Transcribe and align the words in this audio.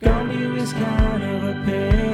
Gandhi 0.00 0.46
was 0.46 0.72
kind 0.72 1.22
of 1.22 1.44
a 1.44 1.54
pedophile. 1.64 2.13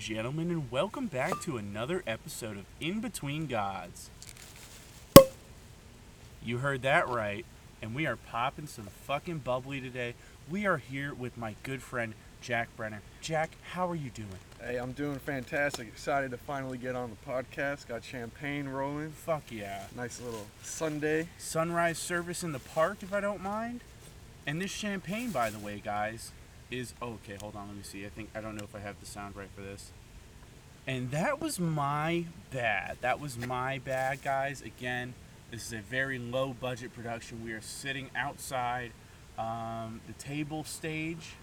And 0.00 0.06
gentlemen, 0.06 0.50
and 0.50 0.70
welcome 0.70 1.08
back 1.08 1.42
to 1.42 1.58
another 1.58 2.02
episode 2.06 2.56
of 2.56 2.64
In 2.80 3.00
Between 3.00 3.46
Gods. 3.46 4.08
You 6.42 6.56
heard 6.56 6.80
that 6.80 7.06
right, 7.06 7.44
and 7.82 7.94
we 7.94 8.06
are 8.06 8.16
popping 8.16 8.66
some 8.66 8.86
fucking 8.86 9.40
bubbly 9.40 9.78
today. 9.78 10.14
We 10.50 10.64
are 10.64 10.78
here 10.78 11.12
with 11.12 11.36
my 11.36 11.54
good 11.64 11.82
friend 11.82 12.14
Jack 12.40 12.74
Brenner. 12.78 13.02
Jack, 13.20 13.50
how 13.72 13.90
are 13.90 13.94
you 13.94 14.08
doing? 14.08 14.28
Hey, 14.58 14.78
I'm 14.78 14.92
doing 14.92 15.18
fantastic. 15.18 15.88
Excited 15.88 16.30
to 16.30 16.38
finally 16.38 16.78
get 16.78 16.96
on 16.96 17.10
the 17.10 17.30
podcast. 17.30 17.86
Got 17.86 18.02
champagne 18.02 18.70
rolling. 18.70 19.10
Fuck 19.10 19.52
yeah. 19.52 19.84
Nice 19.94 20.18
little 20.22 20.46
Sunday. 20.62 21.28
Sunrise 21.36 21.98
service 21.98 22.42
in 22.42 22.52
the 22.52 22.58
park, 22.58 23.02
if 23.02 23.12
I 23.12 23.20
don't 23.20 23.42
mind. 23.42 23.82
And 24.46 24.62
this 24.62 24.70
champagne, 24.70 25.30
by 25.30 25.50
the 25.50 25.58
way, 25.58 25.82
guys, 25.84 26.32
is 26.70 26.94
oh, 27.00 27.18
okay. 27.24 27.36
Hold 27.40 27.56
on, 27.56 27.68
let 27.68 27.76
me 27.76 27.82
see. 27.82 28.04
I 28.06 28.08
think 28.08 28.30
I 28.34 28.40
don't 28.40 28.56
know 28.56 28.64
if 28.64 28.74
I 28.74 28.80
have 28.80 29.00
the 29.00 29.06
sound 29.06 29.36
right 29.36 29.48
for 29.54 29.62
this. 29.62 29.92
And 30.86 31.10
that 31.10 31.40
was 31.40 31.60
my 31.60 32.24
bad. 32.50 32.98
That 33.00 33.20
was 33.20 33.36
my 33.36 33.78
bad, 33.78 34.22
guys. 34.22 34.62
Again, 34.62 35.14
this 35.50 35.66
is 35.66 35.72
a 35.72 35.80
very 35.80 36.18
low 36.18 36.54
budget 36.54 36.94
production. 36.94 37.44
We 37.44 37.52
are 37.52 37.60
sitting 37.60 38.10
outside 38.16 38.92
um, 39.38 40.00
the 40.06 40.12
table 40.14 40.64
stage 40.64 41.34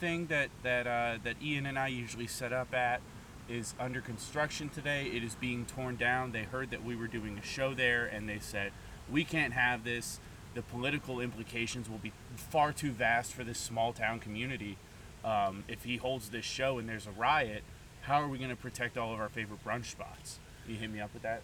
thing 0.00 0.26
that 0.26 0.50
that 0.62 0.86
uh, 0.86 1.18
that 1.22 1.36
Ian 1.42 1.66
and 1.66 1.78
I 1.78 1.88
usually 1.88 2.26
set 2.26 2.52
up 2.52 2.74
at 2.74 3.00
is 3.48 3.74
under 3.78 4.00
construction 4.00 4.68
today. 4.68 5.06
It 5.06 5.22
is 5.22 5.34
being 5.34 5.64
torn 5.64 5.96
down. 5.96 6.32
They 6.32 6.42
heard 6.42 6.70
that 6.70 6.84
we 6.84 6.96
were 6.96 7.06
doing 7.06 7.38
a 7.38 7.42
show 7.42 7.74
there, 7.74 8.06
and 8.06 8.28
they 8.28 8.38
said 8.38 8.72
we 9.10 9.24
can't 9.24 9.52
have 9.52 9.84
this. 9.84 10.18
The 10.54 10.62
political 10.62 11.20
implications 11.20 11.88
will 11.88 11.98
be 11.98 12.12
far 12.36 12.72
too 12.72 12.90
vast 12.90 13.32
for 13.32 13.44
this 13.44 13.58
small 13.58 13.92
town 13.92 14.20
community. 14.20 14.76
Um, 15.24 15.64
if 15.68 15.84
he 15.84 15.96
holds 15.96 16.30
this 16.30 16.44
show 16.44 16.78
and 16.78 16.88
there's 16.88 17.06
a 17.06 17.10
riot, 17.12 17.62
how 18.02 18.20
are 18.20 18.28
we 18.28 18.38
going 18.38 18.50
to 18.50 18.56
protect 18.56 18.98
all 18.98 19.14
of 19.14 19.20
our 19.20 19.28
favorite 19.28 19.64
brunch 19.64 19.86
spots? 19.86 20.38
You 20.68 20.74
hit 20.76 20.90
me 20.90 21.00
up 21.00 21.12
with 21.14 21.22
that. 21.22 21.42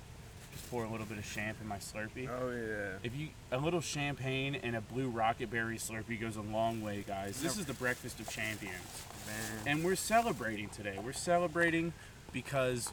Just 0.53 0.71
pour 0.71 0.85
a 0.85 0.89
little 0.91 1.07
bit 1.07 1.19
of 1.19 1.33
champ 1.33 1.59
in 1.61 1.69
my 1.69 1.77
Slurpee. 1.77 2.29
Oh 2.29 2.51
yeah. 2.51 2.99
If 3.03 3.17
you 3.17 3.29
a 3.53 3.59
little 3.59 3.81
champagne 3.81 4.55
and 4.57 4.75
a 4.75 4.81
blue 4.81 5.09
rocket 5.09 5.51
berry 5.51 5.77
Slurpee 5.77 6.21
goes 6.21 6.37
a 6.37 6.43
long 6.43 6.83
way, 6.83 7.05
guys. 7.07 7.41
This 7.41 7.59
is 7.59 7.67
the 7.67 7.75
breakfast 7.75 8.19
of 8.19 8.29
champions, 8.29 9.05
Man. 9.27 9.63
and 9.67 9.85
we're 9.85 9.95
celebrating 9.95 10.69
today. 10.71 10.99
We're 11.05 11.13
celebrating 11.13 11.93
because 12.33 12.93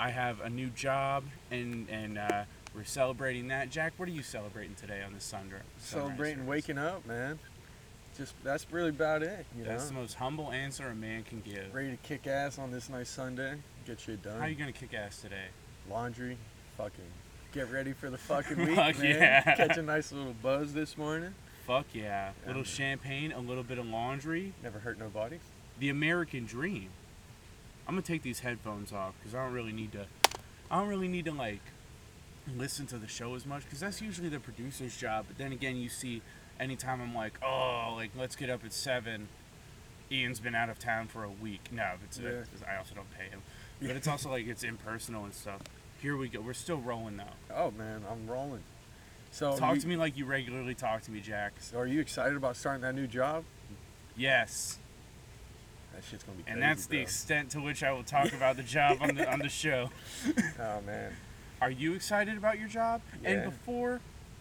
I 0.00 0.10
have 0.10 0.40
a 0.40 0.50
new 0.50 0.68
job, 0.68 1.24
and 1.50 1.88
and 1.90 2.18
uh, 2.18 2.44
we're 2.74 2.84
celebrating 2.84 3.48
that. 3.48 3.70
Jack, 3.70 3.92
what 3.96 4.08
are 4.08 4.12
you 4.12 4.22
celebrating 4.22 4.74
today 4.74 5.02
on 5.02 5.14
this 5.14 5.24
Sunday? 5.24 5.56
Celebrating 5.78 6.46
waking 6.46 6.78
up, 6.78 7.06
man. 7.06 7.38
Just 8.16 8.34
that's 8.44 8.66
really 8.70 8.90
about 8.90 9.22
it. 9.22 9.44
You 9.56 9.64
That's 9.64 9.88
the 9.88 9.94
most 9.94 10.14
humble 10.14 10.52
answer 10.52 10.88
a 10.88 10.94
man 10.94 11.24
can 11.24 11.40
give. 11.40 11.74
Ready 11.74 11.90
to 11.90 11.96
kick 11.96 12.26
ass 12.26 12.58
on 12.58 12.70
this 12.70 12.88
nice 12.88 13.08
Sunday. 13.08 13.54
Get 13.86 13.98
shit 14.00 14.22
done. 14.22 14.38
How 14.38 14.44
are 14.46 14.48
you 14.48 14.54
gonna 14.54 14.72
kick 14.72 14.94
ass 14.94 15.20
today? 15.20 15.46
Laundry. 15.90 16.36
Fucking. 16.76 17.04
Get 17.52 17.70
ready 17.72 17.92
for 17.92 18.10
the 18.10 18.18
fucking 18.18 18.56
week, 18.66 18.76
Fuck 18.76 18.98
man. 18.98 19.10
yeah. 19.16 19.54
Catch 19.56 19.76
a 19.78 19.82
nice 19.82 20.12
little 20.12 20.34
buzz 20.42 20.72
this 20.72 20.96
morning. 20.96 21.34
Fuck 21.66 21.86
yeah! 21.94 22.32
A 22.44 22.48
little 22.48 22.62
champagne, 22.62 23.32
a 23.32 23.38
little 23.40 23.62
bit 23.62 23.78
of 23.78 23.86
laundry. 23.86 24.52
Never 24.62 24.80
hurt 24.80 24.98
nobody. 24.98 25.38
the 25.78 25.88
American 25.88 26.44
dream. 26.44 26.90
I'm 27.88 27.94
gonna 27.94 28.02
take 28.02 28.22
these 28.22 28.40
headphones 28.40 28.92
off 28.92 29.14
because 29.18 29.34
I 29.34 29.44
don't 29.44 29.52
really 29.54 29.72
need 29.72 29.92
to. 29.92 30.06
I 30.70 30.78
don't 30.78 30.88
really 30.88 31.08
need 31.08 31.24
to 31.24 31.32
like 31.32 31.60
listen 32.56 32.86
to 32.88 32.98
the 32.98 33.08
show 33.08 33.34
as 33.34 33.46
much 33.46 33.64
because 33.64 33.80
that's 33.80 34.00
usually 34.02 34.28
the 34.28 34.40
producer's 34.40 34.96
job. 34.96 35.24
But 35.28 35.38
then 35.38 35.52
again, 35.52 35.76
you 35.76 35.88
see, 35.88 36.22
anytime 36.60 37.00
I'm 37.00 37.14
like, 37.14 37.38
oh, 37.42 37.94
like 37.96 38.10
let's 38.18 38.36
get 38.36 38.50
up 38.50 38.64
at 38.64 38.72
seven. 38.72 39.28
Ian's 40.12 40.38
been 40.38 40.54
out 40.54 40.68
of 40.68 40.78
town 40.78 41.08
for 41.08 41.24
a 41.24 41.30
week. 41.30 41.68
No, 41.72 41.92
it's 42.04 42.18
uh, 42.20 42.22
Yeah. 42.22 42.70
I 42.72 42.76
also 42.76 42.94
don't 42.94 43.10
pay 43.10 43.24
him, 43.30 43.42
but 43.80 43.92
it's 43.96 44.06
also 44.06 44.30
like 44.30 44.46
it's 44.46 44.62
impersonal 44.62 45.24
and 45.24 45.32
stuff. 45.34 45.62
Here 46.00 46.16
we 46.16 46.28
go. 46.28 46.40
We're 46.40 46.52
still 46.52 46.76
rolling 46.78 47.16
though. 47.16 47.54
Oh 47.54 47.70
man, 47.70 48.02
I'm 48.10 48.26
rolling. 48.30 48.62
So 49.30 49.56
Talk 49.56 49.76
you, 49.76 49.80
to 49.80 49.88
me 49.88 49.96
like 49.96 50.16
you 50.16 50.26
regularly 50.26 50.74
talk 50.74 51.02
to 51.02 51.10
me, 51.10 51.20
Jack. 51.20 51.54
So 51.58 51.78
are 51.78 51.86
you 51.86 52.00
excited 52.00 52.36
about 52.36 52.56
starting 52.56 52.82
that 52.82 52.94
new 52.94 53.06
job? 53.06 53.44
Yes, 54.14 54.78
That 55.94 56.04
shit's 56.04 56.22
gonna 56.22 56.36
be. 56.36 56.44
and 56.46 56.58
crazy, 56.58 56.60
that's 56.60 56.86
the 56.86 56.98
extent 57.00 57.50
to 57.52 57.60
which 57.60 57.82
I 57.82 57.90
will 57.92 58.04
talk 58.04 58.32
about 58.32 58.56
the 58.56 58.62
job 58.62 58.98
on 59.00 59.14
the 59.16 59.28
on 59.28 59.38
the 59.40 59.48
show. 59.48 59.90
Oh 60.60 60.80
man. 60.82 61.12
Are 61.64 61.70
you 61.70 61.94
excited 61.94 62.36
about 62.36 62.58
your 62.58 62.68
job? 62.68 63.00
Yeah. 63.22 63.30
And 63.30 63.44
before 63.50 64.00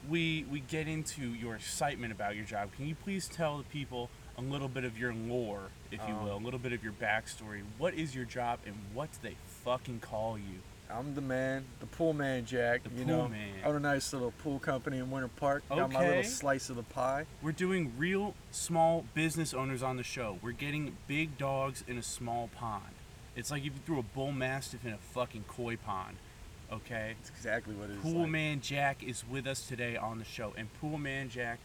we 0.09 0.45
we 0.51 0.59
get 0.59 0.89
into 0.89 1.21
your 1.21 1.55
excitement 1.55 2.11
about 2.11 2.35
your 2.35 2.43
job, 2.43 2.73
can 2.75 2.85
you 2.85 2.95
please 2.95 3.29
tell 3.29 3.57
the 3.59 3.63
people 3.63 4.09
a 4.37 4.41
little 4.41 4.67
bit 4.67 4.83
of 4.83 4.97
your 4.97 5.13
lore, 5.13 5.69
if 5.89 6.01
you 6.05 6.15
will, 6.15 6.33
a 6.33 6.35
Um, 6.35 6.43
little 6.43 6.59
bit 6.59 6.73
of 6.73 6.83
your 6.83 6.91
backstory? 6.91 7.61
What 7.77 7.93
is 7.93 8.13
your 8.13 8.25
job 8.25 8.59
and 8.65 8.75
what 8.93 9.09
do 9.13 9.19
they 9.21 9.37
fucking 9.63 10.01
call 10.01 10.37
you? 10.37 10.59
I'm 10.91 11.15
the 11.15 11.21
man, 11.21 11.63
the 11.79 11.85
pool 11.85 12.11
man, 12.11 12.45
Jack. 12.45 12.83
The 12.83 12.89
you 12.89 13.05
pool 13.05 13.05
know, 13.05 13.27
man. 13.29 13.53
I 13.63 13.67
own 13.67 13.77
a 13.77 13.79
nice 13.79 14.11
little 14.11 14.31
pool 14.43 14.59
company 14.59 14.97
in 14.97 15.09
Winter 15.09 15.29
Park. 15.29 15.63
Got 15.69 15.93
my 15.93 16.05
little 16.05 16.23
slice 16.25 16.69
of 16.69 16.75
the 16.75 16.83
pie. 16.83 17.25
We're 17.41 17.53
doing 17.53 17.93
real 17.97 18.35
small 18.51 19.05
business 19.13 19.53
owners 19.53 19.81
on 19.81 19.95
the 19.95 20.03
show. 20.03 20.39
We're 20.41 20.51
getting 20.51 20.97
big 21.07 21.37
dogs 21.37 21.85
in 21.87 21.97
a 21.97 22.03
small 22.03 22.49
pond. 22.53 22.95
It's 23.33 23.49
like 23.49 23.61
if 23.61 23.67
you 23.67 23.79
threw 23.85 23.99
a 23.99 24.03
bull 24.03 24.33
mastiff 24.33 24.83
in 24.85 24.91
a 24.91 24.97
fucking 24.97 25.45
koi 25.47 25.77
pond. 25.77 26.17
Okay? 26.73 27.13
That's 27.19 27.29
exactly 27.29 27.75
what 27.75 27.89
it 27.89 27.97
is. 27.97 28.01
Pool 28.01 28.21
like. 28.21 28.29
Man 28.29 28.61
Jack 28.61 29.03
is 29.03 29.23
with 29.29 29.45
us 29.47 29.67
today 29.67 29.95
on 29.95 30.19
the 30.19 30.25
show. 30.25 30.53
And 30.57 30.73
Pool 30.81 30.97
Man 30.97 31.29
Jack, 31.29 31.59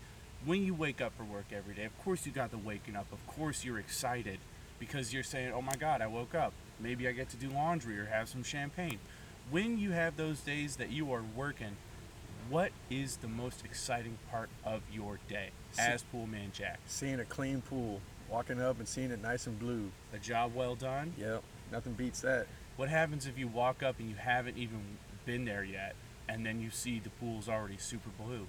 when 0.45 0.65
you 0.65 0.75
wake 0.75 1.01
up 1.01 1.13
for 1.17 1.25
work 1.25 1.47
every 1.53 1.75
day, 1.75 1.85
of 1.85 1.99
course 2.05 2.27
you 2.27 2.33
got 2.33 2.51
the 2.51 2.59
waking 2.59 2.97
up. 2.97 3.07
Of 3.13 3.27
course 3.27 3.65
you're 3.65 3.79
excited 3.79 4.39
because 4.79 5.13
you're 5.13 5.23
saying, 5.23 5.53
"Oh 5.53 5.63
my 5.63 5.75
God, 5.75 6.01
I 6.03 6.07
woke 6.07 6.35
up. 6.35 6.53
Maybe 6.79 7.09
I 7.09 7.13
get 7.13 7.29
to 7.31 7.37
do 7.37 7.49
laundry 7.49 7.99
or 7.99 8.07
have 8.07 8.29
some 8.29 8.43
champagne." 8.43 8.99
When 9.51 9.79
you 9.79 9.93
have 9.93 10.17
those 10.17 10.41
days 10.41 10.77
that 10.77 10.91
you 10.91 11.11
are 11.13 11.23
working, 11.35 11.77
what 12.51 12.71
is 12.91 13.17
the 13.17 13.29
most 13.29 13.65
exciting 13.65 14.19
part 14.31 14.51
of 14.65 14.83
your 14.93 15.19
day 15.29 15.51
as 15.79 16.03
Pool 16.03 16.27
Man 16.27 16.51
Jack? 16.53 16.79
Seeing 16.87 17.19
a 17.19 17.25
clean 17.25 17.63
pool, 17.63 18.01
walking 18.29 18.61
up 18.61 18.79
and 18.79 18.87
seeing 18.87 19.11
it 19.11 19.23
nice 19.23 19.47
and 19.47 19.59
blue. 19.59 19.91
A 20.13 20.19
job 20.19 20.55
well 20.55 20.75
done. 20.75 21.15
Yep, 21.19 21.43
nothing 21.73 21.95
beats 21.95 22.21
that. 22.21 22.47
What 22.79 22.89
happens 22.89 23.27
if 23.27 23.37
you 23.37 23.49
walk 23.49 23.83
up 23.83 23.99
and 23.99 24.09
you 24.09 24.15
haven't 24.15 24.57
even 24.57 24.81
been 25.27 25.45
there 25.45 25.65
yet, 25.65 25.97
and 26.29 26.47
then 26.47 26.61
you 26.61 26.71
see 26.71 27.01
the 27.01 27.11
pool's 27.11 27.49
already 27.49 27.77
super 27.77 28.11
blue? 28.11 28.47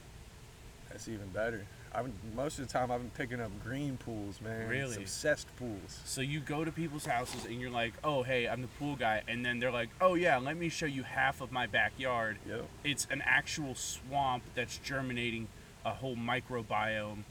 That's 0.87 1.07
even 1.07 1.29
better. 1.29 1.65
I've 1.95 2.05
been, 2.05 2.13
most 2.35 2.59
of 2.59 2.67
the 2.67 2.71
time 2.71 2.91
I've 2.91 3.01
been 3.01 3.09
picking 3.09 3.41
up 3.41 3.49
green 3.63 3.97
pools, 3.97 4.39
man. 4.39 4.69
Really? 4.69 4.93
Some 4.93 5.05
cessed 5.05 5.47
pools. 5.57 5.99
So 6.05 6.21
you 6.21 6.41
go 6.41 6.63
to 6.63 6.71
people's 6.71 7.07
houses 7.07 7.45
and 7.45 7.59
you're 7.59 7.71
like, 7.71 7.93
"Oh, 8.03 8.21
hey, 8.21 8.47
I'm 8.47 8.61
the 8.61 8.67
pool 8.67 8.95
guy," 8.95 9.23
and 9.27 9.43
then 9.43 9.57
they're 9.57 9.71
like, 9.71 9.89
"Oh 9.99 10.13
yeah, 10.13 10.37
let 10.37 10.57
me 10.57 10.69
show 10.69 10.85
you 10.85 11.01
half 11.01 11.41
of 11.41 11.51
my 11.51 11.65
backyard. 11.65 12.37
Yep. 12.47 12.67
It's 12.83 13.07
an 13.09 13.23
actual 13.25 13.73
swamp 13.73 14.43
that's 14.53 14.77
germinating 14.77 15.47
a 15.83 15.95
whole 15.95 16.15
microbiome 16.15 17.23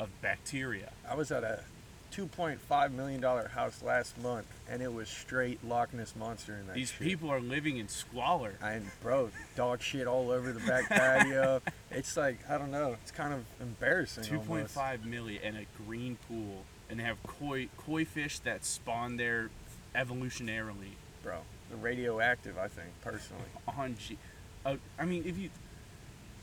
of 0.00 0.08
bacteria." 0.22 0.92
I 1.06 1.14
was 1.14 1.30
at 1.30 1.44
a 1.44 1.64
$2.5 2.12 2.92
million 2.92 3.22
house 3.22 3.82
last 3.82 4.20
month, 4.22 4.46
and 4.68 4.82
it 4.82 4.92
was 4.92 5.08
straight 5.08 5.64
Loch 5.64 5.92
Ness 5.94 6.14
monster 6.16 6.56
in 6.56 6.66
that 6.66 6.74
These 6.74 6.90
shit. 6.92 7.00
people 7.06 7.30
are 7.30 7.40
living 7.40 7.76
in 7.78 7.88
squalor. 7.88 8.54
And 8.62 8.90
bro, 9.02 9.30
dog 9.56 9.80
shit 9.82 10.06
all 10.06 10.30
over 10.30 10.52
the 10.52 10.60
back 10.60 10.88
patio. 10.88 11.60
It's 11.90 12.16
like 12.18 12.38
I 12.50 12.58
don't 12.58 12.70
know. 12.70 12.96
It's 13.02 13.10
kind 13.10 13.32
of 13.32 13.44
embarrassing. 13.60 14.24
Two 14.24 14.36
point 14.38 14.50
almost. 14.50 14.74
five 14.74 15.00
milli 15.00 15.40
and 15.42 15.56
a 15.56 15.64
green 15.86 16.18
pool, 16.28 16.64
and 16.90 17.00
they 17.00 17.04
have 17.04 17.16
koi 17.22 17.68
koi 17.78 18.04
fish 18.04 18.38
that 18.40 18.64
spawn 18.64 19.16
there 19.16 19.48
evolutionarily 19.94 20.92
bro. 21.22 21.38
The 21.70 21.76
radioactive, 21.76 22.56
I 22.58 22.68
think 22.68 22.88
personally. 23.02 23.42
on 23.76 23.96
G. 23.98 24.18
Uh, 24.64 24.76
I 24.98 25.04
mean, 25.04 25.24
if 25.26 25.38
you, 25.38 25.50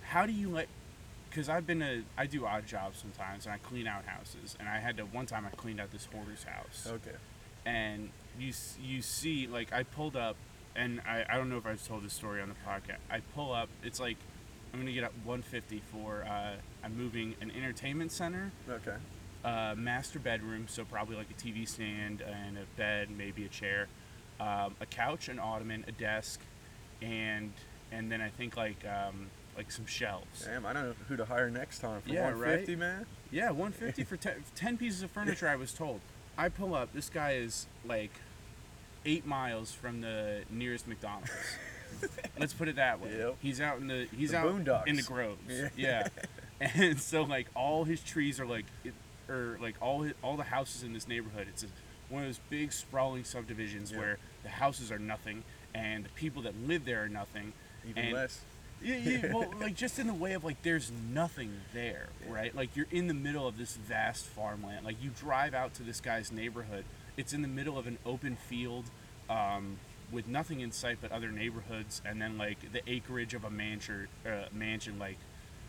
how 0.04 0.26
do 0.26 0.32
you 0.32 0.50
let? 0.50 0.68
Because 1.36 1.50
I've 1.50 1.68
been 1.68 1.82
a 1.82 2.02
I 2.18 2.28
do 2.28 2.46
odd 2.46 2.66
jobs 2.66 2.98
sometimes 3.00 3.46
and 3.46 3.54
I 3.54 3.58
clean 3.58 3.88
out 3.88 4.06
houses 4.06 4.56
and 4.58 4.70
I 4.70 4.80
had 4.80 4.96
to 4.98 5.04
one 5.04 5.26
time 5.26 5.46
I 5.46 5.54
cleaned 5.56 5.82
out 5.82 5.92
this 5.92 6.06
hoarder's 6.06 6.44
house 6.46 6.88
Okay. 6.90 7.16
and 7.66 8.10
you 8.40 8.54
you 8.82 9.02
see 9.02 9.46
like 9.48 9.74
I 9.74 9.84
pulled 9.84 10.16
up 10.16 10.38
and 10.78 11.02
I, 11.08 11.26
I 11.30 11.36
don't 11.38 11.50
know 11.50 11.58
if 11.58 11.66
I've 11.66 11.86
told 11.86 12.04
this 12.04 12.14
story 12.14 12.42
on 12.42 12.50
the 12.50 12.56
podcast. 12.68 12.98
I 13.10 13.20
pull 13.34 13.54
up. 13.54 13.70
It's 13.84 14.00
like 14.00 14.18
I'm 14.74 14.80
gonna 14.80 14.92
get 14.94 15.04
up 15.04 15.14
150 15.24 15.82
for 15.92 16.24
uh, 16.30 16.56
I'm 16.84 16.98
moving 16.98 17.36
an 17.42 17.52
entertainment 17.52 18.12
center, 18.12 18.52
Okay. 18.70 18.96
uh, 19.46 19.74
master 19.78 20.20
bedroom, 20.20 20.66
so 20.68 20.84
probably 20.84 21.16
like 21.16 21.28
a 21.32 21.34
TV 21.34 21.66
stand 21.68 22.22
and 22.22 22.58
a 22.58 22.66
bed, 22.78 23.10
maybe 23.10 23.46
a 23.46 23.48
chair, 23.48 23.88
um, 24.42 24.76
a 24.82 24.86
couch, 24.86 25.30
an 25.30 25.40
ottoman, 25.40 25.86
a 25.88 25.92
desk, 25.94 26.42
and 27.02 27.54
and 27.92 28.12
then 28.12 28.20
I 28.22 28.30
think 28.30 28.58
like 28.58 28.84
um, 28.86 29.28
like 29.58 29.72
some 29.72 29.86
shelves. 29.86 30.46
Damn, 30.46 30.66
I 30.66 30.74
don't 30.74 30.86
know 30.90 30.96
who 31.08 31.16
to 31.18 31.26
hire 31.26 31.50
next 31.50 31.80
time 31.80 32.02
for 32.02 32.10
Yeah, 32.10 32.24
150, 32.26 32.76
man. 32.76 33.06
Yeah, 33.32 33.50
150 33.52 34.04
for 34.04 34.18
ten, 34.18 34.44
10 34.56 34.78
pieces 34.78 35.02
of 35.02 35.12
furniture. 35.12 35.48
I 35.48 35.56
was 35.56 35.74
told. 35.74 36.02
I 36.38 36.50
pull 36.50 36.76
up. 36.76 36.94
This 36.94 37.10
guy 37.10 37.34
is 37.34 37.68
like 37.86 38.12
eight 39.06 39.26
miles 39.26 39.72
from 39.72 40.02
the 40.02 40.42
nearest 40.50 40.88
McDonald's. 40.88 41.30
Let's 42.40 42.54
put 42.54 42.68
it 42.68 42.76
that 42.76 43.00
way. 43.00 43.16
Yep. 43.18 43.36
He's 43.40 43.62
out 43.62 43.78
in 43.78 43.88
the 43.88 44.08
he's 44.16 44.32
The 44.32 44.38
out 44.40 44.48
in 44.50 44.64
the 44.66 44.72
boondocks. 45.02 45.08
groves. 45.08 45.40
Yeah. 45.48 45.70
Yeah. 45.78 46.08
and 46.76 47.00
so 47.00 47.24
like 47.24 47.48
all 47.56 47.84
his 47.86 48.02
trees 48.02 48.40
are 48.40 48.46
like, 48.46 48.66
it, 48.84 48.94
or 49.30 49.58
like 49.62 49.76
all 49.82 50.02
his, 50.02 50.14
all 50.22 50.36
the 50.36 50.44
houses 50.44 50.84
in 50.84 50.92
this 50.94 51.08
neighborhood. 51.08 51.48
It's 51.50 51.64
a, 51.64 51.68
one 52.10 52.24
of 52.24 52.28
those 52.28 52.40
big 52.50 52.74
sprawling 52.74 53.24
subdivisions 53.24 53.92
Yeah. 53.92 53.98
where 54.00 54.18
the 54.44 54.50
houses 54.50 54.92
are 54.92 55.00
nothing 55.00 55.44
and 55.74 56.04
the 56.04 56.10
people 56.10 56.42
that 56.44 56.54
live 56.68 56.84
there 56.86 57.04
are 57.04 57.10
nothing. 57.10 57.54
Even 57.88 58.04
and 58.06 58.14
less. 58.14 58.42
Yeah, 58.82 58.98
yeah, 58.98 59.34
well, 59.34 59.52
like 59.60 59.76
just 59.76 60.00
in 60.00 60.08
the 60.08 60.14
way 60.14 60.34
of 60.34 60.44
like 60.44 60.62
there's 60.62 60.92
nothing 61.12 61.52
there, 61.74 62.08
right? 62.28 62.56
Like 62.56 62.76
you're 62.76 62.88
in 62.92 63.08
the 63.08 63.14
middle 63.14 63.48
of 63.48 63.58
this 63.58 63.76
vast 63.76 64.26
farmland. 64.26 64.86
Like 64.86 65.02
you 65.02 65.10
drive 65.10 65.54
out 65.54 65.74
to 65.76 65.84
this 65.84 66.02
guy's 66.02 66.32
neighborhood. 66.32 66.86
It's 67.18 67.34
in 67.34 67.42
the 67.42 67.48
middle 67.48 67.78
of 67.78 67.88
an 67.88 67.98
open 68.06 68.36
field, 68.36 68.86
um, 69.30 69.78
with 70.12 70.28
nothing 70.28 70.60
in 70.60 70.72
sight 70.72 70.98
but 71.02 71.12
other 71.12 71.32
neighborhoods, 71.32 72.02
and 72.06 72.22
then 72.22 72.38
like 72.38 72.72
the 72.72 72.82
acreage 72.90 73.34
of 73.34 73.44
a 73.44 73.50
mansion, 73.50 74.08
uh, 74.26 74.46
mansion 74.54 75.00
like 75.00 75.18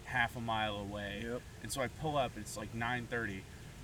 half 0.04 0.36
a 0.36 0.40
mile 0.40 0.76
away. 0.76 1.22
Yep. 1.22 1.42
And 1.62 1.72
so 1.72 1.80
I 1.82 1.88
pull 1.88 2.16
up. 2.16 2.32
It's 2.36 2.56
like 2.56 2.74
9:30. 2.74 3.40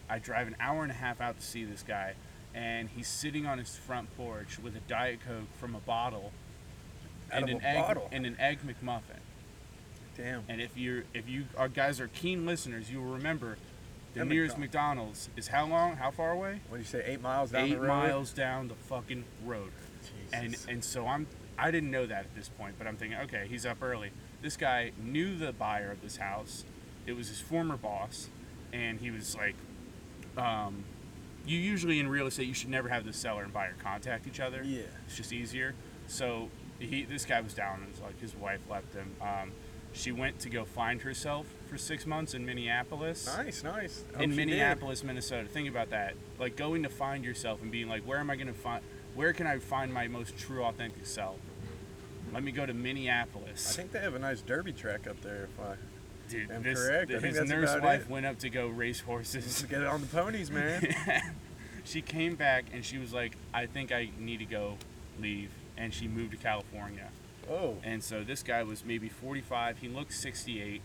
I 0.09 0.19
drive 0.19 0.47
an 0.47 0.57
hour 0.61 0.83
and 0.83 0.91
a 0.91 0.97
half 0.97 1.21
out 1.21 1.39
to 1.39 1.47
see 1.47 1.65
this 1.65 1.83
guy, 1.83 2.15
and 2.55 2.91
he's 2.91 3.09
sitting 3.09 3.47
on 3.47 3.59
his 3.59 3.77
front 3.77 4.15
porch 4.17 4.59
with 4.59 4.77
a 4.77 4.81
diet 4.81 5.21
coke 5.27 5.49
from 5.59 5.75
a 5.75 5.81
bottle 5.81 6.33
and 7.33 7.49
an 7.49 7.63
egg 7.63 7.77
bottle. 7.77 8.09
and 8.13 8.27
an 8.27 8.37
egg 8.39 8.59
McMuffin. 8.67 9.21
Damn. 10.17 10.45
And 10.49 10.61
if 10.61 10.77
you're 10.77 11.05
if 11.15 11.29
you 11.29 11.47
our 11.57 11.69
guys 11.69 12.01
are 12.01 12.09
keen 12.09 12.45
listeners, 12.47 12.91
you 12.91 13.01
will 13.01 13.13
remember 13.13 13.57
the 14.15 14.21
That 14.21 14.27
nearest 14.27 14.59
McDonald's. 14.59 15.31
Is 15.37 15.49
how 15.49 15.67
long? 15.67 15.97
How 15.97 16.11
far 16.11 16.33
away? 16.33 16.61
What 16.69 16.77
do 16.77 16.83
you 16.83 16.87
say? 16.89 17.03
Eight 17.07 17.23
miles 17.23 17.51
down 17.51 17.65
Eight 17.65 17.75
the 17.75 17.81
road. 17.81 17.89
miles 17.89 18.31
down 18.33 18.69
the 18.69 18.75
fucking 18.75 19.25
road. 19.45 19.73
And 20.33 20.51
Jesus. 20.51 20.67
and 20.69 20.85
so 20.85 21.07
I'm 21.07 21.27
I 21.59 21.71
didn't 21.71 21.91
know 21.91 22.07
that 22.07 22.25
at 22.25 22.35
this 22.35 22.49
point, 22.49 22.75
but 22.79 22.87
I'm 22.87 22.97
thinking, 22.97 23.19
okay, 23.21 23.47
he's 23.49 23.65
up 23.65 23.83
early. 23.83 24.11
This 24.43 24.57
guy 24.57 24.93
knew 25.03 25.37
the 25.37 25.53
buyer 25.53 25.91
of 25.91 26.03
this 26.03 26.17
house. 26.17 26.65
It 27.07 27.13
was 27.13 27.29
his 27.29 27.41
former 27.41 27.77
boss, 27.77 28.29
and 28.73 29.01
he 29.01 29.11
was 29.11 29.37
like, 29.37 29.55
um, 30.37 30.85
you 31.47 31.59
usually 31.59 32.01
in 32.01 32.09
real 32.09 32.27
estate 32.27 32.47
you 32.47 32.55
should 32.55 32.69
never 32.71 32.89
have 32.89 33.05
the 33.05 33.13
seller 33.13 33.43
and 33.45 33.53
buyer 33.53 33.75
contact 33.83 34.27
each 34.27 34.41
other. 34.41 34.63
Yeah. 34.65 34.83
It's 35.07 35.17
just 35.17 35.33
easier. 35.33 35.75
So 36.07 36.49
he, 36.83 37.05
this 37.05 37.25
guy 37.25 37.41
was 37.41 37.55
down. 37.55 37.83
It 37.83 37.91
was 37.91 38.01
like 38.01 38.21
his 38.21 38.35
wife 38.37 38.61
left 38.71 38.95
him. 38.95 39.15
Um, 39.21 39.53
she 39.93 40.11
went 40.11 40.39
to 40.41 40.49
go 40.49 40.65
find 40.65 41.03
herself 41.03 41.47
for 41.69 41.77
six 41.77 42.07
months 42.07 42.35
in 42.35 42.47
Minneapolis. 42.47 43.27
Nice, 43.27 43.63
nice. 43.63 44.05
Hope 44.13 44.23
In 44.23 44.31
she 44.31 44.37
did. 44.37 44.47
Minneapolis, 44.47 45.05
Minnesota. 45.05 45.49
Think 45.49 45.69
about 45.69 45.91
that. 45.91 46.15
Like 46.39 46.57
going 46.57 46.83
to 46.83 46.89
find 46.89 47.25
yourself 47.25 47.61
and 47.63 47.71
being 47.71 47.89
like, 47.89 48.03
where 48.03 48.19
am 48.19 48.31
I 48.31 48.37
going 48.37 48.47
to 48.47 48.55
find? 48.55 48.83
Where 49.15 49.33
can 49.35 49.47
I 49.47 49.59
find 49.59 49.93
my 49.93 50.09
most 50.09 50.39
true, 50.39 50.65
authentic 50.65 51.05
self? 51.05 51.37
Let 52.33 52.43
me 52.43 52.53
go 52.53 52.65
to 52.65 52.73
Minneapolis. 52.73 53.71
I 53.71 53.77
think 53.77 53.93
they 53.93 53.99
have 53.99 54.15
a 54.15 54.19
nice 54.19 54.41
derby 54.41 54.73
track 54.73 55.07
up 55.07 55.21
there. 55.21 55.45
If 55.45 55.61
I 55.61 55.75
Dude, 56.31 56.51
am 56.51 56.63
this, 56.63 56.79
correct. 56.79 57.11
His 57.11 57.41
nurse 57.43 57.79
wife 57.83 58.03
it. 58.03 58.09
went 58.11 58.25
up 58.25 58.39
to 58.39 58.49
go 58.49 58.69
race 58.69 59.01
horses. 59.01 59.45
just 59.45 59.69
get 59.69 59.83
it 59.83 59.87
on 59.87 60.01
the 60.01 60.07
ponies, 60.07 60.51
man. 60.51 60.95
she 61.85 62.01
came 62.01 62.35
back 62.35 62.65
and 62.73 62.83
she 62.83 62.97
was 62.97 63.13
like, 63.13 63.37
I 63.53 63.67
think 63.67 63.93
I 63.93 64.09
need 64.19 64.39
to 64.39 64.47
go 64.47 64.79
leave. 65.21 65.51
And 65.77 65.93
she 65.93 66.07
moved 66.09 66.33
to 66.33 66.37
California. 66.37 67.09
oh, 67.51 67.77
And 67.83 68.03
so 68.03 68.23
this 68.25 68.43
guy 68.43 68.63
was 68.63 68.85
maybe 68.85 69.09
45. 69.09 69.79
He 69.79 69.89
looked 69.89 70.13
68. 70.15 70.81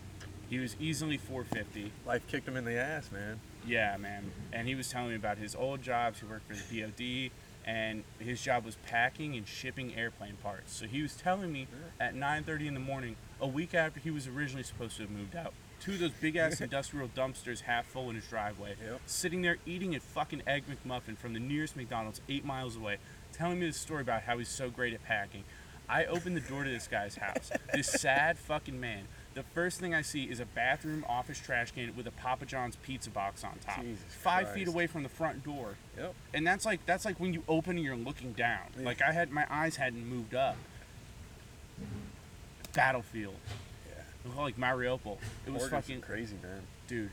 He 0.50 0.58
was 0.58 0.76
easily 0.80 1.18
450. 1.18 1.92
life 2.06 2.26
kicked 2.26 2.48
him 2.48 2.56
in 2.56 2.64
the 2.64 2.78
ass, 2.78 3.10
man. 3.12 3.40
Yeah, 3.66 3.96
man. 3.98 4.30
And 4.52 4.66
he 4.66 4.74
was 4.74 4.88
telling 4.88 5.10
me 5.10 5.14
about 5.16 5.36
his 5.38 5.54
old 5.54 5.82
jobs. 5.82 6.20
He 6.20 6.26
worked 6.26 6.50
for 6.50 6.54
the 6.54 6.80
DOD, 6.82 7.30
and 7.66 8.02
his 8.18 8.40
job 8.42 8.64
was 8.64 8.76
packing 8.86 9.36
and 9.36 9.46
shipping 9.46 9.94
airplane 9.94 10.36
parts. 10.42 10.72
So 10.74 10.86
he 10.86 11.02
was 11.02 11.14
telling 11.14 11.52
me 11.52 11.66
at 12.00 12.14
9:30 12.14 12.66
in 12.66 12.72
the 12.74 12.80
morning, 12.80 13.16
a 13.42 13.46
week 13.46 13.74
after 13.74 14.00
he 14.00 14.10
was 14.10 14.26
originally 14.26 14.62
supposed 14.62 14.96
to 14.96 15.02
have 15.02 15.10
moved 15.10 15.36
out, 15.36 15.52
two 15.80 15.92
of 15.92 15.98
those 15.98 16.12
big 16.12 16.36
ass 16.36 16.60
industrial 16.62 17.08
dumpsters 17.08 17.60
half 17.62 17.84
full 17.84 18.08
in 18.08 18.16
his 18.16 18.26
driveway, 18.26 18.74
Yep. 18.82 19.02
sitting 19.04 19.42
there 19.42 19.58
eating 19.66 19.94
a 19.94 20.00
fucking 20.00 20.42
egg 20.46 20.64
McMuffin 20.66 21.18
from 21.18 21.34
the 21.34 21.40
nearest 21.40 21.76
McDonald's 21.76 22.22
eight 22.30 22.44
miles 22.46 22.74
away, 22.74 22.96
telling 23.32 23.60
me 23.60 23.66
this 23.66 23.76
story 23.76 24.02
about 24.02 24.22
how 24.22 24.38
he's 24.38 24.48
so 24.48 24.70
great 24.70 24.94
at 24.94 25.04
packing. 25.04 25.44
I 25.88 26.04
opened 26.04 26.36
the 26.36 26.40
door 26.40 26.64
to 26.64 26.70
this 26.70 26.86
guy's 26.86 27.16
house. 27.16 27.50
This 27.72 27.88
sad 27.88 28.38
fucking 28.38 28.78
man. 28.78 29.04
The 29.34 29.42
first 29.54 29.80
thing 29.80 29.94
I 29.94 30.02
see 30.02 30.24
is 30.24 30.40
a 30.40 30.44
bathroom 30.44 31.04
office 31.08 31.38
trash 31.38 31.70
can 31.70 31.94
with 31.96 32.06
a 32.06 32.10
Papa 32.10 32.44
John's 32.44 32.76
pizza 32.76 33.08
box 33.08 33.44
on 33.44 33.52
top, 33.64 33.80
Jesus 33.80 34.04
five 34.08 34.52
feet 34.52 34.68
away 34.68 34.86
from 34.86 35.02
the 35.02 35.08
front 35.08 35.44
door. 35.44 35.76
Yep. 35.96 36.14
And 36.34 36.46
that's 36.46 36.66
like 36.66 36.84
that's 36.86 37.04
like 37.04 37.20
when 37.20 37.32
you 37.32 37.42
open 37.48 37.76
and 37.76 37.84
you're 37.84 37.96
looking 37.96 38.32
down. 38.32 38.58
Yeah. 38.76 38.84
Like 38.84 39.00
I 39.00 39.12
had 39.12 39.30
my 39.30 39.46
eyes 39.48 39.76
hadn't 39.76 40.06
moved 40.06 40.34
up. 40.34 40.56
Battlefield. 42.74 43.36
Yeah. 43.88 44.02
It 44.24 44.28
was 44.28 44.36
like 44.36 44.56
Mariupol. 44.56 45.18
It 45.46 45.52
was 45.52 45.62
Oregon's 45.62 45.70
fucking 45.70 46.00
crazy, 46.00 46.36
man. 46.42 46.62
dude. 46.86 47.10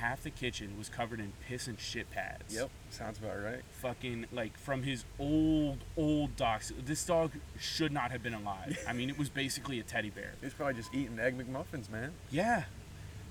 Half 0.00 0.22
the 0.22 0.30
kitchen 0.30 0.76
was 0.78 0.88
covered 0.88 1.18
in 1.18 1.32
piss 1.48 1.66
and 1.66 1.78
shit 1.78 2.08
pads. 2.12 2.54
Yep. 2.54 2.70
Sounds 2.90 3.18
about 3.18 3.42
right. 3.42 3.62
Fucking 3.82 4.26
like 4.30 4.56
from 4.56 4.84
his 4.84 5.04
old 5.18 5.78
old 5.96 6.36
dogs. 6.36 6.72
This 6.84 7.04
dog 7.04 7.32
should 7.58 7.90
not 7.90 8.12
have 8.12 8.22
been 8.22 8.34
alive. 8.34 8.78
I 8.88 8.92
mean, 8.92 9.10
it 9.10 9.18
was 9.18 9.28
basically 9.28 9.80
a 9.80 9.82
teddy 9.82 10.10
bear. 10.10 10.34
He's 10.40 10.54
probably 10.54 10.74
just 10.74 10.94
eating 10.94 11.18
egg 11.18 11.36
McMuffins, 11.36 11.90
man. 11.90 12.12
Yeah. 12.30 12.64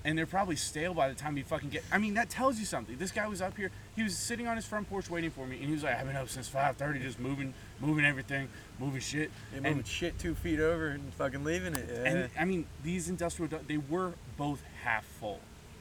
And 0.04 0.16
they're 0.16 0.26
probably 0.26 0.56
stale 0.56 0.92
by 0.92 1.08
the 1.08 1.14
time 1.14 1.36
he 1.36 1.42
fucking 1.42 1.70
get. 1.70 1.84
I 1.90 1.96
mean, 1.96 2.14
that 2.14 2.28
tells 2.28 2.58
you 2.58 2.66
something. 2.66 2.96
This 2.98 3.10
guy 3.12 3.26
was 3.26 3.40
up 3.42 3.56
here. 3.56 3.70
He 3.96 4.02
was 4.02 4.16
sitting 4.16 4.46
on 4.46 4.54
his 4.56 4.64
front 4.66 4.88
porch 4.88 5.08
waiting 5.10 5.30
for 5.30 5.46
me, 5.46 5.56
and 5.56 5.66
he 5.66 5.72
was 5.72 5.82
like, 5.82 5.96
"I've 5.96 6.06
been 6.06 6.16
up 6.16 6.28
since 6.28 6.48
5:30, 6.48 7.00
just 7.02 7.18
moving, 7.18 7.52
moving 7.80 8.04
everything, 8.04 8.48
moving 8.78 9.00
shit." 9.00 9.30
And 9.54 9.64
moving 9.64 9.84
shit 9.84 10.18
two 10.18 10.34
feet 10.34 10.60
over 10.60 10.88
and 10.88 11.12
fucking 11.14 11.44
leaving 11.44 11.74
it. 11.74 11.88
Yeah. 11.90 12.10
and 12.10 12.30
I 12.38 12.44
mean, 12.44 12.66
these 12.84 13.08
industrial, 13.08 13.48
du- 13.48 13.60
they 13.66 13.78
were 13.78 14.12
both 14.36 14.62
half 14.84 15.04
full 15.04 15.40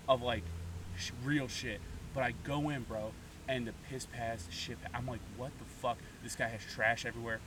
of 0.09 0.21
like 0.21 0.43
sh- 0.97 1.11
real 1.23 1.47
shit. 1.47 1.79
But 2.13 2.23
I 2.23 2.33
go 2.43 2.69
in, 2.69 2.83
bro, 2.83 3.11
and 3.47 3.67
the 3.67 3.73
piss 3.89 4.05
the 4.05 4.51
shit. 4.51 4.77
I'm 4.93 5.07
like, 5.07 5.19
what 5.35 5.51
the 5.59 5.65
fuck? 5.65 5.97
This 6.23 6.35
guy 6.35 6.47
has 6.47 6.61
trash 6.73 7.05
everywhere. 7.05 7.39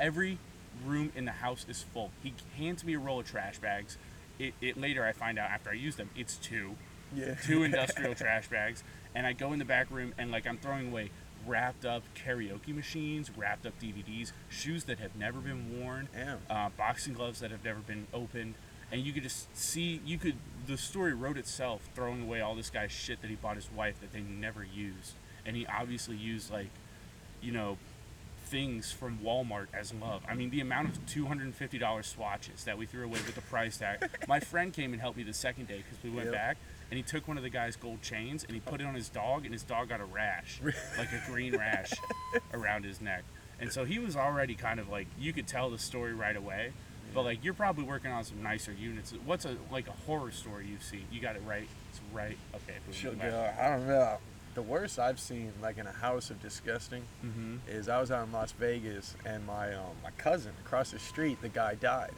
Every 0.00 0.38
room 0.84 1.12
in 1.14 1.24
the 1.24 1.32
house 1.32 1.64
is 1.68 1.82
full. 1.82 2.10
He 2.22 2.34
hands 2.56 2.84
me 2.84 2.94
a 2.94 2.98
roll 2.98 3.20
of 3.20 3.26
trash 3.26 3.58
bags. 3.58 3.98
It, 4.38 4.54
it 4.60 4.76
later 4.76 5.04
I 5.04 5.12
find 5.12 5.38
out 5.38 5.50
after 5.50 5.70
I 5.70 5.74
use 5.74 5.96
them, 5.96 6.10
it's 6.14 6.36
two 6.36 6.76
yeah. 7.14 7.34
two 7.34 7.62
industrial 7.64 8.14
trash 8.14 8.48
bags, 8.48 8.82
and 9.14 9.26
I 9.26 9.32
go 9.32 9.52
in 9.52 9.58
the 9.58 9.64
back 9.64 9.90
room 9.90 10.14
and 10.18 10.30
like 10.30 10.46
I'm 10.46 10.58
throwing 10.58 10.88
away 10.88 11.10
wrapped 11.46 11.84
up 11.84 12.02
karaoke 12.14 12.74
machines, 12.74 13.30
wrapped 13.36 13.66
up 13.66 13.78
DVDs, 13.80 14.32
shoes 14.48 14.84
that 14.84 14.98
have 14.98 15.14
never 15.14 15.38
been 15.38 15.80
worn, 15.80 16.08
uh, 16.50 16.70
boxing 16.76 17.14
gloves 17.14 17.38
that 17.40 17.52
have 17.52 17.64
never 17.64 17.78
been 17.78 18.06
opened, 18.12 18.54
and 18.92 19.02
you 19.02 19.12
could 19.12 19.22
just 19.22 19.54
see 19.56 20.00
you 20.04 20.18
could 20.18 20.34
the 20.66 20.76
story 20.76 21.14
wrote 21.14 21.36
itself 21.36 21.88
throwing 21.94 22.22
away 22.22 22.40
all 22.40 22.54
this 22.54 22.70
guy's 22.70 22.90
shit 22.92 23.20
that 23.22 23.28
he 23.28 23.36
bought 23.36 23.56
his 23.56 23.70
wife 23.70 24.00
that 24.00 24.12
they 24.12 24.20
never 24.20 24.64
used, 24.64 25.12
and 25.44 25.54
he 25.56 25.66
obviously 25.66 26.16
used 26.16 26.50
like, 26.50 26.68
you 27.42 27.52
know. 27.52 27.76
Things 28.48 28.92
from 28.92 29.18
Walmart 29.24 29.66
as 29.74 29.92
love. 29.92 30.22
I 30.28 30.34
mean, 30.34 30.50
the 30.50 30.60
amount 30.60 30.90
of 30.90 31.04
two 31.06 31.26
hundred 31.26 31.46
and 31.46 31.54
fifty 31.54 31.78
dollars 31.78 32.06
swatches 32.06 32.62
that 32.62 32.78
we 32.78 32.86
threw 32.86 33.02
away 33.04 33.18
with 33.26 33.34
the 33.34 33.40
price 33.40 33.76
tag. 33.76 34.08
My 34.28 34.38
friend 34.38 34.72
came 34.72 34.92
and 34.92 35.00
helped 35.02 35.16
me 35.16 35.24
the 35.24 35.34
second 35.34 35.66
day 35.66 35.78
because 35.78 36.00
we 36.04 36.10
went 36.10 36.26
Yep. 36.26 36.32
back, 36.34 36.56
and 36.88 36.96
he 36.96 37.02
took 37.02 37.26
one 37.26 37.36
of 37.36 37.42
the 37.42 37.50
guy's 37.50 37.74
gold 37.74 38.02
chains 38.02 38.44
and 38.44 38.52
he 38.54 38.60
put 38.60 38.80
it 38.80 38.86
on 38.86 38.94
his 38.94 39.08
dog, 39.08 39.42
and 39.46 39.52
his 39.52 39.64
dog 39.64 39.88
got 39.88 39.98
a 40.00 40.04
rash, 40.04 40.60
like 40.96 41.10
a 41.10 41.20
green 41.28 41.56
rash, 41.56 41.90
around 42.54 42.84
his 42.84 43.00
neck. 43.00 43.24
And 43.58 43.72
so 43.72 43.84
he 43.84 43.98
was 43.98 44.14
already 44.14 44.54
kind 44.54 44.78
of 44.78 44.88
like 44.88 45.08
you 45.18 45.32
could 45.32 45.48
tell 45.48 45.68
the 45.68 45.78
story 45.78 46.14
right 46.14 46.36
away. 46.36 46.72
But 47.16 47.24
like 47.24 47.42
you're 47.42 47.54
probably 47.54 47.82
working 47.84 48.10
on 48.12 48.22
some 48.24 48.42
nicer 48.42 48.72
units. 48.72 49.12
What's 49.24 49.46
a 49.46 49.56
like 49.72 49.88
a 49.88 49.92
horror 50.06 50.30
story 50.30 50.66
you've 50.70 50.82
seen? 50.82 51.04
You 51.10 51.20
got 51.20 51.34
it 51.34 51.42
right. 51.46 51.66
It's 51.90 52.00
right. 52.12 52.36
Okay. 52.54 52.76
She'll 52.92 53.14
go. 53.14 53.50
I 53.58 53.70
don't 53.70 53.88
know. 53.88 54.18
The 54.54 54.60
worst 54.62 54.98
I've 54.98 55.18
seen, 55.18 55.52
like 55.62 55.78
in 55.78 55.86
a 55.86 55.92
house 55.92 56.28
of 56.30 56.40
disgusting, 56.42 57.02
Mm-hmm. 57.24 57.56
is 57.68 57.88
I 57.88 57.98
was 58.00 58.10
out 58.10 58.26
in 58.26 58.32
Las 58.32 58.52
Vegas 58.52 59.14
and 59.24 59.46
my 59.46 59.72
um, 59.74 59.96
my 60.04 60.10
cousin 60.18 60.52
across 60.64 60.90
the 60.90 60.98
street, 60.98 61.40
the 61.40 61.48
guy 61.48 61.74
died, 61.74 62.12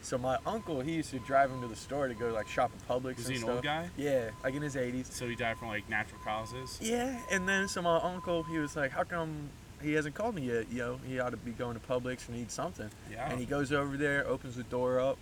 So 0.00 0.16
my 0.16 0.38
uncle, 0.46 0.80
he 0.80 0.92
used 0.92 1.10
to 1.10 1.18
drive 1.20 1.50
him 1.50 1.60
to 1.60 1.68
the 1.68 1.76
store 1.76 2.08
to 2.08 2.14
go 2.14 2.28
like 2.32 2.48
shop 2.48 2.70
at 2.74 2.88
Publix 2.88 3.16
Was 3.16 3.26
and 3.26 3.34
he 3.34 3.34
an 3.36 3.40
stuff. 3.42 3.54
old 3.56 3.64
guy? 3.64 3.90
Yeah, 3.98 4.30
like 4.44 4.54
in 4.54 4.62
his 4.62 4.76
80s. 4.76 5.12
So 5.12 5.26
he 5.28 5.34
died 5.34 5.58
from 5.58 5.68
like 5.68 5.88
natural 5.90 6.20
causes. 6.24 6.78
Yeah, 6.80 7.18
and 7.30 7.46
then 7.46 7.68
so 7.68 7.82
my 7.82 7.98
uncle, 7.98 8.44
he 8.44 8.56
was 8.58 8.76
like, 8.76 8.92
"How 8.92 9.04
come 9.04 9.50
he 9.82 9.92
hasn't 9.94 10.14
called 10.14 10.34
me 10.34 10.42
yet? 10.42 10.70
You 10.70 10.78
know, 10.78 11.00
he 11.06 11.18
ought 11.20 11.30
to 11.30 11.36
be 11.36 11.52
going 11.52 11.78
to 11.78 11.86
Publix 11.86 12.28
and 12.28 12.36
need 12.36 12.50
something." 12.50 12.90
Yeah. 13.10 13.30
And 13.30 13.38
he 13.40 13.46
goes 13.46 13.72
over 13.72 13.96
there, 13.96 14.26
opens 14.26 14.56
the 14.56 14.62
door 14.64 15.00
up, 15.00 15.18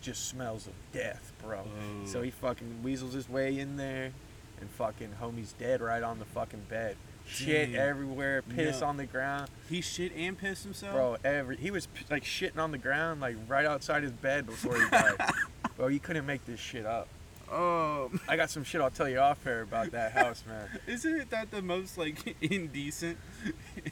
just 0.00 0.28
smells 0.28 0.66
of 0.66 0.72
death, 0.92 1.32
bro. 1.42 1.60
Oh. 1.66 2.06
So 2.06 2.22
he 2.22 2.30
fucking 2.30 2.82
weasels 2.82 3.14
his 3.14 3.28
way 3.28 3.58
in 3.58 3.76
there, 3.76 4.12
and 4.60 4.70
fucking 4.70 5.14
homie's 5.22 5.52
dead 5.52 5.80
right 5.80 6.02
on 6.02 6.18
the 6.18 6.24
fucking 6.24 6.62
bed. 6.68 6.96
Shit 7.26 7.74
everywhere, 7.74 8.40
piss 8.40 8.80
No. 8.80 8.86
on 8.86 8.96
the 8.96 9.04
ground, 9.04 9.50
He 9.68 9.82
shit 9.82 10.12
and 10.16 10.38
pissed 10.38 10.64
himself. 10.64 10.94
bro. 10.94 11.16
Every 11.22 11.56
he 11.58 11.70
was 11.70 11.86
like 12.10 12.24
shitting 12.24 12.56
on 12.58 12.70
the 12.70 12.78
ground, 12.78 13.20
like 13.20 13.36
right 13.46 13.66
outside 13.66 14.02
his 14.02 14.12
bed 14.12 14.46
before 14.46 14.74
he 14.80 14.88
died. 14.88 15.14
bro, 15.76 15.88
you 15.88 16.00
couldn't 16.00 16.24
make 16.24 16.46
this 16.46 16.58
shit 16.58 16.86
up. 16.86 17.06
Oh, 17.50 18.10
I 18.28 18.36
got 18.36 18.50
some 18.50 18.64
shit 18.64 18.80
I'll 18.80 18.90
tell 18.90 19.08
you 19.08 19.18
off 19.18 19.46
air 19.46 19.62
about 19.62 19.90
that 19.92 20.12
house, 20.12 20.44
man. 20.46 20.68
isn't 20.86 21.30
that 21.30 21.50
the 21.50 21.62
most 21.62 21.96
like 21.96 22.36
indecent? 22.42 23.16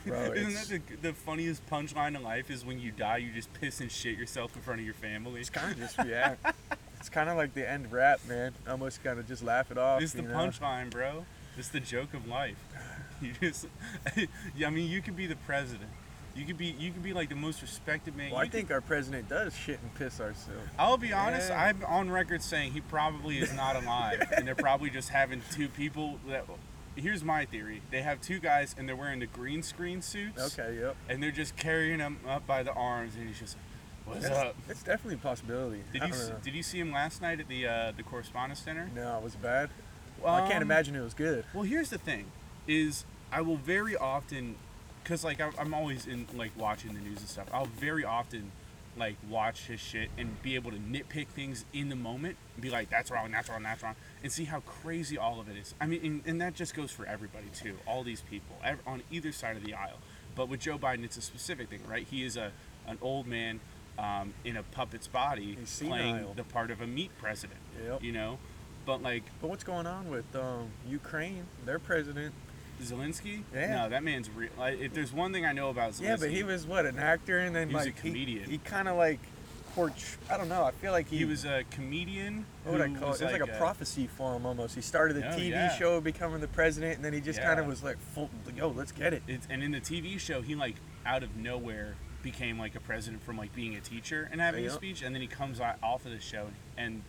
Bro, 0.05 0.33
isn't 0.35 0.55
that 0.55 0.83
the, 0.87 0.97
the 1.09 1.13
funniest 1.15 1.67
punchline 1.69 2.17
in 2.17 2.23
life? 2.23 2.51
Is 2.51 2.65
when 2.65 2.79
you 2.79 2.91
die, 2.91 3.19
you 3.19 3.33
just 3.33 3.53
piss 3.55 3.81
and 3.81 3.91
shit 3.91 4.19
yourself 4.19 4.55
in 4.57 4.63
front 4.63 4.81
of 4.81 4.85
your 4.85 4.95
family. 4.95 5.41
It's 5.41 5.51
kind 5.51 5.73
of 5.73 5.79
just 5.79 5.97
yeah. 6.07 6.35
It's 6.99 7.09
kind 7.09 7.31
of 7.31 7.37
like 7.37 7.55
the 7.55 7.69
end 7.69 7.93
rap, 7.93 8.21
man. 8.29 8.53
Almost 8.69 9.03
kind 9.03 9.19
of 9.19 9.27
just 9.27 9.43
laugh 9.43 9.71
it 9.71 9.79
off. 9.79 10.03
It's 10.03 10.13
the 10.13 10.23
you 10.23 10.29
know? 10.29 10.35
punchline, 10.35 10.91
bro. 10.91 11.25
It's 11.57 11.69
the 11.69 11.81
joke 11.81 12.13
of 12.15 12.27
life. 12.27 12.57
You 13.23 13.33
just, 13.41 13.67
yeah, 14.55 14.67
I 14.67 14.71
mean, 14.71 14.91
you 14.91 15.01
could 15.01 15.17
be 15.17 15.27
the 15.27 15.37
president. 15.37 15.89
You 16.37 16.45
could 16.45 16.59
be, 16.59 16.67
you 16.79 16.93
could 16.93 17.03
be 17.03 17.13
like 17.15 17.29
the 17.31 17.35
most 17.35 17.63
respected 17.63 18.15
man. 18.17 18.31
Well, 18.31 18.41
I 18.41 18.45
You 18.45 18.51
could- 18.51 18.57
think 18.59 18.71
our 18.71 18.81
president 18.83 19.29
does 19.29 19.57
shit 19.57 19.81
and 19.81 19.95
piss 19.95 20.21
ourselves. 20.21 20.69
I'll 20.79 20.99
be 20.99 21.13
honest. 21.13 21.49
Yeah. 21.49 21.63
I'm 21.63 21.83
on 21.85 22.11
record 22.11 22.43
saying 22.43 22.73
he 22.73 22.81
probably 22.83 23.39
is 23.39 23.53
not 23.55 23.77
alive, 23.77 24.31
and 24.37 24.47
they're 24.47 24.55
probably 24.55 24.91
just 24.91 25.09
having 25.09 25.41
two 25.53 25.69
people. 25.69 26.19
That 26.29 26.45
here's 26.95 27.25
my 27.25 27.45
theory: 27.47 27.81
they 27.91 28.03
have 28.03 28.21
two 28.21 28.39
guys, 28.39 28.75
and 28.79 28.87
they're 28.89 28.97
wearing 28.97 29.21
the 29.21 29.27
green 29.27 29.63
screen 29.63 30.03
suits. 30.03 30.59
Okay, 30.59 30.79
yep. 30.79 30.97
And 31.09 31.23
they're 31.23 31.31
just 31.31 31.57
carrying 31.57 32.01
him 32.01 32.19
up 32.29 32.47
by 32.47 32.63
the 32.63 32.73
arms, 32.73 33.15
and 33.17 33.27
he's 33.29 33.39
just 33.39 33.57
like, 34.07 34.17
"What's 34.17 34.27
It's, 34.27 34.37
up?" 34.37 34.57
it's 34.69 34.83
definitely 34.83 35.15
a 35.15 35.19
possibility. 35.19 35.83
Did 35.93 36.03
I 36.03 36.07
you 36.07 36.13
don't 36.13 36.29
know. 36.29 36.37
did 36.43 36.55
you 36.55 36.63
see 36.63 36.79
him 36.79 36.93
last 36.93 37.23
night 37.23 37.41
at 37.41 37.49
the 37.49 37.67
uh, 37.67 37.93
the 37.97 38.03
Correspondence 38.03 38.61
Center? 38.61 38.91
No, 38.95 39.17
it 39.17 39.25
was 39.25 39.37
bad. 39.37 39.71
Well, 40.21 40.35
I 40.35 40.41
can't 40.43 40.57
Um, 40.57 40.63
imagine 40.63 40.97
it 40.97 41.01
was 41.03 41.15
good. 41.15 41.45
Well, 41.55 41.65
here's 41.65 41.89
the 41.91 41.99
thing: 41.99 42.27
is 42.67 43.05
I 43.33 43.41
will 43.41 43.57
very 43.57 43.97
often, 43.97 44.57
cause 45.07 45.25
like 45.25 45.41
I'm 45.41 45.73
always 45.73 46.07
in 46.07 46.27
like 46.35 46.51
watching 46.59 46.93
the 46.93 47.01
news 47.01 47.19
and 47.19 47.29
stuff. 47.29 47.47
I'll 47.53 47.67
very 47.67 48.05
often 48.05 48.51
like 48.99 49.17
watch 49.29 49.67
his 49.67 49.79
shit 49.79 50.11
and 50.19 50.41
be 50.43 50.55
able 50.55 50.71
to 50.71 50.79
nitpick 50.79 51.29
things 51.29 51.65
in 51.73 51.89
the 51.89 51.97
moment 51.97 52.37
and 52.55 52.63
be 52.63 52.71
like, 52.71 52.91
"That's 52.91 53.11
wrong, 53.11 53.31
that's 53.31 53.49
wrong, 53.49 53.63
that's 53.63 53.83
wrong," 53.83 53.95
and 54.23 54.33
see 54.33 54.45
how 54.45 54.61
crazy 54.61 55.17
all 55.17 55.39
of 55.39 55.49
it 55.49 55.57
is. 55.57 55.75
I 55.81 55.87
mean, 55.87 56.01
and, 56.05 56.23
and 56.27 56.41
that 56.41 56.55
just 56.55 56.75
goes 56.75 56.91
for 56.91 57.07
everybody 57.07 57.47
too. 57.55 57.77
All 57.87 58.03
these 58.03 58.23
people 58.23 58.57
ev- 58.65 58.81
on 58.87 59.03
either 59.11 59.33
side 59.33 59.57
of 59.57 59.65
the 59.65 59.75
aisle. 59.75 59.99
But 60.35 60.49
with 60.49 60.61
Joe 60.61 60.79
Biden, 60.79 61.05
it's 61.05 61.17
a 61.17 61.23
specific 61.23 61.71
thing, 61.71 61.81
right? 61.89 62.07
He 62.11 62.25
is 62.25 62.37
a 62.37 62.53
an 62.87 62.99
old 63.01 63.27
man 63.27 63.61
um, 63.99 64.35
in 64.45 64.57
a 64.57 64.63
puppet's 64.63 65.07
body 65.07 65.59
playing 65.79 66.27
the 66.37 66.45
part 66.45 66.71
of 66.71 66.81
a 66.81 66.87
meat 66.87 67.11
president. 67.19 67.59
Yep. 67.85 68.03
You 68.03 68.13
know, 68.13 68.39
but 68.85 69.03
like 69.03 69.25
But 69.41 69.49
what's 69.49 69.65
going 69.65 69.87
on 69.87 70.09
with 70.09 70.35
um, 70.35 70.71
Ukraine? 70.89 71.45
Their 71.65 71.79
president. 71.79 72.35
Zelensky? 72.83 73.43
Yeah. 73.55 73.83
No, 73.83 73.89
that 73.89 74.03
man's 74.05 74.29
real. 74.31 74.51
Like, 74.59 74.81
if 74.81 74.93
there's 74.95 75.13
one 75.13 75.33
thing 75.33 75.45
I 75.45 75.53
know 75.53 75.71
about 75.71 75.93
Zelensky, 75.93 76.03
Yeah, 76.03 76.17
but 76.19 76.31
he 76.31 76.43
was 76.43 76.67
what 76.67 76.87
an 76.87 76.99
actor, 76.99 77.39
and 77.39 77.55
then 77.55 77.69
He 77.69 77.75
was 77.75 77.85
a 77.85 77.89
like 77.89 78.01
he- 78.01 78.09
comedian. 78.11 78.51
He, 78.51 78.59
kind 78.59 78.89
of 78.89 78.97
like 78.97 79.19
porch. 79.75 80.17
I 80.31 80.37
don't 80.37 80.49
know. 80.49 80.65
I 80.65 80.71
feel 80.73 80.93
like 80.93 81.09
he, 81.09 81.19
he 81.19 81.25
was 81.25 81.45
a 81.45 81.65
comedian. 81.71 82.47
What 82.65 82.73
would 82.73 82.81
I 82.81 82.89
call 82.89 83.09
it? 83.09 83.11
was 83.11 83.21
It 83.21 83.25
was 83.25 83.33
like, 83.33 83.43
a, 83.43 83.59
prophecy 83.59 84.07
for 84.07 84.35
him 84.37 84.47
almost. 84.47 84.75
He 84.75 84.81
started 84.81 85.17
a 85.19 85.29
Oh, 85.35 85.37
TV 85.37 85.51
yeah. 85.51 85.77
show, 85.77 86.01
becoming 86.01 86.41
the 86.41 86.49
president, 86.49 86.97
and 86.97 87.05
then 87.05 87.13
he 87.13 87.21
just 87.21 87.41
kind 87.43 87.61
of 87.61 87.67
was 87.67 87.83
like, 87.83 87.99
full, 88.15 88.31
yo, 88.57 88.69
let's 88.69 88.93
get 88.93 89.13
it. 89.13 89.23
It's, 89.29 89.47
and 89.51 89.63
in 89.63 89.73
the 89.73 89.81
TV 89.81 90.19
show, 90.19 90.41
he 90.43 90.55
like 90.55 90.77
out 91.05 91.23
of 91.23 91.37
nowhere 91.37 91.95
became 92.23 92.59
like 92.59 92.75
a 92.75 92.81
president 92.81 93.23
from 93.23 93.37
like 93.37 93.55
being 93.55 93.77
a 93.77 93.81
teacher 93.81 94.29
and 94.33 94.41
having 94.41 94.65
a 94.67 94.71
speech, 94.71 95.03
and 95.03 95.15
then 95.15 95.23
he 95.23 95.29
comes 95.29 95.61
off 95.61 96.05
of 96.07 96.11
the 96.11 96.21
show, 96.21 96.49
and 96.77 97.03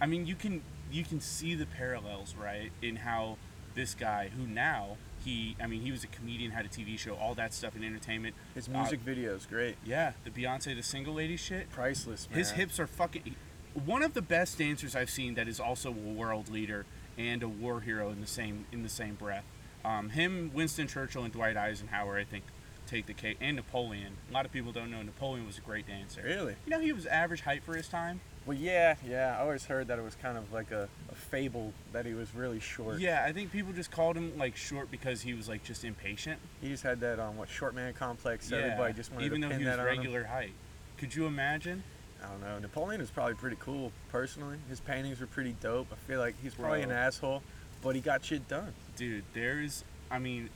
I 0.00 0.06
mean, 0.06 0.26
you 0.26 0.34
can 0.36 0.62
you 0.92 1.04
can 1.04 1.20
see 1.20 1.54
the 1.54 1.66
parallels, 1.66 2.34
right, 2.40 2.70
in 2.82 2.96
how 2.96 3.36
this 3.74 3.94
guy 3.94 4.30
who 4.36 4.46
now 4.46 4.96
he, 5.24 5.56
I 5.60 5.66
mean, 5.66 5.82
he 5.82 5.90
was 5.90 6.04
a 6.04 6.06
comedian, 6.06 6.52
had 6.52 6.64
a 6.64 6.68
TV 6.68 6.96
show, 6.98 7.14
all 7.14 7.34
that 7.34 7.52
stuff 7.52 7.74
in 7.76 7.82
entertainment. 7.84 8.34
His 8.54 8.68
Uh, 8.68 8.72
music 8.72 9.04
videos, 9.04 9.48
great, 9.48 9.76
Yeah, 9.84 10.12
the 10.24 10.30
Beyonce, 10.30 10.74
the 10.76 10.82
single 10.82 11.14
lady 11.14 11.36
shit. 11.36 11.68
priceless, 11.70 12.28
man. 12.30 12.38
His 12.38 12.52
hips 12.52 12.78
are 12.78 12.86
fucking. 12.86 13.34
One 13.74 14.02
of 14.02 14.14
the 14.14 14.22
best 14.22 14.58
dancers 14.58 14.94
I've 14.96 15.10
seen 15.10 15.34
that 15.34 15.46
is 15.48 15.58
also 15.60 15.90
a 15.90 15.92
world 15.92 16.48
leader 16.48 16.86
and 17.18 17.42
a 17.42 17.48
war 17.48 17.80
hero 17.80 18.10
in 18.10 18.20
the 18.20 18.26
same 18.26 18.66
in 18.72 18.82
the 18.84 18.88
same 18.88 19.14
breath. 19.16 19.44
Um, 19.84 20.10
him, 20.10 20.50
Winston 20.54 20.86
Churchill, 20.86 21.24
and 21.24 21.32
Dwight 21.32 21.56
Eisenhower, 21.56 22.16
I 22.16 22.24
think, 22.24 22.44
take 22.88 23.06
the 23.06 23.14
cake. 23.14 23.36
And 23.40 23.56
Napoleon. 23.56 24.14
A 24.30 24.32
lot 24.32 24.44
of 24.46 24.52
people 24.52 24.72
don't 24.72 24.90
know 24.90 25.02
Napoleon 25.02 25.46
was 25.46 25.58
a 25.58 25.60
great 25.60 25.86
dancer. 25.86 26.22
Really? 26.24 26.56
You 26.66 26.70
know, 26.70 26.80
he 26.80 26.92
was 26.92 27.06
average 27.06 27.42
height 27.42 27.62
for 27.62 27.74
his 27.76 27.88
time. 27.88 28.20
Well, 28.46 28.56
yeah, 28.56 28.94
yeah. 29.06 29.36
I 29.38 29.42
always 29.42 29.66
heard 29.66 29.88
that 29.88 29.98
it 29.98 30.02
was 30.02 30.14
kind 30.14 30.38
of 30.38 30.50
like 30.52 30.70
a, 30.70 30.88
a 31.12 31.14
fable 31.14 31.72
that 31.92 32.06
he 32.06 32.14
was 32.14 32.34
really 32.34 32.60
short. 32.60 32.98
Yeah, 32.98 33.24
I 33.26 33.32
think 33.32 33.52
people 33.52 33.72
just 33.74 33.90
called 33.90 34.16
him 34.16 34.38
like 34.38 34.56
short 34.56 34.90
because 34.90 35.20
he 35.20 35.34
was 35.34 35.48
like 35.48 35.62
just 35.64 35.84
impatient. 35.84 36.40
He 36.62 36.68
just 36.68 36.82
had 36.82 37.00
that 37.00 37.20
um, 37.20 37.36
what 37.36 37.50
short 37.50 37.74
man 37.74 37.92
complex. 37.92 38.50
Yeah, 38.50 38.58
everybody 38.58 38.94
just 38.94 39.12
wanted 39.12 39.26
even 39.26 39.42
to 39.42 39.48
though 39.48 39.50
pin 39.52 39.60
he 39.60 39.66
was 39.66 39.76
that 39.76 39.80
on 39.80 39.88
him. 39.88 39.98
regular 39.98 40.24
height. 40.24 40.52
Could 40.96 41.14
you 41.14 41.26
imagine? 41.26 41.82
I 42.24 42.28
don't 42.28 42.40
know. 42.40 42.58
Napoleon 42.58 43.00
is 43.00 43.10
probably 43.10 43.34
pretty 43.34 43.56
cool, 43.60 43.92
personally. 44.10 44.56
His 44.68 44.80
paintings 44.80 45.20
were 45.20 45.26
pretty 45.26 45.54
dope. 45.60 45.86
I 45.92 45.96
feel 46.10 46.18
like 46.18 46.34
he's 46.42 46.54
probably 46.54 46.82
an 46.82 46.90
asshole, 46.90 47.42
but 47.82 47.94
he 47.94 48.00
got 48.00 48.24
shit 48.24 48.48
done. 48.48 48.72
dude 48.96 49.24
there's 49.34 49.84
i 50.10 50.18
mean 50.18 50.48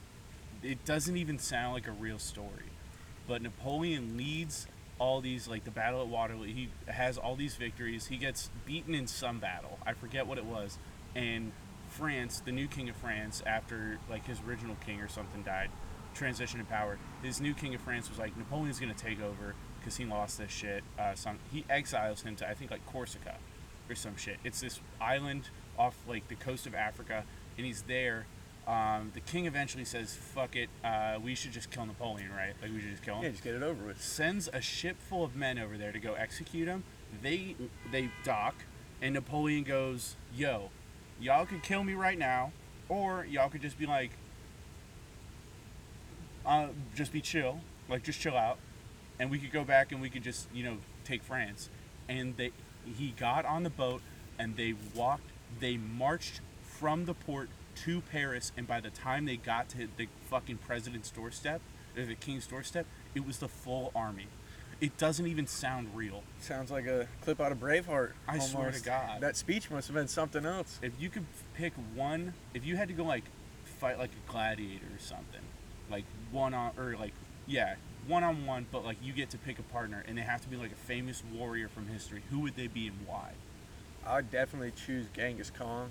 it 0.63 0.85
doesn't 0.85 1.17
even 1.17 1.39
sound 1.39 1.75
like 1.75 1.87
a 1.89 1.93
real 1.93 2.19
story 2.19 2.71
but 3.27 3.43
napoleon 3.43 4.17
leads 4.17 4.67
all 4.99 5.21
these 5.21 5.49
like 5.49 5.65
the 5.65 5.71
battle 5.71 6.01
at 6.01 6.07
waterloo. 6.07 6.47
He 6.47 6.69
has 6.87 7.19
all 7.19 7.35
these 7.35 7.57
victories. 7.57 8.07
He 8.07 8.17
gets 8.19 8.51
beaten 8.65 8.95
in 8.95 9.09
some 9.09 9.41
battle. 9.41 9.81
I 9.85 9.95
forget 9.95 10.29
what 10.29 10.39
it 10.39 10.45
was. 10.45 10.79
And 11.17 11.51
france 11.89 12.41
the 12.41 12.53
new 12.53 12.67
king 12.67 12.89
of 12.89 12.97
france 12.97 13.43
after 13.45 13.99
like 14.09 14.25
his 14.27 14.41
original 14.49 14.75
king 14.87 14.99
or 15.01 15.09
something 15.09 15.43
died 15.43 15.69
transition 16.15 16.59
in 16.59 16.65
power 16.65 16.97
his 17.23 17.39
new 17.39 17.53
king 17.53 17.75
of 17.75 17.83
france 17.83 18.09
was 18.09 18.19
like 18.19 18.35
napoleon's 18.39 18.81
gonna 18.81 18.95
take 18.95 19.21
over 19.21 19.55
because 19.79 19.95
he 19.95 20.07
lost 20.07 20.39
this 20.39 20.51
shit 20.51 20.83
uh, 20.99 21.15
some 21.15 21.39
he 21.53 21.67
exiles 21.69 22.23
him 22.23 22.35
to 22.35 22.49
i 22.49 22.55
think 22.55 22.71
like 22.71 22.81
corsica 22.87 23.37
or 23.91 23.95
some 23.95 24.17
shit. 24.17 24.39
It's 24.43 24.61
this 24.61 24.81
island 25.03 25.51
off 25.77 25.95
like 26.09 26.27
the 26.29 26.35
coast 26.37 26.67
of 26.67 26.75
africa 26.75 27.25
and 27.59 27.67
he's 27.67 27.83
there 27.83 28.25
um, 28.67 29.11
the 29.15 29.21
king 29.21 29.47
eventually 29.47 29.85
says 29.85 30.15
fuck 30.15 30.55
it 30.55 30.69
uh, 30.85 31.19
we 31.23 31.35
should 31.35 31.51
just 31.53 31.71
kill 31.71 31.85
napoleon 31.85 32.31
right 32.31 32.55
like 32.63 32.71
we 32.73 32.81
should 32.81 32.91
just 32.91 33.03
kill 33.03 33.17
him 33.17 33.25
Yeah, 33.25 33.31
just 33.31 33.43
get 33.45 33.55
it 33.55 33.63
over 33.63 33.85
with. 33.85 34.01
sends 34.03 34.49
a 34.53 34.61
ship 34.61 34.97
full 35.09 35.25
of 35.25 35.35
men 35.35 35.59
over 35.59 35.77
there 35.77 35.91
to 35.93 35.99
go 35.99 36.15
execute 36.15 36.69
him. 36.69 36.85
They 37.23 37.57
they 37.91 38.11
dock, 38.25 38.55
and 39.03 39.13
Napoleon 39.15 39.65
goes, 39.65 40.17
"Yo, 40.35 40.71
y'all 41.21 41.45
could 41.45 41.63
kill 41.63 41.85
me 41.85 41.93
right 41.95 42.19
now, 42.19 42.53
or 42.89 43.27
y'all 43.27 43.51
could 43.51 43.61
just 43.61 43.79
be 43.79 43.85
like, 43.85 44.13
uh, 46.47 46.69
just 46.95 47.13
be 47.13 47.21
chill, 47.21 47.61
like 47.89 48.03
just 48.03 48.21
chill 48.21 48.37
out, 48.37 48.59
and 49.19 49.31
we 49.31 49.39
could 49.39 49.53
go 49.53 49.65
back 49.65 49.93
and 49.93 50.01
we 50.01 50.09
could 50.09 50.23
just 50.23 50.49
you 50.55 50.65
know 50.65 50.79
take 51.05 51.23
France." 51.23 51.69
And 52.09 52.37
they 52.37 52.53
he 52.85 53.11
got 53.19 53.45
on 53.45 53.63
the 53.63 53.71
boat 53.71 54.03
and 54.39 54.57
they 54.57 54.75
walked, 54.95 55.31
they 55.61 55.77
marched 55.77 56.41
from 56.63 57.05
the 57.05 57.15
port 57.15 57.49
to 57.77 58.01
Paris, 58.01 58.53
and 58.57 58.67
by 58.67 58.81
the 58.81 58.91
time 58.91 59.25
they 59.25 59.37
got 59.37 59.69
to 59.71 59.89
the 59.97 60.09
fucking 60.29 60.59
president's 60.59 61.11
doorstep, 61.11 61.61
or 61.97 62.05
the 62.05 62.15
king's 62.15 62.47
doorstep, 62.47 62.87
it 63.15 63.27
was 63.27 63.39
the 63.39 63.49
full 63.49 63.93
army. 63.95 64.27
It 64.81 64.97
doesn't 64.99 65.27
even 65.27 65.47
sound 65.47 65.91
real. 65.95 66.25
Sounds 66.41 66.71
like 66.71 66.87
a 66.87 67.07
clip 67.21 67.41
out 67.41 67.53
of 67.53 67.59
Braveheart. 67.59 68.13
I 68.27 68.39
swear 68.41 68.73
to. 68.73 68.83
God. 68.83 69.21
That 69.21 69.37
speech 69.37 69.71
must 69.71 69.87
have 69.87 69.95
been 69.95 70.09
something 70.09 70.45
else. 70.45 70.81
If 70.83 70.93
you 71.01 71.09
could 71.09 71.27
pick 71.55 71.73
one, 71.95 72.35
if 72.53 72.67
you 72.67 72.77
had 72.77 72.89
to 72.89 72.95
go 72.95 73.05
like 73.05 73.25
fight 73.65 73.99
like 73.99 74.11
a 74.11 74.31
gladiator 74.31 74.87
or 74.87 74.99
something, 74.99 75.41
like 75.89 76.05
one 76.33 76.53
on 76.53 76.73
or 76.77 76.97
like 76.99 77.13
yeah, 77.47 77.77
one 78.07 78.25
on 78.25 78.47
one, 78.47 78.67
but 78.73 78.85
like 78.85 78.97
you 79.03 79.13
get 79.13 79.31
to 79.31 79.39
pick 79.39 79.59
a 79.59 79.63
partner, 79.63 80.05
and 80.09 80.19
they 80.19 80.23
have 80.23 80.41
to 80.43 80.49
be 80.49 80.57
like 80.57 80.73
a 80.73 80.87
famous 80.87 81.23
warrior 81.33 81.69
from 81.69 81.87
history. 81.87 82.23
Who 82.31 82.41
would 82.41 82.57
they 82.57 82.67
be 82.67 82.89
and 82.89 82.97
why? 83.07 83.33
I'd 84.07 84.31
definitely 84.31 84.73
choose 84.73 85.07
Genghis 85.15 85.51
Khan. 85.51 85.91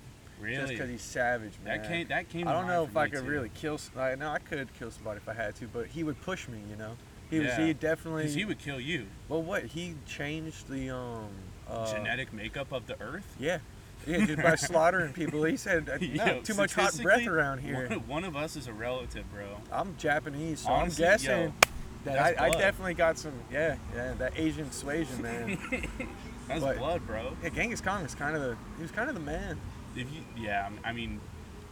Just 0.50 0.68
because 0.72 0.90
he's 0.90 1.02
savage, 1.02 1.52
man. 1.64 1.78
that 1.80 1.88
came 1.88 2.08
that 2.08 2.28
came. 2.28 2.48
I 2.48 2.52
don't 2.52 2.66
know 2.66 2.84
if 2.84 2.96
I 2.96 3.08
could 3.08 3.24
too. 3.24 3.30
really 3.30 3.50
kill. 3.54 3.78
I 3.96 4.14
know 4.14 4.28
I 4.30 4.38
could 4.38 4.68
kill 4.78 4.90
somebody 4.90 5.18
if 5.18 5.28
I 5.28 5.34
had 5.34 5.54
to, 5.56 5.68
but 5.68 5.86
he 5.86 6.02
would 6.04 6.20
push 6.22 6.48
me. 6.48 6.58
You 6.70 6.76
know, 6.76 6.96
he 7.30 7.38
was. 7.38 7.48
Yeah. 7.48 7.66
He 7.66 7.72
definitely. 7.74 8.24
'Cause 8.24 8.34
he 8.34 8.44
would 8.44 8.58
kill 8.58 8.80
you. 8.80 9.06
Well, 9.28 9.42
what 9.42 9.64
he 9.64 9.94
changed 10.06 10.68
the 10.68 10.90
um. 10.90 11.28
Uh, 11.68 11.90
Genetic 11.90 12.32
makeup 12.32 12.72
of 12.72 12.86
the 12.86 13.00
earth. 13.00 13.36
Yeah. 13.38 13.58
Yeah, 14.06 14.26
just 14.26 14.42
by 14.42 14.54
slaughtering 14.56 15.12
people. 15.12 15.44
He 15.44 15.56
said, 15.56 15.86
no, 15.86 15.94
Yo, 16.00 16.40
too 16.42 16.54
much 16.54 16.74
hot 16.74 16.92
breath 17.00 17.24
around 17.26 17.58
here. 17.60 17.86
One, 17.88 18.08
one 18.08 18.24
of 18.24 18.34
us 18.34 18.56
is 18.56 18.66
a 18.66 18.72
relative, 18.72 19.24
bro. 19.32 19.46
I'm 19.70 19.96
Japanese, 19.96 20.60
so 20.62 20.70
Honestly, 20.72 21.04
I'm 21.06 21.10
guessing. 21.12 21.30
yo, 21.30 21.52
That 22.04 22.18
I, 22.40 22.46
I 22.46 22.50
definitely 22.50 22.94
got 22.94 23.16
some. 23.16 23.32
Yeah, 23.50 23.76
yeah. 23.94 24.12
That 24.18 24.32
Asian 24.36 24.72
suasion, 24.72 25.22
man. 25.22 25.56
That's 26.48 26.60
But- 26.64 26.78
blood, 26.78 27.06
bro. 27.06 27.32
yeah, 27.44 27.50
Genghis 27.50 27.80
Khan 27.80 28.02
was 28.02 28.16
kind 28.16 28.34
of 28.34 28.42
the. 28.42 28.56
He 28.76 28.82
was 28.82 28.90
kind 28.90 29.08
of 29.08 29.14
the 29.14 29.20
man. 29.22 29.58
If 29.96 30.12
you, 30.12 30.22
yeah, 30.36 30.68
I 30.84 30.92
mean, 30.92 31.20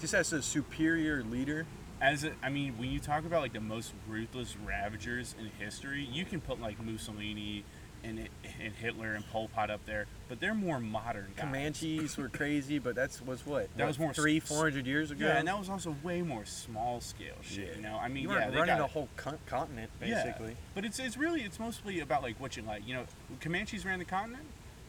Just 0.01 0.15
as 0.15 0.33
a 0.33 0.43
superior 0.43 1.23
leader. 1.23 1.67
as 2.01 2.25
a, 2.25 2.33
I 2.43 2.49
mean, 2.49 2.79
when 2.79 2.91
you 2.91 2.99
talk 3.01 3.25
about 3.25 3.43
like 3.43 3.53
the 3.53 3.61
most 3.61 3.93
ruthless 4.09 4.57
ravagers 4.65 5.35
in 5.39 5.47
history, 5.63 6.09
you 6.11 6.25
can 6.25 6.41
put 6.41 6.61
like 6.61 6.83
Mussolini 6.83 7.65
and 8.03 8.29
and 8.63 8.73
Hitler 8.75 9.13
and 9.13 9.27
Pol 9.31 9.49
Pot 9.49 9.71
up 9.71 9.85
there, 9.85 10.07
but 10.29 10.41
they're 10.41 10.55
more 10.55 10.81
modern 10.81 11.27
guys. 11.37 11.45
Comanches 11.45 12.17
were 12.17 12.31
crazy, 12.31 12.79
but 12.79 12.95
that's 12.95 13.21
was 13.21 13.45
what. 13.45 13.69
That 13.77 13.83
what, 13.83 13.89
was 13.89 13.99
more 13.99 14.15
three, 14.15 14.41
four 14.41 14.63
hundred 14.63 14.87
years 14.87 15.11
ago. 15.11 15.27
Yeah, 15.27 15.37
and 15.37 15.47
that 15.49 15.59
was 15.59 15.69
also 15.69 15.95
way 16.03 16.23
more 16.23 16.47
small 16.47 17.03
scale 17.03 17.35
shit. 17.43 17.69
Yeah. 17.69 17.77
You 17.77 17.83
know, 17.83 17.99
I 18.01 18.09
mean, 18.09 18.23
you 18.23 18.33
yeah, 18.33 18.47
running 18.47 18.79
got, 18.79 18.81
a 18.81 18.87
whole 18.87 19.09
con- 19.17 19.39
continent 19.47 19.91
yeah, 20.01 20.25
basically. 20.25 20.57
but 20.75 20.87
it's 20.87 20.99
it's 20.99 21.19
really 21.19 21.43
it's 21.43 21.61
mostly 21.61 22.01
about 22.01 22.23
like 22.23 22.41
what 22.41 22.57
you 22.57 22.63
like. 22.63 22.87
You 22.87 22.95
know, 22.95 23.05
Comanches 23.41 23.85
ran 23.85 23.99
the 23.99 24.07
continent. 24.07 24.45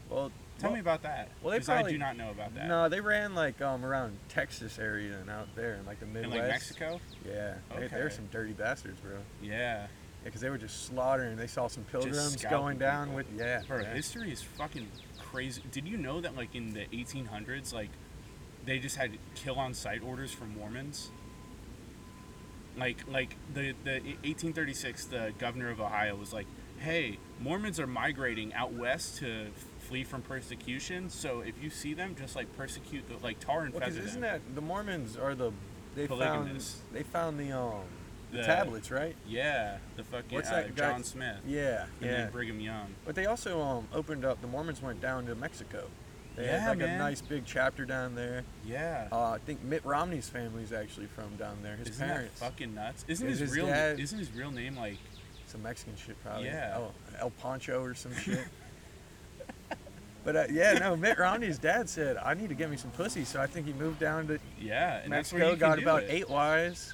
Well, 0.09 0.31
Tell 0.61 0.69
well, 0.69 0.75
me 0.75 0.79
about 0.81 1.01
that. 1.03 1.29
well, 1.41 1.51
they 1.51 1.57
because 1.57 1.69
I 1.69 1.73
probably- 1.75 1.91
do 1.93 1.97
not 1.97 2.17
know 2.17 2.29
about 2.29 2.53
that. 2.55 2.67
No, 2.67 2.87
they 2.87 2.99
ran 3.01 3.33
like 3.35 3.61
um 3.61 3.83
around 3.83 4.17
Texas 4.29 4.77
area 4.79 5.17
and 5.19 5.29
out 5.29 5.47
there 5.55 5.73
in 5.75 5.85
like 5.85 5.99
the 5.99 6.05
Midwest. 6.05 6.33
in 6.35 6.39
like 6.39 6.49
Mexico. 6.49 6.99
Yeah, 7.27 7.55
they, 7.77 7.87
they 7.87 8.01
were 8.03 8.09
some 8.09 8.27
dirty 8.31 8.53
bastards, 8.53 8.99
bro. 9.01 9.17
Yeah, 9.41 9.49
Yeah, 9.51 9.87
because 10.23 10.41
they 10.41 10.49
were 10.49 10.57
just 10.59 10.85
slaughtering. 10.85 11.35
They 11.35 11.47
saw 11.47 11.67
some 11.67 11.83
pilgrims 11.85 12.35
going 12.45 12.77
down 12.77 13.07
people. 13.07 13.15
with 13.17 13.27
yeah. 13.35 13.63
bro, 13.67 13.79
yeah. 13.81 13.93
history 13.93 14.31
is 14.31 14.41
fucking 14.43 14.87
crazy. 15.19 15.61
Did 15.71 15.87
you 15.87 15.97
know 15.97 16.21
that 16.21 16.35
like 16.35 16.53
in 16.55 16.73
the 16.73 16.85
1800s, 16.93 17.73
like 17.73 17.89
they 18.65 18.77
just 18.77 18.97
had 18.97 19.17
kill 19.33 19.55
on 19.57 19.73
sight 19.73 20.03
orders 20.03 20.31
from 20.31 20.55
Mormons? 20.55 21.09
Like 22.77 22.99
like 23.09 23.35
the 23.53 23.73
the 23.83 23.93
1836, 24.23 25.05
the 25.05 25.33
governor 25.39 25.69
of 25.71 25.81
Ohio 25.81 26.15
was 26.15 26.31
like, 26.31 26.45
"Hey, 26.79 27.17
Mormons 27.39 27.79
are 27.79 27.87
migrating 27.87 28.53
out 28.53 28.71
west 28.73 29.17
to 29.17 29.47
flee 29.91 30.03
from 30.05 30.21
persecution. 30.21 31.09
So 31.09 31.41
if 31.41 31.61
you 31.61 31.69
see 31.69 31.93
them, 31.93 32.15
just 32.17 32.33
like 32.33 32.55
persecute 32.55 33.03
the 33.09 33.21
like 33.23 33.39
tar 33.41 33.63
and 33.63 33.73
Well, 33.73 33.83
feather 33.83 33.99
isn't 33.99 34.21
them." 34.21 34.41
that 34.45 34.55
the 34.55 34.61
Mormons 34.61 35.17
are 35.17 35.35
the 35.35 35.51
they 35.95 36.07
found 36.07 36.61
they 36.93 37.03
found 37.03 37.37
the 37.37 37.51
um 37.51 37.81
the, 38.31 38.37
The- 38.37 38.43
tablets 38.45 38.89
right? 38.89 39.17
Yeah, 39.27 39.79
the 39.97 40.05
fucking 40.05 40.33
What's 40.33 40.49
uh, 40.49 40.53
that 40.61 40.75
guy- 40.75 40.91
John 40.93 41.03
Smith 41.03 41.39
Yeah, 41.45 41.83
and 41.99 42.09
yeah. 42.09 42.11
then 42.17 42.31
Brigham 42.31 42.61
Young. 42.61 42.87
But 43.05 43.15
they 43.15 43.25
also 43.25 43.59
um 43.61 43.87
opened 43.93 44.23
up. 44.23 44.39
The 44.39 44.47
Mormons 44.47 44.81
went 44.81 45.01
down 45.01 45.25
to 45.25 45.35
Mexico. 45.35 45.87
They 46.37 46.45
Yeah, 46.45 46.59
had 46.59 46.69
like 46.69 46.77
man. 46.87 46.95
a 46.95 46.97
nice 46.97 47.19
big 47.19 47.43
chapter 47.45 47.83
down 47.83 48.15
there. 48.15 48.43
Yeah. 48.65 49.09
Uh, 49.11 49.31
I 49.31 49.39
think 49.39 49.61
Mitt 49.63 49.83
Romney's 49.83 50.29
family 50.29 50.63
is 50.63 50.71
actually 50.71 51.07
from 51.07 51.35
down 51.35 51.57
there. 51.61 51.75
His 51.75 51.89
isn't 51.89 52.07
parents. 52.07 52.39
fucking 52.39 52.73
nuts? 52.73 53.03
Isn't 53.09 53.27
Is 53.27 53.39
his, 53.39 53.49
his 53.49 53.57
real 53.57 53.67
dad- 53.67 53.99
isn't 53.99 54.17
his 54.17 54.31
real 54.31 54.51
name 54.51 54.77
like 54.77 54.95
Some 55.47 55.63
Mexican 55.63 55.97
shit 55.97 56.15
probably. 56.23 56.45
Yeah. 56.45 56.77
Oh, 56.77 56.91
El 57.19 57.31
Pancho 57.31 57.83
or 57.83 57.93
some 57.93 58.15
shit. 58.23 58.39
But 60.23 60.35
uh, 60.35 60.43
yeah, 60.51 60.73
no. 60.73 60.95
Mitt 60.95 61.17
Romney's 61.17 61.57
dad 61.57 61.89
said, 61.89 62.17
"I 62.17 62.33
need 62.33 62.49
to 62.49 62.55
get 62.55 62.69
me 62.69 62.77
some 62.77 62.91
pussy," 62.91 63.25
so 63.25 63.41
I 63.41 63.47
think 63.47 63.67
he 63.67 63.73
moved 63.73 63.99
down 63.99 64.27
to 64.27 64.39
yeah? 64.59 64.99
And 65.03 65.11
that's 65.11 65.31
where 65.33 65.41
Mexico, 65.43 65.59
got 65.59 65.79
about 65.81 66.03
it. 66.03 66.07
eight 66.11 66.29
wives, 66.29 66.93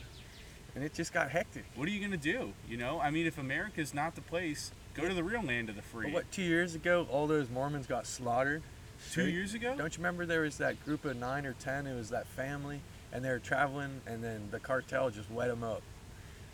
and 0.76 0.84
it 0.84 0.94
just 0.94 1.14
got 1.14 1.30
hectic. 1.30 1.66
What 1.76 1.88
are 1.88 1.92
you 1.92 2.00
gonna 2.02 2.18
do? 2.18 2.54
You 2.68 2.78
know, 2.78 3.00
I 3.00 3.10
mean, 3.12 3.26
if 3.26 3.38
America's 3.38 3.94
not 3.94 4.16
the 4.16 4.22
place, 4.22 4.72
go 4.94 5.08
to 5.08 5.14
the 5.14 5.24
real 5.24 5.42
land 5.44 5.70
of 5.70 5.76
the 5.76 5.82
free. 5.82 6.06
But 6.08 6.14
what? 6.14 6.32
Two 6.32 6.42
years 6.44 6.76
ago, 6.76 7.08
all 7.12 7.28
those 7.28 7.50
Mormons 7.50 7.88
got 7.88 8.06
slaughtered. 8.08 8.64
Two 9.12 9.26
They- 9.26 9.32
years 9.32 9.54
ago? 9.54 9.76
Don't 9.78 9.94
you 9.96 10.00
remember 10.02 10.26
there 10.26 10.42
was 10.42 10.58
that 10.58 10.84
group 10.84 11.06
of 11.06 11.16
nine 11.18 11.46
or 11.46 11.54
ten? 11.54 11.86
It 11.86 11.96
was 11.96 12.10
that 12.10 12.26
family, 12.28 12.82
and 13.14 13.24
they 13.24 13.30
were 13.30 13.38
traveling, 13.40 14.02
and 14.08 14.24
then 14.24 14.48
the 14.52 14.60
cartel 14.60 15.10
just 15.12 15.30
wet 15.30 15.50
them 15.50 15.64
up. 15.64 15.84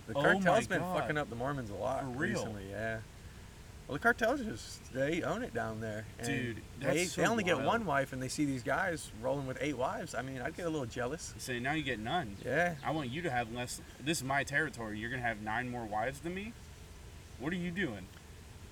The 0.07 0.13
Oh 0.17 0.21
cartel's 0.21 0.43
my 0.45 0.75
been 0.75 0.79
God. 0.79 0.99
fucking 0.99 1.17
up 1.17 1.29
the 1.29 1.35
Mormons 1.37 1.69
a 1.69 1.75
lot 1.75 2.17
recently. 2.19 2.63
Yeah. 2.69 2.97
Well, 3.87 3.95
the 3.95 3.99
cartels 3.99 4.41
just 4.41 4.93
they 4.93 5.23
own 5.23 5.43
it 5.43 5.53
down 5.53 5.81
there. 5.81 6.05
And 6.19 6.27
Dude, 6.27 6.55
they, 6.79 6.85
that's 6.85 7.15
they 7.15 7.23
so 7.23 7.25
only 7.25 7.43
get 7.43 7.61
one 7.61 7.85
wife, 7.85 8.13
and 8.13 8.21
they 8.21 8.29
see 8.29 8.45
these 8.45 8.63
guys 8.63 9.11
rolling 9.21 9.45
with 9.45 9.57
eight 9.59 9.77
wives. 9.77 10.15
I 10.15 10.21
mean, 10.21 10.41
I'd 10.41 10.55
get 10.55 10.65
a 10.65 10.69
little 10.69 10.85
jealous. 10.85 11.33
Say 11.37 11.59
now 11.59 11.73
you 11.73 11.83
get 11.83 11.99
none. 11.99 12.37
Yeah. 12.45 12.75
I 12.85 12.91
want 12.91 13.09
you 13.09 13.21
to 13.23 13.29
have 13.29 13.51
less. 13.51 13.81
This 13.99 14.19
is 14.19 14.23
my 14.23 14.43
territory. 14.43 14.99
You're 14.99 15.09
gonna 15.09 15.21
have 15.21 15.41
nine 15.41 15.69
more 15.69 15.85
wives 15.85 16.21
than 16.21 16.33
me. 16.33 16.53
What 17.39 17.51
are 17.51 17.57
you 17.57 17.71
doing? 17.71 18.07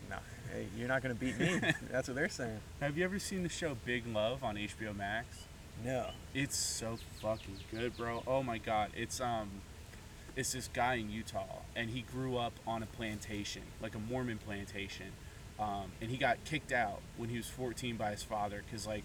No, 0.10 0.17
hey, 0.54 0.67
you're 0.78 0.88
not 0.88 1.02
gonna 1.02 1.15
beat 1.15 1.38
me. 1.38 1.60
That's 1.91 2.08
what 2.08 2.15
they're 2.15 2.30
saying. 2.30 2.60
Have 2.80 2.97
you 2.97 3.04
ever 3.04 3.19
seen 3.19 3.43
the 3.43 3.50
show 3.50 3.76
Big 3.86 4.08
Love 4.08 4.43
on 4.43 4.56
HBO 4.56 4.95
Max? 4.95 5.45
No. 5.84 6.12
It's 6.34 6.56
so 6.56 6.97
fucking 7.21 7.58
good, 7.71 7.97
bro. 7.97 8.24
Oh 8.26 8.43
my 8.43 8.58
god. 8.60 8.91
It's 8.95 9.19
um 9.19 9.50
it's 10.36 10.54
this 10.54 10.70
guy 10.74 10.96
in 10.96 11.10
Utah 11.12 11.60
and 11.76 11.89
he 11.89 12.02
grew 12.02 12.38
up 12.38 12.54
on 12.65 12.84
a 12.84 12.86
plantation, 12.86 13.63
like 13.82 13.96
a 13.96 14.00
Mormon 14.00 14.38
plantation. 14.38 15.08
Um, 15.60 15.91
and 16.02 16.10
he 16.10 16.17
got 16.17 16.44
kicked 16.46 16.72
out 16.72 17.02
when 17.17 17.30
he 17.30 17.38
was 17.38 17.48
14 17.48 17.96
by 17.98 18.12
his 18.12 18.24
father 18.24 18.63
cuz 18.72 18.88
like 18.88 19.04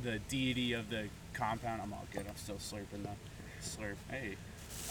the 0.00 0.18
deity 0.28 0.72
of 0.74 0.90
the 0.90 1.08
compound, 1.32 1.82
I'm 1.82 1.92
all 1.92 2.06
good. 2.12 2.26
I'm 2.28 2.36
still 2.36 2.56
slurping 2.56 3.02
the 3.02 3.16
slurp. 3.62 3.96
Hey. 4.10 4.36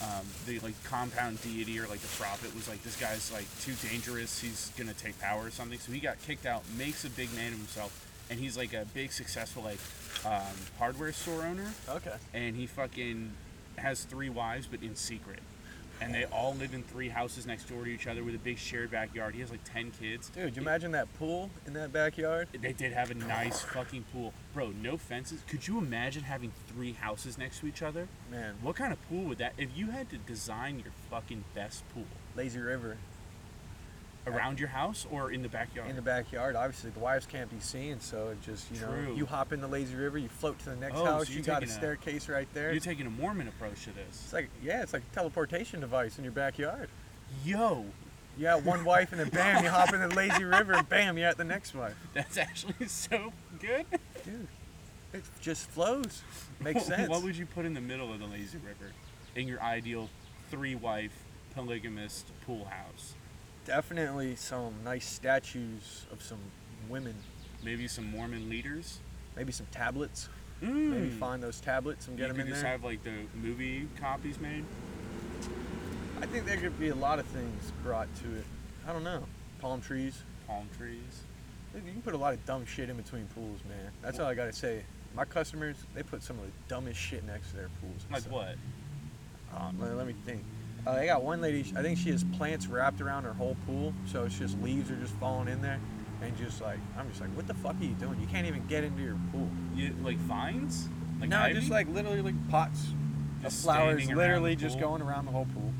Um, 0.02 0.26
the 0.46 0.60
like 0.60 0.76
compound 0.84 1.42
deity 1.42 1.80
or 1.80 1.88
like 1.88 2.00
the 2.02 2.08
prophet 2.20 2.54
was 2.54 2.68
like 2.68 2.84
this 2.84 3.00
guy's 3.00 3.32
like 3.32 3.46
too 3.62 3.74
dangerous 3.88 4.40
he's 4.40 4.72
gonna 4.78 4.94
take 4.94 5.20
power 5.20 5.46
or 5.48 5.50
something 5.50 5.80
so 5.80 5.92
he 5.92 6.00
got 6.00 6.22
kicked 6.22 6.46
out 6.46 6.62
makes 6.78 7.04
a 7.04 7.10
big 7.10 7.34
man 7.34 7.52
of 7.54 7.58
himself 7.58 8.06
and 8.30 8.40
he's 8.40 8.56
like 8.58 8.74
a 8.74 8.86
big 8.94 9.12
successful 9.12 9.64
like 9.64 9.80
um, 10.24 10.54
hardware 10.78 11.12
store 11.12 11.44
owner 11.44 11.72
Okay. 11.90 12.14
and 12.34 12.56
he 12.56 12.68
fucking 12.68 13.32
has 13.78 14.04
three 14.04 14.30
wives 14.30 14.68
but 14.70 14.84
in 14.84 14.96
secret 14.96 15.40
and 16.02 16.14
they 16.14 16.26
all 16.26 16.56
live 16.56 16.74
in 16.74 16.84
three 16.84 17.10
houses 17.10 17.46
next 17.46 17.66
door 17.66 17.84
to 17.84 17.90
each 17.90 18.08
other 18.08 18.24
with 18.24 18.36
a 18.36 18.40
big 18.40 18.58
shared 18.58 18.92
backyard. 18.92 19.34
He 19.34 19.42
has 19.42 19.52
like 19.52 19.64
10 19.64 19.92
kids. 19.92 20.30
Dude, 20.30 20.56
you 20.56 20.62
imagine 20.62 20.92
that 20.92 21.12
pool 21.18 21.50
in 21.66 21.74
that 21.74 21.92
backyard? 21.92 22.48
they 22.60 22.74
did 22.74 22.94
have 22.94 23.12
a 23.12 23.16
nice 23.16 23.62
fucking 23.62 24.06
pool. 24.14 24.34
Bro 24.54 24.74
no 24.82 24.98
fences. 24.98 25.42
Could 25.48 25.68
you 25.68 25.78
imagine 25.78 26.24
having 26.24 26.52
three 26.68 26.94
houses 26.94 27.38
next 27.38 27.60
to 27.60 27.68
each 27.68 27.82
other? 27.82 28.08
Man, 28.32 28.56
what 28.62 28.76
kind 28.76 28.92
of 28.92 29.10
pool 29.10 29.24
would 29.26 29.38
that 29.38 29.54
if 29.58 29.70
you 29.76 29.92
had 29.92 30.10
to 30.10 30.18
design 30.18 30.80
your 30.80 30.92
fucking 31.10 31.44
best 31.54 31.84
pool? 31.94 32.06
Lazy 32.36 32.60
river 32.60 32.98
around 34.28 34.60
your 34.60 34.70
house 34.70 35.08
or 35.12 35.32
in 35.32 35.42
the 35.42 35.50
backyard 35.50 35.90
in 35.90 35.96
the 35.96 36.02
backyard. 36.02 36.56
Obviously, 36.56 36.90
the 36.92 37.00
wives 37.00 37.26
can't 37.26 37.50
be 37.50 37.60
seen, 37.60 38.00
so 38.00 38.28
it 38.30 38.42
just 38.42 38.72
you 38.74 38.80
know 38.82 39.14
you 39.16 39.26
hop 39.26 39.54
in 39.54 39.62
the 39.62 39.68
lazy 39.68 39.96
river, 39.96 40.18
you 40.18 40.30
float 40.30 40.60
to 40.60 40.70
the 40.70 40.76
next 40.76 40.96
Oh, 40.98 41.06
house. 41.06 41.28
so 41.28 41.34
you 41.34 41.42
got 41.42 41.58
a 41.58 41.66
taking 41.66 41.70
a- 41.76 41.78
staircase 41.80 42.30
right 42.30 42.48
there. 42.54 42.72
you're 42.72 42.82
taking 42.82 43.06
a 43.08 43.10
mormon 43.10 43.48
approach 43.48 43.84
to 43.86 43.92
this 43.92 44.22
It's 44.26 44.34
like 44.34 44.50
yeah, 44.62 44.82
it's 44.84 44.94
like 44.94 45.04
a 45.12 45.16
teleportation 45.16 45.80
device 45.80 46.18
in 46.18 46.24
your 46.24 46.34
backyard. 46.34 46.90
yo 47.46 47.86
You 48.38 48.44
got 48.44 48.64
one 48.64 48.84
wife, 48.86 49.12
and 49.12 49.20
then 49.22 49.30
bam, 49.30 49.64
you 49.64 49.70
hop 49.70 49.94
in 49.94 50.00
the 50.02 50.10
lazy 50.16 50.44
river, 50.44 50.74
and 50.74 50.88
bam, 50.90 51.18
you're 51.18 51.28
at 51.30 51.38
the 51.38 51.44
next 51.44 51.74
wife. 51.74 51.96
that's 52.14 52.38
actually 52.38 52.76
so 52.88 53.34
good 53.60 53.86
Dude, 54.26 54.48
it 55.14 55.24
just 55.42 55.70
flows. 55.70 56.22
Makes 56.60 56.76
What- 56.76 56.86
sense. 56.86 57.10
What 57.10 57.24
would 57.24 57.36
you 57.38 57.46
put 57.46 57.66
in 57.66 57.74
the 57.74 57.82
middle 57.82 58.12
of 58.14 58.20
the 58.20 58.26
lazy 58.28 58.58
river 58.58 58.92
in 59.36 59.48
your 59.48 59.62
ideal 59.62 60.10
three 60.52 60.76
wife 60.76 61.24
polygamist 61.56 62.28
pool 62.46 62.66
house? 62.66 63.14
Definitely 63.68 64.38
some 64.38 64.74
nice 64.86 65.06
statues 65.06 66.06
of 66.10 66.24
some 66.24 66.38
women. 66.88 67.14
Maybe 67.62 67.86
some 67.90 68.10
Mormon 68.10 68.50
leaders. 68.50 69.00
Maybe 69.36 69.52
some 69.52 69.66
tablets. 69.72 70.30
Mm. 70.64 70.90
Maybe 70.90 71.10
find 71.10 71.44
those 71.44 71.60
tablets 71.60 72.08
and 72.08 72.18
You 72.18 72.24
get 72.24 72.30
them 72.30 72.38
could 72.38 72.46
in 72.46 72.52
just 72.52 72.62
there. 72.62 72.72
have 72.72 72.86
like 72.86 73.04
the 73.04 73.12
movie 73.36 73.90
copies 74.00 74.40
made. 74.40 74.64
I 76.22 76.26
think 76.28 76.46
there 76.46 76.56
could 76.56 76.80
be 76.80 76.90
a 76.90 76.96
lot 76.96 77.20
of 77.20 77.26
things 77.26 77.74
brought 77.84 78.08
to 78.24 78.36
it. 78.38 78.46
I 78.88 78.94
don't 78.94 79.04
know. 79.04 79.24
Palm 79.60 79.82
trees. 79.82 80.24
Palm 80.48 80.70
trees. 80.78 81.24
You 81.76 81.82
can 81.82 82.02
put 82.02 82.14
a 82.14 82.18
lot 82.18 82.34
of 82.34 82.44
dumb 82.46 82.66
shit 82.66 82.90
in 82.90 82.96
between 82.96 83.28
pools, 83.36 83.60
man. 83.68 83.92
That's 84.02 84.18
all 84.20 84.28
I 84.28 84.34
gotta 84.34 84.54
say. 84.54 84.84
My 85.14 85.26
customers, 85.26 85.76
they 85.94 86.04
put 86.04 86.24
some 86.24 86.40
of 86.40 86.46
the 86.46 86.52
dumbest 86.70 87.00
shit 87.00 87.26
next 87.26 87.50
to 87.50 87.58
their 87.58 87.70
pools. 87.82 88.06
Like 88.10 88.22
stuff. 88.22 88.32
what? 88.34 88.56
Um, 89.56 89.78
let, 89.80 89.96
let 89.98 90.08
me 90.08 90.16
think. 90.26 90.42
Uh, 90.88 90.96
they 90.96 91.06
got 91.06 91.22
one 91.22 91.42
lady. 91.42 91.66
I 91.76 91.82
think 91.82 91.98
she 92.00 92.12
has 92.12 92.24
plants 92.24 92.68
wrapped 92.68 93.02
around 93.02 93.26
her 93.26 93.34
whole 93.34 93.58
pool, 93.66 93.94
so 94.06 94.24
it's 94.24 94.40
just 94.40 94.58
leaves 94.62 94.90
are 94.90 94.96
just 94.96 95.14
falling 95.16 95.50
in 95.50 95.62
there, 95.62 95.82
and 96.22 96.36
just 96.38 96.62
like 96.62 96.80
I'm 96.98 97.10
just 97.10 97.20
like, 97.20 97.30
what 97.36 97.46
the 97.46 97.54
fuck 97.56 97.76
are 97.80 97.84
you 97.84 97.94
doing? 97.96 98.20
You 98.22 98.28
can't 98.28 98.48
even 98.48 98.66
get 98.68 98.86
into 98.86 99.04
your 99.04 99.18
pool. 99.34 99.50
You, 99.76 99.94
like 100.02 100.16
vines? 100.18 100.88
Like 101.20 101.30
no, 101.30 101.40
ivy? 101.40 101.56
just 101.60 101.70
like 101.70 101.90
literally 101.90 102.22
like 102.22 102.50
pots 102.50 102.86
of 103.44 103.52
flowers, 103.52 104.08
literally 104.10 104.56
just 104.56 104.80
going 104.80 105.02
around 105.02 105.26
the 105.26 105.32
whole 105.32 105.48
pool. 105.54 105.74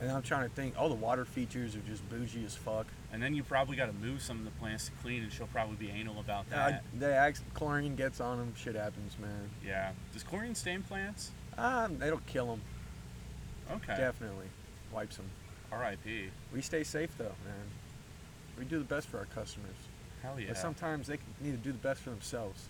And 0.00 0.12
I'm 0.12 0.20
trying 0.22 0.46
to 0.50 0.54
think. 0.54 0.74
All 0.76 0.90
the 0.90 0.94
water 0.94 1.24
features 1.24 1.74
are 1.74 1.80
just 1.80 2.06
bougie 2.10 2.44
as 2.44 2.54
fuck. 2.54 2.86
And 3.10 3.22
then 3.22 3.34
you 3.34 3.42
probably 3.42 3.76
got 3.76 3.86
to 3.86 3.92
move 3.94 4.20
some 4.20 4.38
of 4.38 4.44
the 4.44 4.50
plants 4.60 4.86
to 4.86 4.90
clean, 5.02 5.22
and 5.22 5.32
she'll 5.32 5.46
probably 5.46 5.76
be 5.76 5.88
anal 5.90 6.20
about 6.20 6.44
Uh, 6.52 6.56
that. 6.56 6.84
they 6.98 7.12
act, 7.12 7.40
chlorine 7.54 7.94
gets 7.96 8.20
on 8.20 8.36
them. 8.38 8.52
Shit 8.54 8.74
happens, 8.74 9.16
man. 9.18 9.48
yeah. 9.64 9.92
Does 10.12 10.22
chlorine 10.24 10.54
stain 10.56 10.82
plants? 10.82 11.30
Um, 11.56 12.02
it'll 12.02 12.18
kill 12.26 12.46
them. 12.48 12.60
Okay. 13.72 13.96
Definitely 13.96 14.46
wipes 14.92 15.16
them. 15.16 15.26
R.I.P. 15.72 16.30
We 16.52 16.62
stay 16.62 16.84
safe 16.84 17.10
though, 17.18 17.24
man. 17.24 17.66
We 18.58 18.64
do 18.64 18.78
the 18.78 18.84
best 18.84 19.08
for 19.08 19.18
our 19.18 19.24
customers. 19.26 19.74
Hell 20.22 20.38
yeah. 20.38 20.48
But 20.48 20.58
sometimes 20.58 21.08
they 21.08 21.18
need 21.40 21.52
to 21.52 21.56
do 21.56 21.72
the 21.72 21.78
best 21.78 22.00
for 22.00 22.10
themselves. 22.10 22.68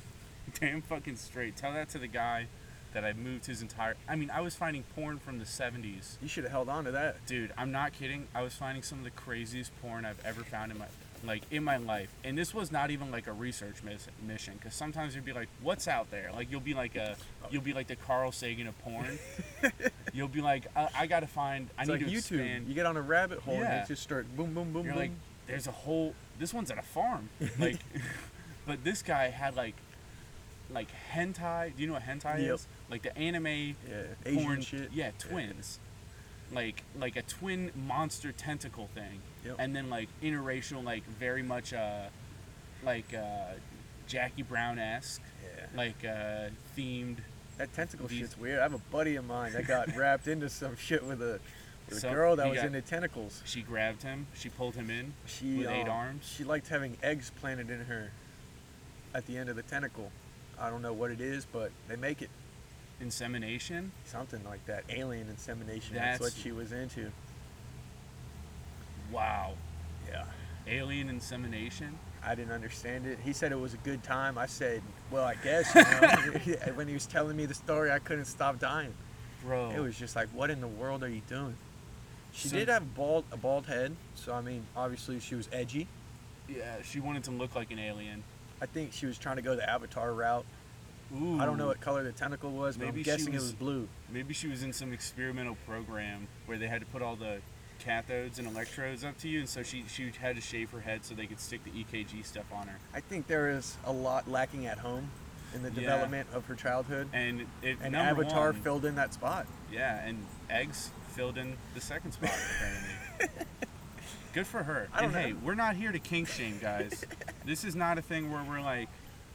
Damn 0.60 0.82
fucking 0.82 1.16
straight. 1.16 1.56
Tell 1.56 1.72
that 1.72 1.88
to 1.90 1.98
the 1.98 2.06
guy 2.06 2.46
that 2.92 3.04
I 3.04 3.12
moved 3.14 3.46
his 3.46 3.62
entire. 3.62 3.96
I 4.08 4.16
mean, 4.16 4.30
I 4.30 4.40
was 4.40 4.54
finding 4.54 4.82
porn 4.94 5.18
from 5.18 5.38
the 5.38 5.44
70s. 5.44 6.16
You 6.20 6.28
should 6.28 6.44
have 6.44 6.52
held 6.52 6.68
on 6.68 6.84
to 6.84 6.90
that. 6.92 7.24
Dude, 7.26 7.52
I'm 7.56 7.72
not 7.72 7.92
kidding. 7.92 8.26
I 8.34 8.42
was 8.42 8.54
finding 8.54 8.82
some 8.82 8.98
of 8.98 9.04
the 9.04 9.10
craziest 9.10 9.72
porn 9.80 10.04
I've 10.04 10.22
ever 10.24 10.42
found 10.42 10.70
in 10.72 10.78
my 10.78 10.86
like 11.24 11.42
in 11.50 11.62
my 11.64 11.76
life. 11.76 12.12
And 12.24 12.36
this 12.36 12.52
was 12.52 12.72
not 12.72 12.90
even 12.90 13.10
like 13.10 13.26
a 13.26 13.32
research 13.32 13.76
miss- 13.84 14.08
mission 14.26 14.58
cuz 14.62 14.74
sometimes 14.74 15.14
you'd 15.14 15.24
be 15.24 15.32
like, 15.32 15.48
"What's 15.60 15.86
out 15.88 16.10
there?" 16.10 16.30
Like 16.32 16.50
you'll 16.50 16.60
be 16.60 16.74
like 16.74 16.96
a 16.96 17.16
you'll 17.50 17.62
be 17.62 17.72
like 17.72 17.86
the 17.86 17.96
Carl 17.96 18.32
Sagan 18.32 18.66
of 18.66 18.78
porn. 18.80 19.18
you'll 20.12 20.28
be 20.28 20.40
like, 20.40 20.66
"I, 20.76 20.88
I 20.96 21.06
got 21.06 21.20
to 21.20 21.26
find 21.26 21.68
I 21.78 21.82
It's 21.82 21.88
need 21.88 21.94
like 22.00 22.06
to 22.06 22.12
YouTube. 22.12 22.38
expand." 22.40 22.68
You 22.68 22.74
get 22.74 22.86
on 22.86 22.96
a 22.96 23.02
rabbit 23.02 23.40
hole 23.40 23.54
and 23.54 23.62
Yeah. 23.64 23.82
it 23.84 23.88
just 23.88 24.02
start 24.02 24.26
boom, 24.36 24.54
boom, 24.54 24.72
boom, 24.72 24.84
You're 24.84 24.94
boom. 24.94 25.02
like, 25.02 25.10
"There's 25.46 25.66
a 25.66 25.72
whole 25.72 26.14
this 26.38 26.52
one's 26.52 26.70
at 26.70 26.78
a 26.78 26.82
farm." 26.82 27.28
Like 27.58 27.78
but 28.66 28.82
this 28.84 29.02
guy 29.02 29.28
had 29.30 29.54
like 29.56 29.74
like 30.70 30.88
hentai. 31.12 31.74
Do 31.76 31.82
you 31.82 31.86
know 31.88 31.94
what 31.94 32.02
hentai 32.04 32.42
Yep. 32.42 32.54
is? 32.54 32.66
Like 32.90 33.02
the 33.02 33.16
anime 33.16 33.46
yeah, 33.46 33.74
Asian 34.24 34.42
porn, 34.44 34.60
shit. 34.62 34.90
Yeah, 34.92 35.10
twins. 35.18 35.78
Like 36.50 36.82
like 36.98 37.16
a 37.16 37.22
twin 37.22 37.70
monster 37.74 38.32
tentacle 38.32 38.88
thing. 38.94 39.20
Yep. 39.44 39.56
And 39.58 39.74
then 39.74 39.90
like 39.90 40.08
interracial, 40.22 40.84
like 40.84 41.04
very 41.18 41.42
much 41.42 41.72
uh 41.72 42.04
like 42.84 43.12
uh 43.14 43.52
Jackie 44.06 44.42
Brown 44.42 44.78
esque, 44.78 45.20
Yeah. 45.44 45.66
like 45.76 46.04
uh 46.04 46.50
themed. 46.76 47.18
That 47.58 47.72
tentacle 47.74 48.06
These- 48.08 48.18
shit's 48.18 48.38
weird. 48.38 48.58
I 48.60 48.62
have 48.62 48.74
a 48.74 48.78
buddy 48.78 49.16
of 49.16 49.26
mine 49.26 49.52
that 49.52 49.66
got 49.66 49.94
wrapped 49.96 50.26
into 50.28 50.48
some 50.48 50.76
shit 50.76 51.04
with 51.04 51.20
a, 51.22 51.38
with 51.88 52.00
So, 52.00 52.08
a 52.08 52.14
girl 52.14 52.36
that 52.36 52.48
was 52.48 52.56
got- 52.56 52.66
into 52.66 52.80
tentacles. 52.80 53.42
She 53.44 53.62
grabbed 53.62 54.02
him. 54.02 54.26
She 54.34 54.48
pulled 54.48 54.74
him 54.74 54.90
in 54.90 55.12
She 55.26 55.58
with 55.58 55.68
eight 55.68 55.82
um, 55.82 55.90
arms. 55.90 56.32
She 56.36 56.44
liked 56.44 56.68
having 56.68 56.96
eggs 57.02 57.30
planted 57.40 57.70
in 57.70 57.84
her 57.84 58.10
at 59.14 59.26
the 59.26 59.36
end 59.36 59.48
of 59.50 59.56
the 59.56 59.62
tentacle. 59.62 60.10
I 60.58 60.70
don't 60.70 60.82
know 60.82 60.92
what 60.94 61.10
it 61.10 61.20
is, 61.20 61.44
but 61.44 61.70
they 61.88 61.96
make 61.96 62.22
it 62.22 62.30
Insemination. 63.00 63.90
something 64.04 64.42
like 64.44 64.64
that. 64.66 64.84
Alien 64.88 65.28
insemination. 65.28 65.96
That's, 65.96 66.20
what 66.20 66.32
she 66.32 66.52
was 66.52 66.72
into. 66.72 67.10
Wow. 69.12 69.52
Yeah. 70.08 70.24
Alien 70.66 71.08
insemination. 71.08 71.98
I 72.24 72.34
didn't 72.34 72.52
understand 72.52 73.06
it. 73.06 73.18
He 73.24 73.32
said 73.32 73.50
it 73.52 73.58
was 73.58 73.74
a 73.74 73.78
good 73.78 74.02
time. 74.02 74.38
I 74.38 74.46
said, 74.46 74.80
well, 75.10 75.24
I 75.24 75.34
guess. 75.34 75.74
You 75.74 75.82
know? 75.82 76.72
when 76.74 76.86
he 76.88 76.94
was 76.94 77.06
telling 77.06 77.36
me 77.36 77.46
the 77.46 77.54
story, 77.54 77.90
I 77.90 77.98
couldn't 77.98 78.26
stop 78.26 78.58
dying. 78.58 78.94
Bro. 79.44 79.70
It 79.70 79.80
was 79.80 79.98
just 79.98 80.14
like, 80.14 80.28
what 80.28 80.50
in 80.50 80.60
the 80.60 80.68
world 80.68 81.02
are 81.02 81.08
you 81.08 81.22
doing? 81.28 81.56
She 82.32 82.48
So- 82.48 82.56
did 82.56 82.68
have 82.68 82.94
bald 82.94 83.24
a 83.32 83.36
bald 83.36 83.66
head, 83.66 83.94
so 84.14 84.32
I 84.32 84.40
mean, 84.40 84.64
obviously 84.76 85.18
she 85.20 85.34
was 85.34 85.48
edgy. 85.52 85.86
Yeah, 86.48 86.76
she 86.84 87.00
wanted 87.00 87.24
to 87.24 87.30
look 87.30 87.54
like 87.54 87.70
an 87.72 87.78
alien. 87.78 88.22
I 88.60 88.66
think 88.66 88.92
she 88.92 89.06
was 89.06 89.18
trying 89.18 89.36
to 89.36 89.42
go 89.42 89.56
the 89.56 89.68
Avatar 89.68 90.12
route. 90.12 90.44
Ooh. 91.14 91.38
I 91.40 91.44
don't 91.44 91.58
know 91.58 91.66
what 91.66 91.80
color 91.80 92.04
the 92.04 92.12
tentacle 92.12 92.50
was, 92.52 92.76
but 92.76 92.86
Maybe 92.86 93.00
I'm 93.00 93.04
guessing 93.04 93.34
was- 93.34 93.42
it 93.42 93.46
was 93.46 93.52
blue. 93.52 93.88
Maybe 94.10 94.32
she 94.32 94.46
was 94.48 94.62
in 94.62 94.72
some 94.72 94.92
experimental 94.92 95.56
program 95.66 96.28
where 96.46 96.56
they 96.56 96.68
had 96.68 96.80
to 96.80 96.86
put 96.86 97.02
all 97.02 97.16
the 97.16 97.40
cathodes 97.86 98.38
and 98.38 98.46
electrodes 98.46 99.04
up 99.04 99.18
to 99.18 99.28
you, 99.28 99.40
and 99.40 99.48
so 99.48 99.62
she 99.62 99.84
she 99.88 100.10
had 100.20 100.36
to 100.36 100.42
shave 100.42 100.70
her 100.70 100.80
head 100.80 101.04
so 101.04 101.14
they 101.14 101.26
could 101.26 101.40
stick 101.40 101.60
the 101.64 101.70
EKG 101.70 102.24
stuff 102.24 102.44
on 102.52 102.66
her. 102.68 102.76
I 102.94 103.00
think 103.00 103.26
there 103.26 103.50
is 103.50 103.76
a 103.84 103.92
lot 103.92 104.30
lacking 104.30 104.66
at 104.66 104.78
home 104.78 105.10
in 105.54 105.62
the 105.62 105.68
Yeah. 105.70 105.80
development 105.80 106.28
of 106.32 106.46
her 106.46 106.54
childhood, 106.54 107.08
And 107.12 107.42
it 107.62 107.78
and 107.82 107.92
number 107.92 108.22
Avatar 108.24 108.52
one, 108.52 108.62
filled 108.62 108.84
in 108.84 108.94
that 108.94 109.12
spot. 109.14 109.46
yeah, 109.70 110.04
and 110.06 110.24
eggs 110.48 110.90
filled 111.14 111.36
in 111.36 111.56
the 111.74 111.80
second 111.80 112.12
spot 112.12 112.30
apparently. 112.56 113.46
Good 114.32 114.46
for 114.46 114.62
her. 114.62 114.88
I 114.94 115.02
don't 115.02 115.14
and 115.14 115.24
hey, 115.24 115.32
know. 115.32 115.38
we're 115.44 115.54
not 115.54 115.76
here 115.76 115.92
to 115.92 115.98
kink 115.98 116.26
shame, 116.28 116.58
guys. 116.58 117.04
this 117.44 117.64
is 117.64 117.76
not 117.76 117.98
a 117.98 118.02
thing 118.02 118.32
where 118.32 118.42
we're 118.42 118.62
like, 118.62 118.88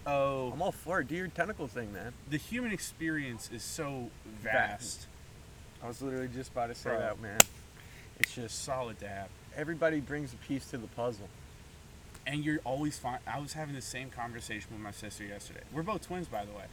oh, 0.07 0.51
I'm 0.53 0.61
all 0.61 0.71
for 0.71 1.01
it. 1.01 1.07
Do 1.07 1.13
your 1.15 1.27
tentacle 1.27 1.67
thing, 1.67 1.93
man. 1.93 2.13
the 2.31 2.37
human 2.37 2.71
experience 2.71 3.49
is 3.53 3.61
so 3.61 4.09
Vast. 4.41 4.53
vast. 5.01 5.07
I 5.83 5.87
was 5.87 6.01
literally 6.01 6.29
just 6.29 6.51
about 6.51 6.67
to 6.67 6.75
say 6.75 6.89
Bro. 6.89 6.99
that, 6.99 7.21
man. 7.21 7.39
It's 8.19 8.33
just 8.35 8.63
Solid 8.63 8.99
to 8.99 9.07
have. 9.07 9.29
everybody 9.55 9.99
brings 9.99 10.33
a 10.33 10.37
piece 10.37 10.65
to 10.67 10.77
the 10.77 10.87
puzzle. 10.87 11.29
And 12.25 12.43
you're 12.43 12.59
always 12.65 12.97
fine. 12.99 13.19
I 13.25 13.39
was 13.39 13.53
having 13.53 13.73
the 13.73 13.81
same 13.81 14.09
conversation 14.09 14.67
with 14.71 14.81
my 14.81 14.91
sister 14.91 15.23
yesterday. 15.23 15.61
We're 15.73 15.83
both 15.83 16.05
twins, 16.07 16.27
by 16.27 16.43
the 16.45 16.51
way. 16.51 16.65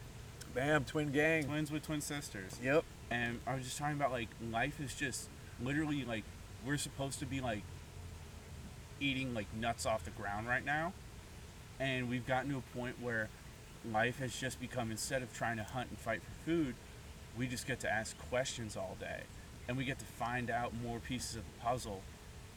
Bam, 0.53 0.83
twin 0.83 1.11
gang. 1.11 1.45
Twins 1.45 1.71
with 1.71 1.83
twin 1.83 2.01
sisters. 2.01 2.59
Yep. 2.61 2.83
And 3.09 3.39
I 3.47 3.55
was 3.55 3.63
just 3.63 3.77
talking 3.77 3.95
about 3.95 4.11
like 4.11 4.27
life 4.51 4.79
is 4.81 4.93
just 4.93 5.29
literally 5.61 6.03
like 6.03 6.23
we're 6.65 6.77
supposed 6.77 7.19
to 7.19 7.25
be 7.25 7.39
like 7.39 7.61
eating 8.99 9.33
like 9.33 9.47
nuts 9.55 9.85
off 9.85 10.03
the 10.03 10.11
ground 10.11 10.47
right 10.47 10.65
now. 10.65 10.93
And 11.79 12.09
we've 12.09 12.25
gotten 12.25 12.51
to 12.51 12.57
a 12.57 12.77
point 12.77 13.01
where 13.01 13.29
life 13.91 14.19
has 14.19 14.35
just 14.35 14.59
become 14.59 14.91
instead 14.91 15.21
of 15.21 15.33
trying 15.33 15.57
to 15.57 15.63
hunt 15.63 15.89
and 15.89 15.97
fight 15.99 16.21
for 16.23 16.45
food, 16.45 16.75
we 17.37 17.47
just 17.47 17.67
get 17.67 17.79
to 17.81 17.91
ask 17.91 18.17
questions 18.29 18.75
all 18.75 18.97
day. 18.99 19.21
And 19.67 19.77
we 19.77 19.85
get 19.85 19.99
to 19.99 20.05
find 20.05 20.49
out 20.49 20.73
more 20.83 20.99
pieces 20.99 21.37
of 21.37 21.43
the 21.43 21.63
puzzle. 21.63 22.01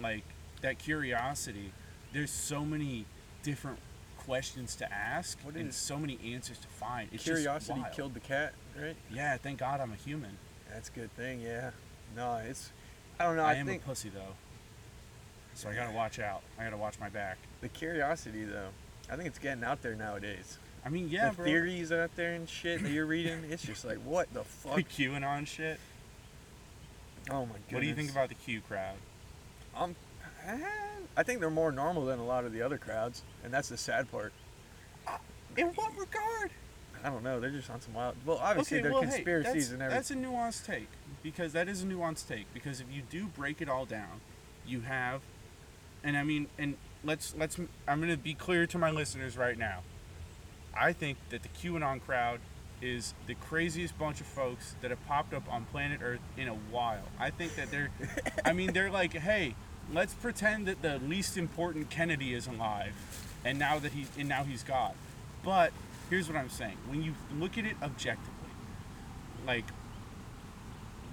Like 0.01 0.25
that 0.63 0.79
curiosity. 0.79 1.73
There's 2.13 2.31
so 2.31 2.65
many 2.65 3.05
different 3.43 3.79
questions 4.17 4.77
to 4.77 4.93
ask 4.93 5.39
What 5.43 5.55
and 5.55 5.73
so 5.73 5.99
many 5.99 6.19
answers 6.35 6.59
to 6.59 6.69
find. 6.69 7.09
It's 7.13 7.25
Curiosity 7.25 7.83
killed 7.95 8.15
the 8.15 8.21
cat, 8.21 8.53
right? 8.79 8.97
Yeah, 9.11 9.37
thank 9.37 9.59
God 9.59 9.81
I'm 9.81 9.93
a 9.93 9.97
human. 9.97 10.37
That's 10.71 10.89
a 10.91 10.93
good 10.93 11.15
thing, 11.17 11.41
yeah. 11.41 11.71
No, 12.15 12.37
it's. 12.37 12.71
I 13.19 13.25
don't 13.25 13.37
know. 13.37 13.43
I, 13.43 13.53
I, 13.53 13.55
am 13.55 13.67
think 13.67 13.83
a 13.83 13.87
pussy 13.87 14.11
though, 14.11 14.35
so 15.55 15.69
I 15.69 15.75
gotta 15.75 15.95
watch 15.95 16.19
out. 16.19 16.43
I 16.59 16.65
gotta 16.65 16.77
watch 16.77 17.01
my 17.01 17.09
back. 17.09 17.39
the 17.61 17.69
curiosity, 17.69 18.45
though, 18.45 18.69
I 19.11 19.17
think 19.17 19.29
it's 19.29 19.39
getting 19.39 19.65
out 19.65 19.83
there 19.83 19.95
nowadays. 19.95 20.59
I 20.85 20.91
mean, 20.91 21.09
yeah, 21.09 21.31
the 21.31 21.37
bro. 21.37 21.45
theories 21.47 21.91
out 21.91 22.15
there 22.15 22.35
and 22.35 22.49
shit 22.49 22.83
that 22.83 22.91
you're 22.91 23.07
reading, 23.07 23.45
it's 23.51 23.63
just 23.63 23.85
like, 23.85 23.99
what 23.99 24.33
the 24.33 24.45
fuck. 24.45 24.77
The? 24.77 24.83
QAnon 24.85 25.47
shit. 25.47 25.81
Oh 27.31 27.47
my 27.47 27.53
goodness. 27.53 27.73
What 27.73 27.81
do 27.81 27.87
you 27.87 27.95
think 27.95 28.11
about 28.11 28.29
the 28.29 28.35
Q 28.35 28.61
crowd? 28.61 28.97
Um, 29.77 29.95
I 31.17 31.23
think 31.23 31.41
they're 31.41 31.51
more 31.51 31.73
normal 31.73 32.07
than 32.07 32.19
a 32.19 32.25
lot 32.25 32.45
of 32.45 32.53
the 32.53 32.63
other 32.63 32.79
crowds, 32.79 33.23
and 33.45 33.53
that's 33.53 33.69
the 33.69 33.77
sad 33.77 34.11
part. 34.11 34.33
In 35.57 35.69
what 35.69 35.91
regard? 35.97 36.51
I 37.05 37.11
don't 37.11 37.23
know. 37.23 37.41
They're 37.41 37.51
just 37.51 37.71
on 37.71 37.81
some 37.81 37.95
wild. 37.95 38.17
Well, 38.25 38.39
obviously 38.39 38.79
okay, 38.79 38.83
they're 38.83 38.93
well, 38.93 39.03
conspiracies 39.03 39.53
hey, 39.53 39.59
that's, 39.59 39.71
and 39.71 39.83
everything. 39.83 39.97
that's 39.97 40.11
a 40.11 40.15
nuanced 40.15 40.67
take 40.67 40.89
because 41.23 41.53
that 41.53 41.69
is 41.69 41.83
a 41.83 41.87
nuanced 41.87 42.29
take 42.29 42.53
because 42.55 42.81
if 42.81 42.87
you 42.91 43.03
do 43.03 43.27
break 43.27 43.61
it 43.61 43.69
all 43.69 43.85
down, 43.85 44.21
you 44.67 44.81
have, 44.81 45.21
and 46.03 46.17
I 46.17 46.25
mean, 46.25 46.49
and 46.59 46.77
let's 47.05 47.35
let's. 47.37 47.59
I'm 47.87 48.01
gonna 48.01 48.17
be 48.17 48.35
clear 48.35 48.67
to 48.67 48.79
my 48.79 48.91
listeners 48.91 49.37
right 49.37 49.59
now. 49.59 49.81
I 50.75 50.93
think 50.93 51.19
that 51.31 51.43
the 51.43 51.49
QAnon 51.49 52.01
crowd 52.01 52.41
is 52.81 53.15
the 53.27 53.35
craziest 53.35 53.99
bunch 53.99 54.21
of 54.21 54.27
folks 54.27 54.75
that 54.81 54.91
have 54.91 55.05
popped 55.07 55.35
up 55.35 55.53
on 55.53 55.65
planet 55.67 56.01
Earth 56.03 56.21
in 56.37 56.49
a 56.49 56.55
while. 56.55 57.05
I 57.19 57.31
think 57.31 57.57
that 57.57 57.71
they're, 57.71 57.91
I 58.45 58.53
mean, 58.53 58.73
they're 58.73 58.91
like, 58.91 59.15
hey, 59.15 59.55
let's 59.93 60.15
pretend 60.15 60.67
that 60.67 60.83
the 60.83 60.99
least 60.99 61.37
important 61.37 61.91
Kennedy 61.91 62.35
is 62.35 62.47
alive, 62.47 62.95
and 63.45 63.59
now 63.59 63.79
that 63.79 63.93
he 63.93 64.07
and 64.19 64.29
now 64.29 64.45
he's 64.45 64.63
God. 64.63 64.95
But 65.45 65.73
here's 66.11 66.29
what 66.29 66.37
I'm 66.37 66.51
saying: 66.51 66.77
when 66.87 67.03
you 67.03 67.15
look 67.39 67.59
at 67.59 67.65
it 67.65 67.77
objectively, 67.83 68.51
like 69.47 69.65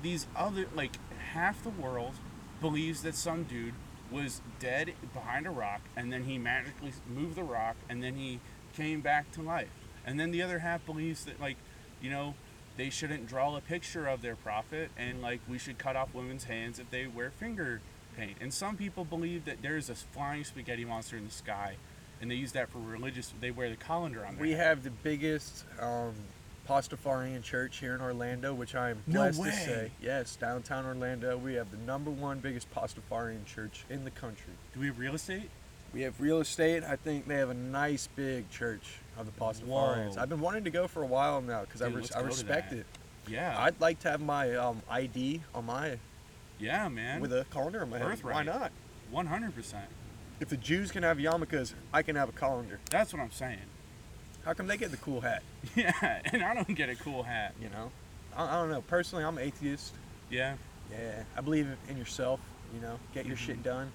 these 0.02 0.28
other, 0.36 0.68
like 0.76 0.98
half 1.34 1.64
the 1.64 1.70
world 1.70 2.14
believes 2.62 3.02
that 3.04 3.16
some 3.16 3.44
dude 3.44 3.74
was 4.12 4.42
dead 4.60 4.94
behind 5.14 5.48
a 5.48 5.50
rock, 5.50 5.82
and 5.96 6.12
then 6.12 6.24
he 6.24 6.38
magically 6.38 6.94
moved 7.08 7.36
the 7.36 7.44
rock, 7.44 7.76
and 7.90 8.04
then 8.04 8.16
he 8.16 8.40
came 8.76 9.02
back 9.02 9.32
to 9.32 9.42
life. 9.42 9.70
And 10.06 10.20
then 10.20 10.32
the 10.32 10.42
other 10.42 10.60
half 10.60 10.86
believes 10.86 11.26
that, 11.26 11.42
like, 11.42 11.58
you 12.02 12.10
know, 12.10 12.36
they 12.78 12.90
shouldn't 12.90 13.28
draw 13.28 13.56
a 13.56 13.62
picture 13.62 14.06
of 14.08 14.22
their 14.22 14.36
prophet, 14.36 14.92
and 14.98 15.22
like 15.22 15.40
we 15.48 15.58
should 15.58 15.78
cut 15.78 15.96
off 15.96 16.14
women's 16.14 16.44
hands 16.46 16.78
if 16.80 16.90
they 16.92 17.08
wear 17.08 17.32
finger 17.32 17.82
paint. 18.18 18.38
And 18.42 18.54
some 18.54 18.76
people 18.76 19.06
believe 19.06 19.46
that 19.46 19.62
there's 19.62 19.90
a 19.90 19.96
flying 19.96 20.44
spaghetti 20.44 20.86
monster 20.86 21.18
in 21.18 21.26
the 21.26 21.32
sky, 21.32 21.78
and 22.22 22.30
they 22.30 22.36
use 22.36 22.52
that 22.52 22.70
for 22.70 22.80
religious. 22.80 23.34
They 23.40 23.52
wear 23.52 23.70
the 23.70 23.76
colander 23.78 24.26
on 24.26 24.36
their 24.36 24.42
we 24.42 24.52
head. 24.52 24.68
have 24.68 24.84
the 24.84 24.90
biggest 24.90 25.64
um, 25.80 26.14
Pastafarian 26.68 27.44
church 27.44 27.78
here 27.78 27.96
in 27.96 28.02
Orlando, 28.02 28.54
which 28.54 28.76
I 28.76 28.90
am 28.92 29.04
blessed 29.08 29.40
way. 29.40 29.50
to 29.50 29.56
say. 29.56 29.92
Yes, 30.02 30.36
downtown 30.36 30.86
Orlando, 30.86 31.38
we 31.38 31.54
have 31.54 31.72
the 31.72 31.78
number 31.78 32.12
one 32.12 32.40
biggest 32.40 32.74
Pastafarian 32.74 33.46
church 33.46 33.86
in 33.90 34.04
the 34.04 34.12
country. 34.12 34.54
Do 34.74 34.80
we 34.82 34.88
have 34.88 35.00
real 35.00 35.16
estate? 35.16 35.50
We 35.96 36.02
have 36.02 36.20
real 36.20 36.42
estate. 36.42 36.84
I 36.84 36.98
think 36.98 37.26
they 37.26 37.36
have 37.38 37.50
a 37.50 37.54
nice 37.54 38.10
big 38.18 38.50
church 38.50 38.84
of 39.18 39.26
the 39.26 39.32
Pastafarians. 39.32 40.18
I've 40.18 40.28
been 40.28 40.42
wanting 40.42 40.66
to 40.66 40.70
go 40.70 40.90
for 40.90 41.02
a 41.02 41.06
while 41.08 41.40
now 41.42 41.62
because 41.62 41.82
I, 41.82 41.88
res- 41.88 42.12
I 42.12 42.20
respect 42.20 42.74
it. 42.74 42.86
Yeah. 43.30 43.56
I'd 43.58 43.80
like 43.80 44.00
to 44.02 44.12
have 44.12 44.20
my 44.22 44.54
um, 44.58 44.82
ID 44.90 45.40
on 45.56 45.66
my 45.68 45.98
yeah, 46.60 46.90
man. 46.90 47.22
with 47.22 47.32
a 47.32 47.46
colander 47.50 47.82
on 47.82 47.90
my 47.92 47.98
head. 47.98 48.08
Why 48.08 48.12
Birthright. 48.16 48.46
not? 48.46 48.72
One 49.10 49.26
hundred 49.28 49.56
percent. 49.56 49.86
If 50.42 50.50
the 50.50 50.58
Jews 50.58 50.92
can 50.92 51.04
have 51.04 51.18
yarmulkes, 51.18 51.74
I 51.94 52.02
can 52.02 52.18
have 52.18 52.28
a 52.28 52.34
colander. 52.34 52.82
That's 52.92 53.14
what 53.14 53.22
I'm 53.22 53.32
saying. 53.32 53.60
How 54.44 54.54
come 54.54 54.68
they 54.68 54.76
get 54.76 54.92
the 54.92 54.98
cool 54.98 55.22
hat? 55.22 55.44
Yeah, 55.78 56.20
and 56.26 56.44
I 56.44 56.54
don't 56.56 56.76
get 56.76 56.90
a 56.90 56.96
cool 56.96 57.24
hat. 57.24 57.56
You 57.62 57.70
know, 57.70 57.90
I, 58.36 58.44
I 58.46 58.60
don't 58.60 58.70
know. 58.70 58.82
Personally, 58.82 59.24
I'm 59.24 59.38
atheist. 59.38 59.94
Yeah, 60.30 60.56
Yeah, 60.92 61.24
I 61.38 61.42
believe 61.42 61.70
in 61.90 61.96
yourself. 61.98 62.42
You 62.76 62.82
know, 62.82 63.00
get 63.14 63.26
your 63.26 63.38
Mhm. 63.38 63.40
shit 63.40 63.64
done. 63.64 63.92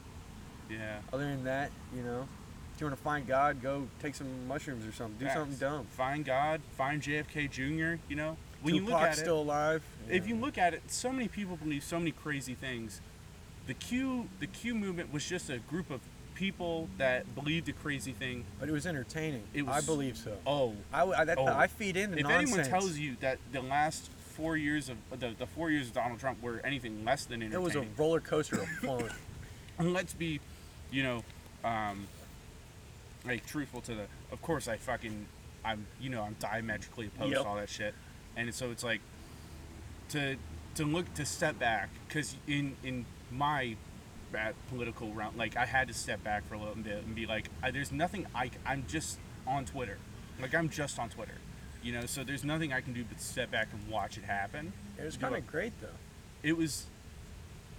Yeah. 0.70 0.98
Other 1.12 1.24
than 1.24 1.44
that, 1.44 1.70
you 1.94 2.02
know, 2.02 2.26
if 2.74 2.80
you 2.80 2.87
want 2.87 2.96
to 2.96 3.02
find 3.02 3.26
God, 3.26 3.61
go 3.62 3.87
take 4.00 4.14
some 4.14 4.46
mushrooms 4.48 4.87
or 4.87 4.92
something. 4.92 5.26
Do 5.26 5.33
something 5.33 5.56
dumb. 5.59 5.87
Find 5.87 6.24
God, 6.24 6.61
find 6.76 7.02
JFK 7.02 7.50
Jr., 7.50 8.00
you 8.09 8.16
know? 8.16 8.37
When 8.62 8.74
you 8.74 8.83
look 8.83 8.90
Tupac's 8.90 9.16
at 9.16 9.18
it, 9.18 9.20
still 9.22 9.40
alive. 9.40 9.83
if 10.09 10.26
you 10.28 10.37
look 10.37 10.59
at 10.59 10.74
it, 10.74 10.83
so 10.88 11.11
many 11.11 11.28
people 11.28 11.56
believe 11.56 11.83
so 11.83 11.98
many 11.98 12.11
crazy 12.11 12.54
things. 12.54 13.00
The 13.66 13.74
Q 13.74 14.28
the 14.38 14.46
Q 14.46 14.74
movement 14.74 15.12
was 15.12 15.24
just 15.26 15.48
a 15.48 15.59
group 15.59 15.90
of 15.90 16.00
people 16.35 16.88
that 16.98 17.35
believed 17.35 17.68
a 17.68 17.72
crazy 17.72 18.12
thing. 18.12 18.44
but 18.59 18.68
it 18.68 18.72
was 18.72 18.87
entertaining. 18.87 19.42
It 19.54 19.62
was, 19.62 19.76
I 19.83 19.87
believe 19.87 20.16
so. 20.16 20.37
Oh, 20.46 20.74
I, 20.92 21.04
I- 21.04 21.24
that, 21.26 21.38
Oh. 21.38 21.46
I 21.46 21.66
feed 21.66 21.96
into 21.96 22.16
if 22.18 22.22
nonsense. 22.22 22.50
If 22.50 22.59
anyone 22.59 22.70
tells 22.70 22.98
you 22.98 23.16
that 23.20 23.38
the 23.52 23.61
last 23.62 24.11
four 24.37 24.56
years 24.56 24.88
of 24.88 24.96
the, 25.20 25.35
the 25.38 25.46
four 25.46 25.70
years 25.70 25.88
of 25.88 25.92
Donald 25.94 26.18
Trump 26.18 26.42
were 26.42 26.61
anything 26.64 27.04
less 27.04 27.24
than 27.26 27.42
entertaining, 27.42 27.61
it 27.61 27.64
was 27.64 27.76
a 27.76 27.87
roller 28.00 28.20
coaster 28.20 28.56
of 28.61 28.68
fun. 28.68 29.11
and 29.78 29.92
let's 29.92 30.12
be, 30.14 30.40
you 30.90 31.03
know, 31.03 31.22
um, 31.64 32.07
like 33.24 33.46
truthful 33.46 33.81
to 33.83 33.94
the. 33.94 34.07
Of 34.33 34.40
course, 34.42 34.68
I 34.68 34.76
fucking, 34.76 35.26
I'm, 35.64 35.87
you 36.00 36.11
know, 36.11 36.22
I'm 36.22 36.37
diametrically 36.40 37.07
opposed 37.07 37.33
Yep. 37.33 37.42
to 37.42 37.48
all 37.48 37.57
that 37.57 37.68
shit, 37.68 37.94
and 38.37 38.53
so 38.55 38.70
it's 38.70 38.85
like, 38.85 39.00
to 40.11 40.37
to 40.76 40.85
look 40.85 41.12
to 41.14 41.24
step 41.24 41.59
back 41.59 41.88
because 42.09 42.37
in 42.46 42.76
in 42.85 43.05
my 43.31 43.76
bad 44.33 44.55
political 44.68 45.12
realm, 45.12 45.37
like 45.37 45.57
I 45.57 45.66
had 45.66 45.88
to 45.88 45.94
step 45.94 46.22
back 46.22 46.46
for 46.46 46.55
a 46.55 46.59
little 46.59 46.74
bit 46.76 47.03
and 47.05 47.14
be 47.14 47.26
like, 47.26 47.48
I, 47.62 47.70
there's 47.72 47.90
nothing 47.92 48.26
I, 48.35 48.50
I'm 48.64 48.85
just 48.88 49.18
on 49.46 49.64
Twitter, 49.64 49.98
like 50.40 50.55
I'm 50.55 50.68
just 50.68 50.98
on 51.00 51.09
Twitter, 51.09 51.35
you 51.83 51.92
know, 51.92 52.07
so 52.07 52.22
there's 52.22 52.44
nothing 52.44 52.72
I 52.72 52.81
can 52.81 52.92
do 52.92 53.03
but 53.05 53.20
step 53.20 53.50
back 53.50 53.68
and 53.72 53.90
watch 53.90 54.16
it 54.18 54.24
happen. 54.24 54.72
it 54.98 55.05
was 55.05 55.16
kind 55.16 55.35
of 55.35 55.44
great 55.48 55.72
though. 55.81 55.88
It 56.44 56.57
was, 56.57 56.87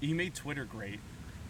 he 0.01 0.13
made 0.13 0.35
Twitter 0.35 0.65
great. 0.65 0.99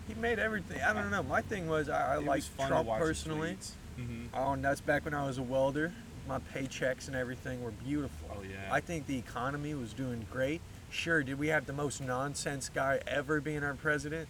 He 0.08 0.14
made 0.16 0.40
everything. 0.40 0.82
I 0.82 0.94
don't 0.94 1.12
know. 1.12 1.24
My 1.24 1.42
thing 1.42 1.68
was 1.68 1.90
I, 1.90 2.16
I 2.16 2.18
It 2.18 2.26
like 2.26 2.38
was 2.38 2.48
fun 2.48 2.68
to 2.68 2.72
Trump 2.74 2.88
watch 2.88 3.00
his 3.02 3.08
personally. 3.10 3.54
tweets. 3.54 3.72
Mhm. 4.00 4.28
Oh, 4.34 4.54
and 4.54 4.64
that's 4.64 4.82
back 4.82 5.06
when 5.06 5.14
I 5.14 5.26
was 5.26 5.38
a 5.38 5.44
welder. 5.44 5.94
My 6.28 6.40
paychecks 6.54 7.08
and 7.08 7.16
everything 7.16 7.64
were 7.64 7.72
beautiful. 7.72 8.30
Oh 8.38 8.42
yeah. 8.44 8.74
I 8.74 8.80
think 8.80 9.08
the 9.08 9.18
economy 9.18 9.74
was 9.74 9.94
doing 9.94 10.26
great. 10.32 10.62
Sure, 10.90 11.24
did 11.24 11.40
we 11.40 11.48
have 11.48 11.66
the 11.66 11.74
most 11.74 12.02
nonsense 12.02 12.70
guy 12.74 13.00
ever 13.08 13.40
being 13.42 13.64
our 13.64 13.74
president? 13.74 14.28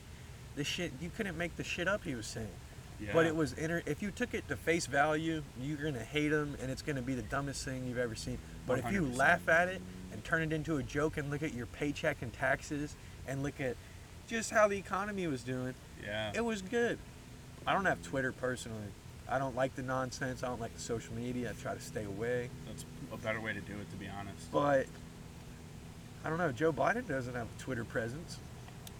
The 0.55 0.63
shit 0.63 0.93
you 1.01 1.09
couldn't 1.15 1.37
make 1.37 1.55
the 1.57 1.63
shit 1.63 1.87
up 1.87 2.03
he 2.03 2.15
was 2.15 2.27
saying. 2.27 2.49
But 3.13 3.21
Yeah. 3.25 3.29
it 3.29 3.35
was 3.35 3.53
inter- 3.53 3.81
if 3.85 4.01
you 4.03 4.11
took 4.11 4.33
it 4.35 4.47
to 4.47 4.55
face 4.55 4.85
value, 4.85 5.41
you're 5.59 5.77
gonna 5.77 6.03
hate 6.03 6.31
him, 6.31 6.55
and 6.61 6.69
it's 6.69 6.81
gonna 6.83 7.01
be 7.01 7.15
the 7.15 7.23
dumbest 7.23 7.65
thing 7.65 7.85
you've 7.85 7.97
ever 7.97 8.13
seen. 8.15 8.37
But 8.67 8.79
if 8.79 8.91
you 8.91 9.01
100%. 9.03 9.17
laugh 9.17 9.49
at 9.49 9.69
it 9.69 9.81
and 10.11 10.23
turn 10.23 10.43
it 10.43 10.53
into 10.53 10.77
a 10.77 10.83
joke 10.83 11.17
and 11.17 11.29
look 11.31 11.41
at 11.41 11.53
your 11.53 11.65
paycheck 11.65 12.21
and 12.21 12.31
taxes 12.31 12.95
and 13.27 13.41
look 13.41 13.59
at 13.59 13.75
just 14.31 14.49
how 14.49 14.67
the 14.67 14.77
economy 14.77 15.27
was 15.27 15.43
doing, 15.43 15.75
Yeah. 16.03 16.31
it 16.33 16.43
was 16.43 16.61
good. 16.61 16.97
I 17.67 17.73
don't 17.73 17.85
have 17.85 18.01
Twitter 18.01 18.31
personally. 18.31 18.87
I 19.29 19.37
don't 19.37 19.55
like 19.55 19.75
the 19.75 19.83
nonsense. 19.83 20.41
I 20.43 20.47
don't 20.47 20.59
like 20.61 20.73
the 20.73 20.81
social 20.81 21.13
media. 21.13 21.51
I 21.51 21.61
try 21.61 21.73
to 21.75 21.81
stay 21.81 22.05
away. 22.05 22.49
That's 22.65 22.85
a 23.13 23.17
better 23.17 23.39
way 23.41 23.53
to 23.53 23.61
do 23.61 23.73
it, 23.73 23.89
to 23.91 23.95
be 23.97 24.07
honest. 24.07 24.51
But 24.51 24.87
I 26.23 26.29
don't 26.29 26.37
know. 26.37 26.51
Joe 26.51 26.71
Biden 26.73 27.07
doesn't 27.07 27.35
have 27.35 27.47
a 27.47 27.61
Twitter 27.61 27.83
presence. 27.83 28.39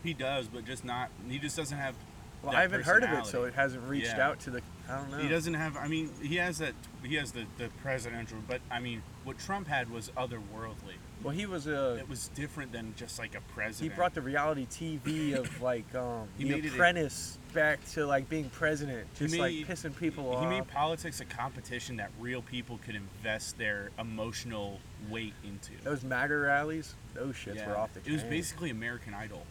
He 0.03 0.13
does, 0.13 0.47
but 0.47 0.65
just 0.65 0.83
not. 0.85 1.09
He 1.29 1.39
just 1.39 1.55
doesn't 1.57 1.77
have. 1.77 1.95
Well, 2.43 2.55
I 2.55 2.61
haven't 2.61 2.83
heard 2.83 3.03
of 3.03 3.11
it, 3.11 3.25
so 3.25 3.43
it 3.45 3.53
hasn't 3.53 3.83
reached 3.87 4.17
Yeah. 4.17 4.27
out 4.27 4.39
to 4.41 4.49
the. 4.51 4.61
I 4.89 4.97
don't 4.97 5.11
know. 5.11 5.17
He 5.19 5.27
doesn't 5.29 5.53
have. 5.53 5.77
I 5.77 5.87
mean, 5.87 6.09
he 6.21 6.35
has 6.37 6.57
that. 6.59 6.73
He 7.03 7.15
has 7.15 7.31
the 7.31 7.45
the 7.57 7.69
presidential, 7.81 8.37
but 8.47 8.61
I 8.69 8.79
mean, 8.79 9.01
what 9.23 9.37
Trump 9.39 9.67
had 9.67 9.89
was 9.89 10.09
otherworldly. 10.17 10.95
Well, 11.23 11.33
he 11.33 11.45
was 11.45 11.67
a. 11.67 11.95
It 11.95 12.09
was 12.09 12.29
different 12.29 12.71
than 12.71 12.93
just 12.97 13.19
like 13.19 13.35
a 13.35 13.41
president. 13.53 13.91
He 13.91 13.95
brought 13.95 14.13
the 14.15 14.21
reality 14.21 14.65
TV 14.65 15.35
of 15.37 15.61
like 15.63 15.93
um, 15.95 16.27
He 16.37 16.45
The 16.45 16.49
made 16.51 16.65
it 16.65 16.69
a- 16.71 16.73
Apprentice 16.73 17.37
back 17.53 17.79
to 17.91 18.05
like 18.05 18.27
being 18.29 18.49
president, 18.49 19.07
He 19.17 19.25
just 19.27 19.37
like 19.37 19.53
pissing 19.53 19.95
people 19.97 20.29
He 20.31 20.35
off. 20.35 20.43
He 20.43 20.49
made 20.49 20.67
politics 20.67 21.19
a 21.21 21.25
competition 21.25 21.97
that 21.97 22.09
real 22.19 22.41
people 22.41 22.79
could 22.85 22.95
invest 22.95 23.57
their 23.57 23.91
emotional 23.99 24.79
weight 25.09 25.33
into. 25.43 25.71
Those 25.83 26.03
MAGA 26.03 26.37
rallies, 26.37 26.95
those 27.13 27.35
shits 27.35 27.55
Yeah. 27.57 27.69
were 27.69 27.77
off 27.77 27.93
the 27.93 27.99
It 27.99 28.11
was 28.11 28.23
basically 28.23 28.69
American 28.71 29.13
Idol 29.13 29.45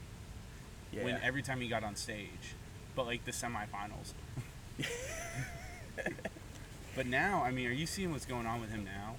yeah. 0.93 1.05
when 1.05 1.21
every 1.23 1.43
time 1.43 1.61
he 1.61 1.69
got 1.69 1.85
on 1.85 1.95
stage, 1.95 2.55
but 2.97 3.07
like 3.07 3.25
the 3.25 3.33
semifinals. 3.33 4.15
but 6.97 7.07
now, 7.07 7.43
I 7.43 7.51
mean, 7.51 7.67
are 7.67 7.73
you 7.73 7.87
seeing 7.87 8.13
what's 8.13 8.27
going 8.27 8.47
on 8.47 8.61
with 8.61 8.71
him 8.71 8.85
now? 8.85 9.17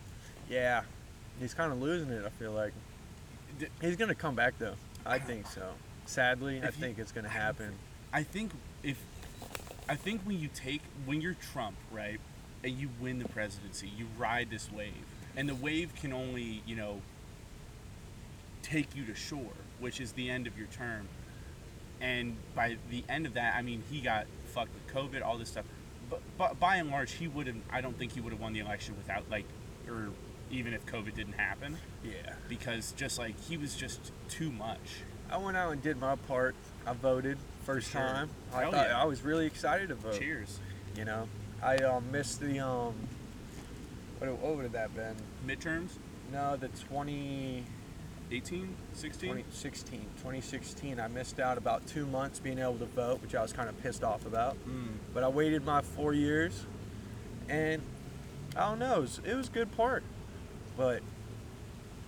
yeah, 0.49 0.81
he's 1.39 1.53
kind 1.53 1.71
of 1.71 1.81
losing 1.81 2.09
it. 2.09 2.25
I 2.25 2.29
feel 2.29 2.51
like 2.51 2.73
he's 3.79 3.95
gonna 3.95 4.15
come 4.15 4.35
back 4.35 4.55
though. 4.59 4.73
I 5.05 5.17
think 5.19 5.47
so. 5.47 5.71
Sadly, 6.05 6.61
I 6.61 6.67
If 6.67 6.75
he- 6.75 6.81
think 6.81 6.99
it's 6.99 7.11
gonna 7.13 7.29
happen. 7.29 7.73
I 8.11 8.23
think 8.23 8.51
if 8.83 9.01
I 9.87 9.95
think 9.95 10.21
when 10.23 10.39
you 10.39 10.49
take 10.53 10.81
when 11.05 11.21
you're 11.21 11.35
Trump, 11.53 11.77
right, 11.91 12.19
and 12.65 12.73
you 12.73 12.89
win 12.99 13.19
the 13.19 13.29
presidency, 13.29 13.87
you 13.87 14.07
ride 14.17 14.49
this 14.49 14.69
wave, 14.71 15.05
and 15.37 15.47
the 15.47 15.55
wave 15.55 15.95
can 15.95 16.11
only 16.11 16.61
you 16.65 16.75
know 16.75 17.01
take 18.61 18.93
you 18.95 19.05
to 19.05 19.15
shore, 19.15 19.53
which 19.79 20.01
is 20.01 20.11
the 20.13 20.29
end 20.29 20.47
of 20.47 20.57
your 20.57 20.67
term. 20.67 21.07
And 22.01 22.35
by 22.55 22.75
the 22.89 23.03
end 23.07 23.25
of 23.25 23.35
that, 23.35 23.55
I 23.55 23.61
mean 23.61 23.83
he 23.89 24.01
got 24.01 24.25
fucked 24.51 24.71
with 24.73 24.87
COVID, 24.93 25.25
all 25.25 25.37
this 25.37 25.49
stuff. 25.49 25.65
But, 26.09 26.21
but 26.37 26.59
by 26.59 26.75
and 26.77 26.89
large, 26.89 27.13
he 27.13 27.27
would 27.27 27.47
have. 27.47 27.55
I 27.71 27.81
don't 27.81 27.97
think 27.97 28.13
he 28.13 28.21
would 28.21 28.33
have 28.33 28.41
won 28.41 28.53
the 28.53 28.59
election 28.59 28.95
without 28.97 29.23
like, 29.29 29.45
or 29.87 30.09
even 30.51 30.73
if 30.73 30.85
COVID 30.85 31.15
didn't 31.15 31.33
happen, 31.33 31.77
Yeah. 32.03 32.33
because 32.49 32.91
just 32.93 33.17
like 33.17 33.39
he 33.41 33.57
was 33.57 33.75
just 33.75 34.11
too 34.29 34.51
much. 34.51 35.03
I 35.29 35.37
went 35.37 35.55
out 35.55 35.71
and 35.71 35.81
did 35.81 35.99
my 35.99 36.15
part. 36.15 36.55
I 36.85 36.93
voted 36.93 37.37
first 37.65 37.91
sure. 37.91 38.01
time. 38.01 38.29
I 38.53 38.61
Hell 38.63 38.71
thought 38.71 38.87
yeah. 38.89 39.01
I 39.01 39.05
was 39.05 39.21
really 39.21 39.45
excited 39.45 39.89
to 39.89 39.95
vote. 39.95 40.19
Cheers. 40.19 40.59
You 40.97 41.05
know, 41.05 41.29
I 41.63 41.77
um, 41.77 42.11
missed 42.11 42.41
the 42.41 42.59
um, 42.59 42.93
what, 44.19 44.37
what 44.37 44.55
would 44.55 44.63
have 44.63 44.73
that 44.73 44.93
been? 44.95 45.15
Midterms, 45.47 45.91
No, 46.31 46.55
the 46.57 46.67
20, 46.67 47.63
18, 48.31 48.75
16. 48.93 49.29
2016. 49.29 49.99
2016. 50.17 50.99
I 50.99 51.07
missed 51.07 51.39
out 51.39 51.57
about 51.57 51.85
two 51.87 52.05
months 52.05 52.39
being 52.39 52.59
able 52.59 52.77
to 52.77 52.85
vote, 52.85 53.21
which 53.21 53.35
I 53.35 53.41
was 53.41 53.51
kind 53.53 53.67
of 53.69 53.81
pissed 53.83 54.03
off 54.03 54.25
about. 54.25 54.55
Mm. 54.67 54.87
But 55.13 55.23
I 55.23 55.27
waited 55.27 55.65
my 55.65 55.81
four 55.81 56.13
years, 56.13 56.65
and 57.49 57.81
I 58.55 58.61
don't 58.69 58.79
know. 58.79 58.97
It 58.97 59.01
was, 59.01 59.21
it 59.25 59.35
was 59.35 59.47
a 59.49 59.51
good 59.51 59.75
part. 59.75 60.03
But 60.77 61.01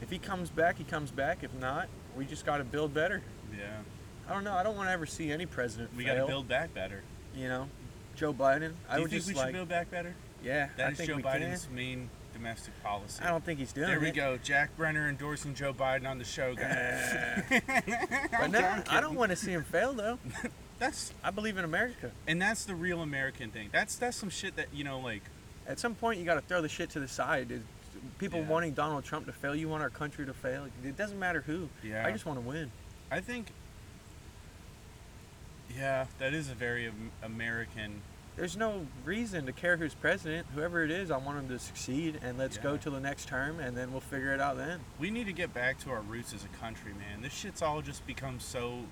if 0.02 0.10
he 0.10 0.18
comes 0.18 0.50
back, 0.50 0.78
he 0.78 0.84
comes 0.86 1.12
back. 1.12 1.44
If 1.44 1.54
not, 1.56 1.88
we 2.18 2.26
just 2.26 2.46
got 2.46 2.58
to 2.58 2.64
build 2.64 2.94
better. 2.94 3.22
Yeah. 3.58 3.66
I 4.30 4.34
don't 4.34 4.44
know. 4.46 4.54
I 4.54 4.64
don't 4.64 4.78
want 4.78 4.88
to 4.88 4.94
ever 4.94 5.06
see 5.06 5.32
any 5.32 5.46
president 5.46 5.94
We 5.96 6.06
got 6.06 6.16
to 6.16 6.26
build 6.26 6.48
back 6.48 6.74
better. 6.74 7.02
You 7.36 7.50
know, 7.50 7.68
Joe 8.16 8.34
Biden. 8.34 8.72
I 8.90 8.94
Do 8.96 8.98
you 9.00 9.02
would 9.04 9.12
think 9.12 9.12
just 9.12 9.28
we 9.28 9.34
like, 9.34 9.48
should 9.48 9.54
build 9.54 9.70
back 9.70 9.92
better? 9.92 10.16
yeah, 10.44 10.70
That 10.78 10.88
I 10.88 10.92
is 10.92 10.98
think 10.98 11.10
Joe 11.10 11.18
Biden's 11.18 11.66
can. 11.66 11.76
main 11.76 12.10
domestic 12.34 12.74
policy. 12.84 13.22
I 13.24 13.30
don't 13.30 13.44
think 13.44 13.60
he's 13.60 13.72
doing 13.72 13.88
it. 13.88 13.92
there 13.92 14.00
we 14.00 14.12
go. 14.12 14.38
Jack 14.44 14.76
Brenner 14.78 15.08
endorsing 15.10 15.54
Joe 15.56 15.74
Biden 15.74 16.08
on 16.10 16.18
the 16.18 16.26
show, 16.26 16.56
guys. 16.56 17.44
But 18.40 18.52
no, 18.52 18.84
I 18.90 19.00
don't 19.00 19.16
want 19.16 19.30
to 19.32 19.36
see 19.36 19.52
him 19.52 19.64
fail 19.64 19.94
though. 19.94 20.20
That's 20.80 21.14
I 21.24 21.32
believe 21.32 21.58
in 21.58 21.64
America. 21.64 22.12
and 22.28 22.42
that's 22.42 22.66
the 22.66 22.76
real 22.76 23.02
American 23.02 23.52
thing. 23.52 23.70
That's 23.72 23.96
that's 23.96 24.18
some 24.18 24.30
shit 24.30 24.56
that 24.58 24.68
you 24.74 24.84
know, 24.84 25.00
like 25.00 25.22
At 25.68 25.80
some 25.80 25.96
point, 25.96 26.20
you 26.20 26.26
got 26.26 26.36
to 26.36 26.42
throw 26.42 26.62
the 26.62 26.68
shit 26.68 26.90
to 26.92 27.00
the 27.00 27.08
side. 27.08 27.62
People 28.18 28.40
Yeah. 28.42 28.48
wanting 28.48 28.74
Donald 28.74 29.06
Trump 29.06 29.26
to 29.28 29.32
fail, 29.32 29.56
you 29.56 29.70
want 29.70 29.82
our 29.82 29.90
country 29.90 30.26
to 30.26 30.34
fail. 30.34 30.66
It 30.84 30.98
doesn't 30.98 31.20
matter 31.20 31.42
who. 31.42 31.70
Yeah. 31.84 32.06
I 32.06 32.12
just 32.12 32.26
want 32.26 32.38
to 32.42 32.46
win. 32.46 32.70
I 33.12 33.22
think. 33.22 33.48
Yeah, 35.78 36.06
that 36.20 36.34
is 36.34 36.50
a 36.50 36.54
very 36.54 36.92
American. 37.24 38.02
There's 38.36 38.58
no 38.58 38.88
reason 39.06 39.46
to 39.46 39.52
care 39.52 39.78
who's 39.78 39.94
president. 39.94 40.48
Whoever 40.56 40.84
it 40.84 40.90
is, 40.90 41.12
I 41.12 41.18
want 41.18 41.38
him 41.38 41.48
to 41.50 41.60
succeed, 41.60 42.20
and 42.24 42.38
let's 42.38 42.58
go 42.58 42.72
Yeah. 42.74 42.80
to 42.80 42.90
the 42.90 43.00
next 43.00 43.28
term, 43.28 43.60
and 43.60 43.78
then 43.78 43.92
we'll 43.92 44.02
figure 44.02 44.34
it 44.34 44.42
out 44.42 44.58
then. 44.58 44.80
We 45.00 45.12
need 45.12 45.26
to 45.28 45.34
get 45.34 45.54
back 45.54 45.78
to 45.82 45.92
our 45.92 46.02
roots 46.02 46.34
as 46.34 46.44
a 46.44 46.48
country, 46.60 46.94
man. 46.94 47.22
This 47.22 47.34
shit's 47.34 47.62
all 47.62 47.82
just 47.84 48.06
become 48.08 48.40
so 48.40 48.86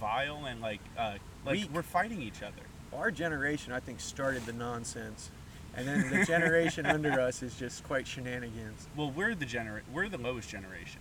vile 0.00 0.44
and 0.46 0.60
like 0.60 0.80
uh, 0.98 1.14
like 1.46 1.52
Weak. 1.54 1.70
we're 1.72 1.82
fighting 1.82 2.20
each 2.20 2.42
other. 2.42 2.62
Our 2.92 3.10
generation, 3.12 3.72
I 3.72 3.78
think, 3.80 4.00
started 4.00 4.44
the 4.44 4.52
nonsense, 4.52 5.30
and 5.76 5.86
then 5.86 6.10
the 6.10 6.24
generation 6.24 6.84
under 6.84 7.12
us 7.20 7.44
is 7.44 7.54
just 7.54 7.84
quite 7.84 8.08
shenanigans. 8.08 8.88
Well, 8.96 9.10
we're 9.12 9.36
the 9.36 9.46
gener- 9.46 9.82
we're 9.92 10.08
the 10.08 10.18
lowest 10.18 10.48
generation. 10.48 11.00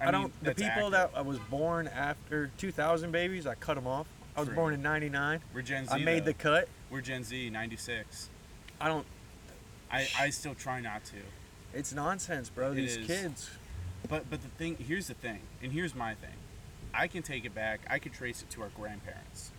I, 0.00 0.06
mean, 0.06 0.12
don't. 0.12 0.42
The 0.44 0.54
people 0.56 0.66
accurate. 0.70 0.92
that 0.92 1.10
I 1.14 1.20
was 1.22 1.38
born 1.50 1.86
after 1.86 2.50
2000 2.58 3.12
babies, 3.12 3.46
I 3.46 3.54
cut 3.54 3.74
them 3.76 3.86
off. 3.86 4.08
I 4.36 4.40
was 4.40 4.48
True. 4.48 4.56
born 4.56 4.74
in 4.74 4.82
'99. 4.82 5.40
we're 5.54 5.62
Gen 5.62 5.86
Z. 5.86 5.92
I 5.94 5.98
made 5.98 6.22
though. 6.22 6.26
the 6.26 6.34
cut. 6.34 6.68
We're 6.90 7.00
Gen 7.00 7.24
Z, 7.24 7.50
'96. 7.50 8.28
I 8.80 8.88
don't. 8.88 9.06
I, 9.90 10.06
I 10.18 10.30
still 10.30 10.54
try 10.54 10.80
not 10.80 11.04
to. 11.06 11.16
It's 11.74 11.92
nonsense, 11.92 12.48
bro. 12.48 12.72
It 12.72 12.76
These 12.76 12.96
is. 12.98 13.06
kids. 13.06 13.50
But 14.08 14.28
but 14.30 14.40
the 14.42 14.48
thing 14.48 14.76
here's 14.78 15.08
the 15.08 15.14
thing, 15.14 15.40
and 15.62 15.72
here's 15.72 15.94
my 15.94 16.14
thing. 16.14 16.30
I 16.94 17.08
can 17.08 17.22
take 17.22 17.44
it 17.44 17.54
back. 17.54 17.80
I 17.90 17.98
could 17.98 18.12
trace 18.12 18.40
it 18.42 18.50
to 18.50 18.62
our 18.62 18.68
grandparents, 18.68 19.50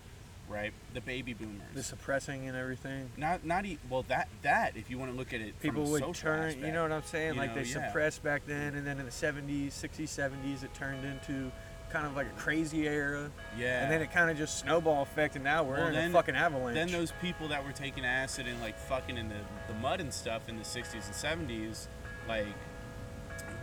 right? 0.50 0.72
The 0.94 1.02
baby 1.02 1.34
boomers. 1.34 1.62
the 1.74 1.84
suppressing 1.84 2.48
and 2.48 2.56
everything. 2.58 3.10
not 3.18 3.46
not 3.46 3.66
e- 3.66 3.78
well 3.90 4.04
that 4.08 4.30
that 4.44 4.78
if 4.78 4.90
you 4.90 4.98
want 4.98 5.12
to 5.12 5.18
look 5.18 5.34
at 5.34 5.42
it 5.42 5.60
People 5.62 5.82
from 5.84 5.90
a 5.90 5.92
would 5.92 6.00
social 6.02 6.14
turn, 6.14 6.44
aspect. 6.48 6.66
you 6.66 6.72
know 6.72 6.84
what 6.84 6.92
I'm 6.94 7.04
saying? 7.04 7.34
You 7.34 7.40
like 7.42 7.56
know, 7.56 7.62
they 7.62 7.68
yeah. 7.70 7.88
suppressed 7.88 8.24
back 8.24 8.44
then, 8.48 8.74
and 8.76 8.88
then 8.88 9.00
in 9.00 9.06
the 9.06 9.12
70s, 9.12 9.68
60s, 9.68 10.04
70s, 10.08 10.64
it 10.64 10.74
turned 10.74 11.04
into 11.06 11.52
kind 11.90 12.06
of 12.06 12.16
like 12.16 12.28
a 12.28 12.40
crazy 12.40 12.88
era, 12.88 13.32
Yeah. 13.58 13.84
and 13.84 13.92
then 13.92 14.02
it 14.02 14.12
kind 14.12 14.30
of 14.30 14.38
just 14.38 14.60
snowball 14.60 15.04
effect, 15.04 15.36
and 15.36 15.44
now 15.44 15.64
we're 15.64 15.76
Well, 15.78 15.88
in 15.88 15.94
then- 15.94 16.10
a 16.12 16.14
fucking 16.14 16.36
avalanche. 16.36 16.76
then 16.76 16.92
those 16.92 17.12
people 17.22 17.48
that 17.50 17.64
were 17.64 17.72
taking 17.72 18.06
acid 18.06 18.48
and 18.48 18.60
like 18.62 18.78
fucking 18.78 19.18
in 19.18 19.30
the, 19.30 19.40
the 19.68 19.74
mud 19.76 20.00
and 20.02 20.14
stuff 20.14 20.50
in 20.50 20.58
the 20.58 20.66
60s 20.66 21.06
and 21.08 21.16
70s 21.50 21.88
like 22.28 22.46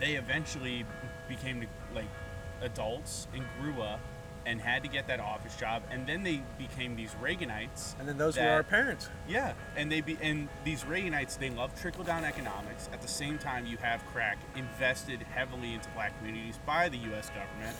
they 0.00 0.14
eventually 0.14 0.84
became 1.28 1.66
like 1.94 2.06
adults 2.62 3.28
and 3.34 3.44
grew 3.60 3.82
up 3.82 4.00
and 4.46 4.60
had 4.60 4.82
to 4.82 4.88
get 4.88 5.06
that 5.06 5.20
office 5.20 5.56
job 5.56 5.82
and 5.90 6.06
then 6.06 6.22
they 6.22 6.42
became 6.58 6.96
these 6.96 7.14
reaganites 7.22 7.98
and 7.98 8.06
then 8.08 8.18
those 8.18 8.36
were 8.36 8.42
our 8.46 8.62
parents. 8.62 9.08
yeah 9.28 9.52
and 9.76 9.90
they 9.90 10.00
be 10.02 10.18
and 10.20 10.48
these 10.64 10.82
reaganites 10.84 11.38
they 11.38 11.48
love 11.50 11.78
trickle 11.80 12.04
down 12.04 12.24
economics 12.24 12.88
at 12.92 13.00
the 13.00 13.08
same 13.08 13.38
time 13.38 13.64
you 13.66 13.76
have 13.78 14.04
crack 14.06 14.36
invested 14.56 15.20
heavily 15.34 15.72
into 15.74 15.88
black 15.90 16.16
communities 16.18 16.58
by 16.66 16.88
the 16.90 16.98
us 16.98 17.30
government 17.30 17.76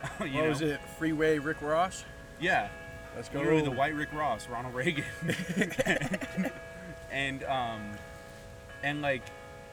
what 0.18 0.30
know? 0.30 0.48
was 0.48 0.60
it? 0.60 0.80
Freeway 0.98 1.38
Rick 1.38 1.62
Ross. 1.62 2.04
yeah 2.40 2.68
Let's 3.16 3.28
go. 3.30 3.40
Literally 3.40 3.62
the 3.62 3.72
white 3.72 3.94
Rick 3.96 4.12
Ross, 4.12 4.48
Ronald 4.48 4.74
Reagan. 4.74 5.04
and 7.10 7.42
um 7.44 7.90
and 8.84 9.02
like 9.02 9.22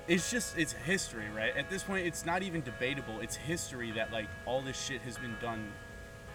it's 0.08 0.32
just 0.32 0.58
it's 0.58 0.72
history, 0.72 1.26
right? 1.36 1.56
At 1.56 1.70
this 1.70 1.84
point 1.84 2.08
it's 2.08 2.26
not 2.26 2.42
even 2.42 2.62
debatable. 2.62 3.20
It's 3.22 3.36
history 3.36 3.92
that 3.92 4.12
like 4.12 4.26
all 4.46 4.62
this 4.62 4.82
shit 4.82 5.02
has 5.02 5.18
been 5.18 5.36
done 5.40 5.72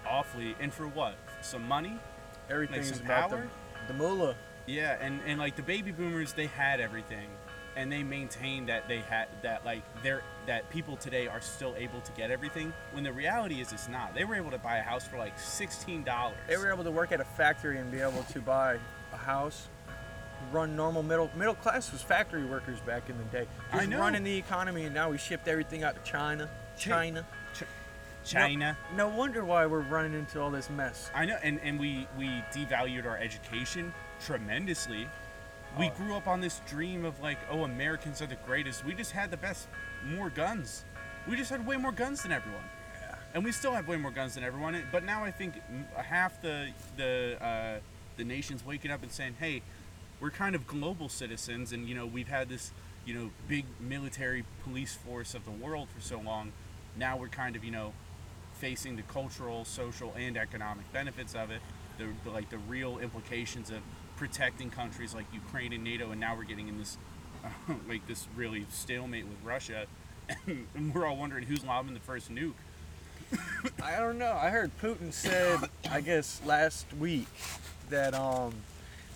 awfully 0.07 0.55
and 0.61 0.73
for 0.73 0.87
what? 0.87 1.15
Some 1.41 1.67
money? 1.67 1.99
Everything's 2.49 2.95
some 2.95 3.05
about 3.05 3.31
power? 3.31 3.49
the, 3.87 3.93
the 3.93 3.99
moolah. 3.99 4.37
Yeah, 4.67 4.97
and, 5.01 5.21
and 5.27 5.39
like 5.39 5.57
the 5.57 5.63
baby 5.63 5.91
boomers, 5.91 6.33
they 6.33 6.47
had 6.47 6.81
everything, 6.81 7.29
and 7.77 7.91
they 7.91 8.03
maintain 8.03 8.67
that 8.67 8.89
they 8.89 9.01
had 9.01 9.29
that 9.43 9.65
like 9.65 9.83
they're 10.03 10.23
that 10.47 10.69
people 10.71 10.97
today 10.97 11.29
are 11.29 11.41
still 11.41 11.75
able 11.77 12.01
to 12.01 12.13
get 12.13 12.31
everything. 12.31 12.73
When 12.93 13.05
the 13.05 13.13
reality 13.13 13.61
is, 13.61 13.73
it's 13.73 13.89
not. 13.89 14.15
They 14.15 14.25
were 14.25 14.35
able 14.35 14.51
to 14.51 14.59
buy 14.59 14.79
a 14.79 14.83
house 14.83 15.07
for 15.07 15.19
like 15.19 15.39
sixteen 15.39 16.03
dollars. 16.03 16.37
They 16.49 16.57
were 16.57 16.73
able 16.73 16.85
to 16.85 16.91
work 16.91 17.13
at 17.13 17.21
a 17.21 17.25
factory 17.25 17.79
and 17.79 17.91
be 17.91 18.01
able 18.01 18.23
to 18.25 18.41
buy 18.41 18.79
a 19.13 19.17
house, 19.17 19.69
run 20.53 20.77
normal 20.77 21.03
middle 21.03 21.31
middle 21.37 21.55
class 21.55 21.93
was 21.93 22.03
factory 22.03 22.45
workers 22.45 22.81
back 22.81 23.09
in 23.09 23.17
the 23.19 23.25
day. 23.25 23.47
I 23.73 23.87
know. 23.87 23.99
running 23.99 24.25
the 24.25 24.37
economy, 24.37 24.85
and 24.85 24.95
now 24.95 25.11
we 25.11 25.19
shipped 25.19 25.49
everything 25.49 25.85
out 25.85 26.03
to 26.03 26.11
China. 26.11 26.49
China. 26.77 27.27
China. 28.25 28.77
No 28.97 29.09
wonder 29.09 29.45
why 29.45 29.67
we're 29.67 29.81
running 29.81 30.15
into 30.15 30.41
all 30.41 30.51
this 30.51 30.69
mess. 30.69 31.11
I 31.15 31.25
know, 31.25 31.39
and, 31.43 31.59
and 31.63 31.81
we 31.81 32.07
we 32.19 32.27
devalued 32.53 33.07
our 33.07 33.17
education 33.17 33.95
tremendously. 34.21 35.09
We 35.79 35.87
Oh. 35.89 35.91
grew 35.91 36.15
up 36.17 36.27
on 36.27 36.41
this 36.41 36.61
dream 36.67 37.05
of 37.05 37.21
like, 37.21 37.39
oh, 37.51 37.65
Americans 37.65 38.21
are 38.21 38.27
the 38.27 38.37
greatest. 38.37 38.85
We 38.85 38.93
just 38.95 39.13
had 39.13 39.31
the 39.31 39.37
best, 39.37 39.69
more 40.05 40.31
guns. 40.31 40.85
We 41.29 41.37
just 41.37 41.51
had 41.51 41.65
way 41.67 41.77
more 41.77 41.93
guns 41.93 42.23
than 42.23 42.33
everyone. 42.33 42.65
Yeah. 43.01 43.17
and 43.35 43.45
we 43.45 43.53
still 43.53 43.73
have 43.73 43.87
way 43.87 43.97
more 43.97 44.11
guns 44.11 44.35
than 44.35 44.43
everyone. 44.45 44.83
But 44.91 45.05
now 45.05 45.25
I 45.25 45.31
think 45.31 45.55
half 45.97 46.41
the 46.43 46.71
the 46.97 47.37
uh, 47.41 47.79
the 48.17 48.25
nation's 48.25 48.65
waking 48.65 48.91
up 48.91 49.03
and 49.03 49.13
saying, 49.13 49.37
"Hey, 49.39 49.63
we're 50.21 50.31
kind 50.33 50.55
of 50.57 50.67
global 50.67 51.09
citizens, 51.09 51.73
and 51.73 51.89
you 51.89 51.95
know 51.95 52.07
we've 52.07 52.29
had 52.29 52.49
this 52.49 52.73
you 53.07 53.15
know 53.15 53.31
big 53.49 53.65
military 53.81 54.45
police 54.65 54.95
force 54.97 55.35
of 55.35 55.45
the 55.45 55.51
world 55.53 55.89
for 55.95 56.01
so 56.01 56.19
long. 56.21 56.53
Now 56.97 57.17
we're 57.17 57.29
kind 57.29 57.55
of 57.55 57.63
you 57.65 57.71
know 57.71 57.93
facing 58.55 58.97
the 58.97 59.03
cultural, 59.03 59.65
social, 59.65 60.13
and 60.17 60.37
economic 60.37 60.91
benefits 60.93 61.35
of 61.37 61.51
it. 61.53 61.63
The, 61.99 62.09
the 62.25 62.31
like 62.31 62.51
the 62.51 62.59
real 62.59 62.99
implications 62.99 63.71
of 63.71 63.81
protecting 64.21 64.69
countries 64.71 65.15
like 65.15 65.25
Ukraine 65.33 65.73
and 65.73 65.83
NATO, 65.83 66.11
and 66.11 66.21
now 66.21 66.37
we're 66.37 66.45
getting 66.45 66.69
in 66.69 66.79
this 66.79 66.99
like 67.89 68.07
this 68.07 68.29
really 68.37 68.67
stalemate 68.71 69.25
with 69.27 69.43
Russia." 69.43 69.87
And 70.47 70.95
we're 70.95 71.07
all 71.07 71.17
wondering 71.17 71.43
who's 71.43 71.65
lobbing 71.65 71.93
the 71.95 71.99
first 72.01 72.31
nuke. 72.33 72.53
I 73.83 73.97
don't 73.99 74.17
know. 74.17 74.33
I 74.33 74.51
heard 74.51 74.71
Putin 74.81 75.13
said, 75.13 75.59
I 75.91 76.01
guess 76.01 76.41
last 76.47 76.87
week, 76.95 77.27
that 77.89 78.15
um, 78.15 78.55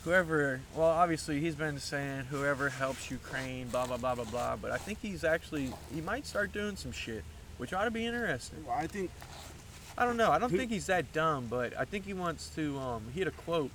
whoever, 0.03 0.61
well, 0.75 0.89
obviously 0.89 1.39
he's 1.39 1.55
been 1.55 1.79
saying 1.79 2.25
whoever 2.31 2.69
helps 2.69 3.13
Ukraine, 3.13 3.69
blah 3.69 3.87
blah 3.87 3.97
blah 3.97 4.17
blah 4.17 4.25
blah. 4.25 4.57
But 4.57 4.73
I 4.73 4.77
think 4.79 4.99
he's 5.03 5.23
actually 5.23 5.73
he 5.95 6.01
might 6.01 6.27
start 6.27 6.53
doing 6.53 6.75
some 6.75 6.91
shit, 6.91 7.23
which 7.59 7.73
ought 7.73 7.85
to 7.85 7.93
be 7.93 8.07
interesting. 8.07 8.65
Well, 8.67 8.77
I 8.77 8.89
think 8.89 9.13
I 9.97 10.05
don't 10.05 10.17
know. 10.17 10.33
I 10.33 10.41
don't 10.41 10.51
Who- 10.51 10.57
think 10.59 10.73
he's 10.73 10.87
that 10.87 11.13
dumb, 11.13 11.47
but 11.49 11.79
I 11.79 11.85
think 11.85 12.07
he 12.07 12.15
wants 12.15 12.49
to. 12.57 12.77
Um, 12.79 13.03
he 13.15 13.21
had 13.21 13.29
a 13.29 13.37
quote 13.47 13.71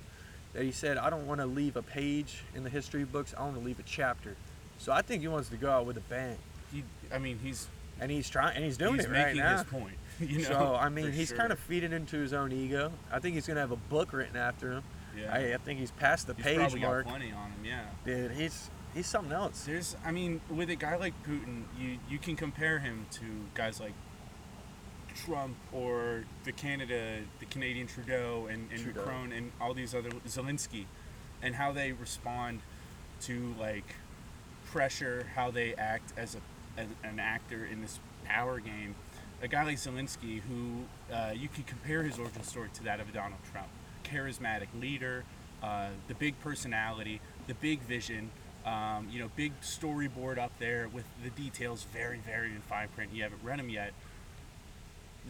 that 0.52 0.62
he 0.64 0.72
said, 0.72 0.98
"I 0.98 1.10
don't 1.10 1.26
want 1.26 1.40
to 1.40 1.46
leave 1.46 1.76
a 1.76 1.82
page 1.82 2.42
in 2.54 2.64
the 2.64 2.70
history 2.70 3.04
books. 3.04 3.34
I 3.36 3.42
want 3.42 3.54
to 3.54 3.60
leave 3.60 3.78
a 3.78 3.84
chapter." 3.84 4.36
So 4.78 4.92
I 4.92 5.02
think 5.02 5.22
he 5.22 5.28
wants 5.28 5.48
to 5.50 5.56
go 5.56 5.70
out 5.70 5.86
with 5.86 5.96
a 5.96 6.02
bang, 6.02 6.38
he. 6.72 6.84
I 7.12 7.18
mean, 7.18 7.38
he's 7.42 7.68
and 8.00 8.10
he's 8.10 8.28
trying, 8.30 8.56
and 8.56 8.64
he's 8.64 8.76
doing 8.78 8.94
he's 8.94 9.04
it 9.04 9.10
right 9.10 9.26
making 9.26 9.42
now. 9.42 9.58
his 9.58 9.64
point. 9.64 9.94
You 10.20 10.42
know. 10.42 10.48
so 10.48 10.74
I 10.74 10.90
mean, 10.90 11.12
he's 11.12 11.28
sure. 11.28 11.38
kind 11.38 11.50
of 11.50 11.58
feeding 11.58 11.92
into 11.94 12.18
his 12.18 12.34
own 12.34 12.52
ego. 12.52 12.92
I 13.10 13.20
think 13.20 13.36
he's 13.36 13.46
gonna 13.46 13.60
have 13.60 13.70
a 13.70 13.76
book 13.76 14.12
written 14.12 14.36
after 14.36 14.72
him. 14.72 14.82
Yeah. 15.18 15.32
I, 15.32 15.54
I 15.54 15.56
think 15.56 15.80
he's 15.80 15.92
past 15.92 16.26
the 16.26 16.34
he's 16.34 16.44
page 16.44 16.58
probably 16.58 16.80
mark. 16.80 17.04
got 17.04 17.10
plenty 17.10 17.32
on 17.32 17.50
him. 17.52 17.64
Yeah. 17.64 17.86
Dude, 18.04 18.32
he's 18.32 18.70
he's 18.92 19.06
something 19.06 19.32
else. 19.32 19.64
There's. 19.64 19.96
I 20.04 20.12
mean, 20.12 20.42
with 20.50 20.68
a 20.68 20.76
guy 20.76 20.96
like 20.96 21.14
Putin, 21.26 21.62
you 21.78 21.98
you 22.08 22.18
can 22.18 22.36
compare 22.36 22.78
him 22.80 23.06
to 23.12 23.24
guys 23.54 23.80
like 23.80 23.94
Trump 25.14 25.56
or 25.72 26.24
the 26.44 26.52
Canada, 26.52 27.18
the 27.38 27.46
Canadian 27.46 27.86
Trudeau, 27.86 28.46
and, 28.50 28.68
and 28.70 28.82
Trudeau. 28.82 29.00
Macron, 29.00 29.32
and 29.32 29.52
all 29.60 29.74
these 29.74 29.94
other 29.94 30.10
Zelensky, 30.26 30.84
and 31.42 31.54
how 31.54 31.72
they 31.72 31.92
respond 31.92 32.60
to 33.22 33.54
like 33.58 33.94
pressure, 34.66 35.26
how 35.34 35.50
they 35.50 35.74
act 35.74 36.12
as 36.16 36.34
a 36.34 36.40
as 36.80 36.86
an 37.02 37.18
actor 37.18 37.64
in 37.64 37.80
this 37.82 37.98
power 38.24 38.60
game. 38.60 38.94
A 39.42 39.48
guy 39.48 39.64
like 39.64 39.76
Zelensky, 39.76 40.40
who 40.42 41.14
uh, 41.14 41.32
you 41.34 41.48
could 41.48 41.66
compare 41.66 42.02
his 42.02 42.18
origin 42.18 42.42
story 42.42 42.68
to 42.74 42.84
that 42.84 43.00
of 43.00 43.12
Donald 43.12 43.40
Trump, 43.50 43.68
charismatic 44.04 44.68
leader, 44.78 45.24
uh, 45.62 45.88
the 46.08 46.14
big 46.14 46.38
personality, 46.40 47.20
the 47.46 47.54
big 47.54 47.80
vision, 47.80 48.30
um, 48.66 49.08
you 49.10 49.18
know, 49.18 49.30
big 49.36 49.58
storyboard 49.62 50.38
up 50.38 50.52
there 50.58 50.88
with 50.88 51.04
the 51.24 51.30
details 51.30 51.86
very, 51.92 52.18
very 52.18 52.50
in 52.50 52.60
fine 52.60 52.88
print. 52.88 53.10
You 53.14 53.22
haven't 53.22 53.42
read 53.42 53.58
them 53.58 53.70
yet. 53.70 53.92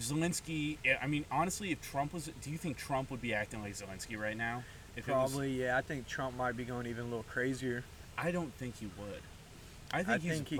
Zelensky, 0.00 0.78
I 1.00 1.06
mean, 1.06 1.24
honestly, 1.30 1.70
if 1.72 1.80
Trump 1.80 2.12
was, 2.12 2.30
do 2.42 2.50
you 2.50 2.58
think 2.58 2.76
Trump 2.76 3.10
would 3.10 3.20
be 3.22 3.34
acting 3.34 3.62
like 3.62 3.74
Zelensky 3.74 4.18
right 4.18 4.36
now? 4.36 4.64
If 4.96 5.08
it 5.08 5.12
was- 5.12 5.30
Probably, 5.32 5.62
yeah. 5.62 5.76
I 5.76 5.82
think 5.82 6.08
Trump 6.08 6.36
might 6.36 6.56
be 6.56 6.64
going 6.64 6.86
even 6.86 7.02
a 7.02 7.08
little 7.08 7.22
crazier. 7.24 7.84
I 8.18 8.30
don't 8.30 8.52
think 8.54 8.76
he 8.78 8.86
would. 8.98 9.22
I 9.92 10.02
think 10.02 10.22
he's 10.22 10.32
think 10.34 10.46
a 10.48 10.50
he-. 10.50 10.56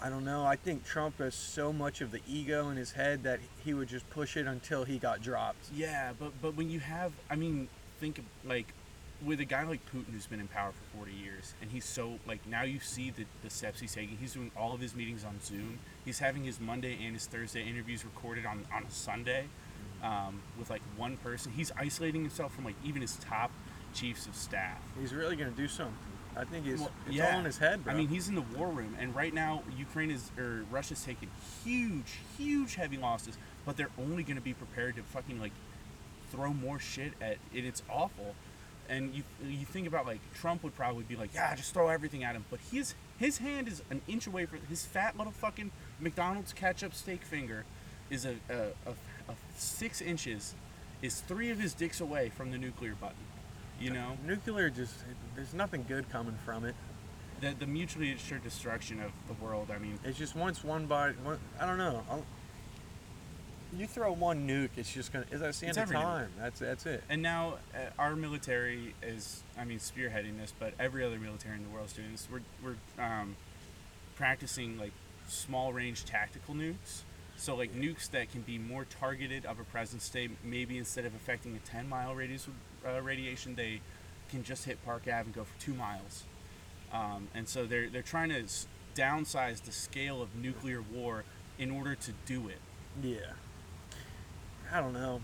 I 0.00 0.10
don't 0.10 0.24
know. 0.24 0.44
I 0.44 0.56
think 0.56 0.84
Trump 0.84 1.18
has 1.18 1.34
so 1.34 1.72
much 1.72 2.00
of 2.00 2.10
the 2.10 2.20
ego 2.28 2.68
in 2.68 2.76
his 2.76 2.92
head 2.92 3.22
that 3.22 3.40
he 3.64 3.72
would 3.72 3.88
just 3.88 4.08
push 4.10 4.36
it 4.36 4.46
until 4.46 4.84
he 4.84 4.98
got 4.98 5.22
dropped. 5.22 5.70
Yeah, 5.74 6.12
but 6.18 6.32
but 6.42 6.54
when 6.54 6.68
you 6.70 6.80
have, 6.80 7.12
I 7.30 7.36
mean, 7.36 7.68
think 7.98 8.18
of 8.18 8.24
like 8.44 8.66
with 9.24 9.40
a 9.40 9.44
guy 9.44 9.64
like 9.64 9.80
Putin 9.92 10.12
who's 10.12 10.26
been 10.26 10.40
in 10.40 10.48
power 10.48 10.72
for 10.72 10.98
40 10.98 11.12
years, 11.12 11.54
and 11.60 11.70
he's 11.70 11.84
so 11.84 12.18
like 12.26 12.46
now 12.46 12.62
you 12.62 12.80
see 12.80 13.10
the 13.10 13.24
the 13.42 13.50
steps 13.50 13.80
he's 13.80 13.94
taking. 13.94 14.16
He's 14.18 14.34
doing 14.34 14.50
all 14.56 14.72
of 14.74 14.80
his 14.80 14.94
meetings 14.94 15.24
on 15.24 15.40
Zoom. 15.42 15.78
He's 16.04 16.18
having 16.18 16.44
his 16.44 16.60
Monday 16.60 16.98
and 17.04 17.14
his 17.14 17.26
Thursday 17.26 17.62
interviews 17.68 18.04
recorded 18.04 18.46
on 18.46 18.64
on 18.72 18.84
a 18.84 18.90
Sunday 18.90 19.46
um, 20.02 20.40
with 20.58 20.70
like 20.70 20.82
one 20.96 21.16
person. 21.18 21.52
He's 21.52 21.72
isolating 21.78 22.22
himself 22.22 22.54
from 22.54 22.64
like 22.64 22.76
even 22.84 23.02
his 23.02 23.16
top 23.16 23.50
chiefs 23.94 24.26
of 24.26 24.34
staff. 24.34 24.78
He's 25.00 25.14
really 25.14 25.36
gonna 25.36 25.50
do 25.50 25.68
something. 25.68 25.94
I 26.36 26.44
think 26.44 26.66
he's 26.66 26.80
Well, 26.80 26.90
it's 27.06 27.16
yeah. 27.16 27.32
all 27.32 27.38
in 27.38 27.46
his 27.46 27.56
head, 27.56 27.82
bro. 27.82 27.94
I 27.94 27.96
mean, 27.96 28.08
he's 28.08 28.28
in 28.28 28.34
the 28.34 28.42
war 28.42 28.68
room, 28.68 28.94
and 29.00 29.14
right 29.16 29.32
now 29.32 29.62
Ukraine 29.78 30.10
is 30.10 30.30
or 30.36 30.64
Russia's 30.70 31.02
taking 31.02 31.30
huge, 31.64 32.18
huge 32.36 32.74
heavy 32.74 32.98
losses, 32.98 33.38
but 33.64 33.78
they're 33.78 33.90
only 33.98 34.22
going 34.22 34.36
to 34.36 34.42
be 34.42 34.52
prepared 34.52 34.96
to 34.96 35.02
fucking 35.02 35.40
like 35.40 35.52
throw 36.30 36.52
more 36.52 36.78
shit 36.78 37.14
at 37.22 37.38
it. 37.54 37.64
It's 37.64 37.82
awful, 37.88 38.34
and 38.88 39.14
you 39.14 39.22
you 39.46 39.64
think 39.66 39.86
about 39.86 40.06
like 40.06 40.20
Trump 40.34 40.62
would 40.62 40.74
probably 40.76 41.04
be 41.04 41.16
like, 41.16 41.34
yeah, 41.34 41.54
just 41.54 41.72
throw 41.74 41.88
everything 41.88 42.24
at 42.24 42.34
him, 42.34 42.44
but 42.50 42.60
his 42.72 42.94
his 43.18 43.38
hand 43.38 43.68
is 43.68 43.82
an 43.90 44.00
inch 44.06 44.26
away 44.26 44.46
from 44.46 44.60
his 44.68 44.84
fat 44.84 45.16
little 45.16 45.32
fucking 45.32 45.70
McDonald's 46.00 46.52
ketchup 46.52 46.94
steak 46.94 47.22
finger 47.22 47.64
is 48.10 48.24
a 48.24 48.36
a, 48.50 48.54
a, 48.86 48.90
a 49.28 49.34
six 49.56 50.00
inches 50.00 50.54
is 51.02 51.20
three 51.20 51.50
of 51.50 51.58
his 51.58 51.74
dicks 51.74 52.00
away 52.00 52.30
from 52.30 52.50
the 52.50 52.58
nuclear 52.58 52.94
button. 52.94 53.16
You 53.80 53.90
know, 53.90 54.16
nuclear 54.26 54.70
just 54.70 54.94
there's 55.34 55.52
nothing 55.54 55.84
good 55.86 56.08
coming 56.10 56.38
from 56.44 56.64
it. 56.64 56.74
the, 57.40 57.54
the 57.58 57.66
mutually 57.66 58.12
assured 58.12 58.42
destruction 58.42 59.02
of 59.02 59.12
the 59.28 59.34
world. 59.44 59.70
I 59.70 59.78
mean, 59.78 59.98
It's 60.04 60.16
just 60.18 60.34
once 60.34 60.64
one 60.64 60.86
body. 60.86 61.14
One, 61.22 61.38
I 61.60 61.66
don't 61.66 61.78
know. 61.78 62.02
I'll, 62.10 62.24
you 63.76 63.86
throw 63.86 64.12
one 64.12 64.46
nuke, 64.48 64.70
it's 64.76 64.92
just 64.92 65.12
gonna. 65.12 65.24
It's 65.30 65.40
that's 65.40 65.60
the 65.60 65.68
It's 65.68 65.76
end 65.78 65.88
of 65.90 65.94
every 65.94 65.96
nuke. 65.96 66.02
time. 66.02 66.30
That's 66.38 66.60
that's 66.60 66.86
it. 66.86 67.02
and 67.08 67.22
now 67.22 67.54
uh, 67.74 67.78
our 67.98 68.14
military 68.16 68.94
is, 69.02 69.42
I 69.58 69.64
mean, 69.64 69.78
spearheading 69.78 70.38
this, 70.38 70.52
but 70.58 70.74
every 70.78 71.04
other 71.04 71.18
military 71.18 71.56
in 71.56 71.62
the 71.64 71.70
world 71.70 71.86
is 71.86 71.92
doing 71.94 72.12
this. 72.12 72.28
We're 72.30 72.42
we're 72.62 73.04
um, 73.04 73.36
practicing 74.16 74.78
like 74.78 74.92
small 75.28 75.72
range 75.72 76.04
tactical 76.04 76.54
nukes. 76.54 77.02
So 77.38 77.54
like 77.54 77.74
nukes 77.74 78.10
that 78.12 78.30
can 78.32 78.40
be 78.42 78.56
more 78.58 78.86
targeted 78.86 79.44
of 79.44 79.58
a 79.60 79.64
presence. 79.64 80.08
They 80.08 80.30
maybe 80.42 80.78
instead 80.78 81.04
of 81.04 81.14
affecting 81.14 81.54
a 81.54 81.58
10 81.70 81.88
mile 81.88 82.14
radius 82.14 82.46
of 82.46 82.54
uh, 82.96 83.02
radiation, 83.02 83.54
they 83.56 83.80
can 84.30 84.42
just 84.42 84.64
hit 84.64 84.82
Park 84.86 85.02
Ave 85.02 85.24
and 85.26 85.34
go 85.34 85.44
for 85.44 85.60
two 85.60 85.74
miles. 85.74 86.24
Um, 86.92 87.28
and 87.34 87.46
so 87.48 87.66
they're 87.66 87.90
they're 87.90 88.00
trying 88.02 88.30
to 88.30 88.44
downsize 88.94 89.62
the 89.62 89.72
scale 89.72 90.22
of 90.22 90.34
nuclear 90.34 90.80
war 90.80 91.24
in 91.58 91.70
order 91.70 91.94
to 91.94 92.12
do 92.24 92.48
it. 92.48 92.58
Yeah. 93.02 93.18
I 94.72 94.80
don't 94.80 94.92
know. 94.92 95.20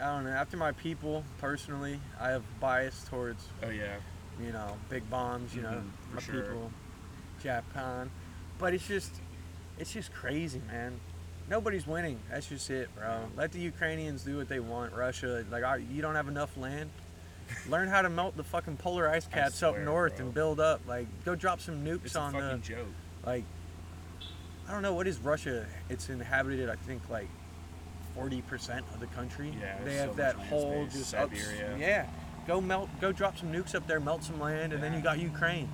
I 0.00 0.14
don't 0.14 0.24
know. 0.24 0.30
After 0.30 0.56
my 0.56 0.72
people, 0.72 1.24
personally, 1.38 2.00
I 2.20 2.30
have 2.30 2.42
bias 2.60 3.04
towards 3.08 3.44
Oh 3.62 3.70
yeah. 3.70 3.96
you 4.40 4.52
know 4.52 4.76
big 4.90 5.08
bombs. 5.10 5.54
You 5.54 5.62
know, 5.62 5.68
Mhm, 5.82 5.90
for 6.10 6.14
my 6.16 6.20
sure. 6.20 6.42
people, 6.42 6.72
Japan. 7.42 8.10
But 8.58 8.74
it's 8.74 8.86
just, 8.86 9.12
it's 9.78 9.92
just 9.92 10.12
crazy, 10.12 10.60
man. 10.66 10.98
Nobody's 11.48 11.86
winning. 11.86 12.18
That's 12.30 12.48
just 12.48 12.68
it, 12.70 12.88
bro. 12.96 13.20
Let 13.36 13.52
the 13.52 13.60
Ukrainians 13.60 14.22
do 14.24 14.36
what 14.38 14.48
they 14.48 14.60
want. 14.60 14.92
Russia, 14.94 15.44
like, 15.50 15.62
I, 15.62 15.76
you 15.76 16.02
don't 16.02 16.14
have 16.16 16.28
enough 16.28 16.56
land. 16.56 16.90
Learn 17.68 17.86
how 17.88 18.02
to 18.02 18.08
melt 18.10 18.36
the 18.36 18.42
fucking 18.42 18.78
polar 18.78 19.08
ice 19.08 19.26
caps 19.28 19.62
up 19.62 19.78
north 19.78 20.16
bro. 20.16 20.26
and 20.26 20.34
build 20.34 20.58
up. 20.58 20.80
Like, 20.88 21.06
go 21.24 21.34
drop 21.36 21.60
some 21.60 21.84
nukes 21.84 22.06
It's 22.06 22.16
a 22.16 22.20
on 22.20 22.32
fucking 22.32 22.48
the 22.48 22.56
joke. 22.58 22.86
like. 23.24 23.44
I 24.68 24.72
don't 24.72 24.82
know 24.82 24.94
what 24.94 25.06
is 25.06 25.20
Russia. 25.20 25.64
It's 25.88 26.08
inhabited. 26.08 26.68
I 26.68 26.74
think 26.74 27.08
like 27.08 27.28
forty 28.16 28.42
percent 28.42 28.84
of 28.92 29.00
the 29.00 29.06
country. 29.08 29.54
Yeah, 29.60 29.76
they 29.84 29.94
have 29.94 30.10
so 30.10 30.14
that 30.16 30.34
whole 30.34 30.86
space. 30.88 30.98
just 30.98 31.10
Siberia. 31.10 31.76
yeah, 31.78 32.06
go 32.46 32.60
melt. 32.60 32.88
Go 33.00 33.12
drop 33.12 33.38
some 33.38 33.52
nukes 33.52 33.74
up 33.74 33.86
there. 33.86 34.00
Melt 34.00 34.24
some 34.24 34.40
land, 34.40 34.72
and 34.72 34.82
then 34.82 34.94
you 34.94 35.00
got 35.00 35.18
Ukraine. 35.18 35.68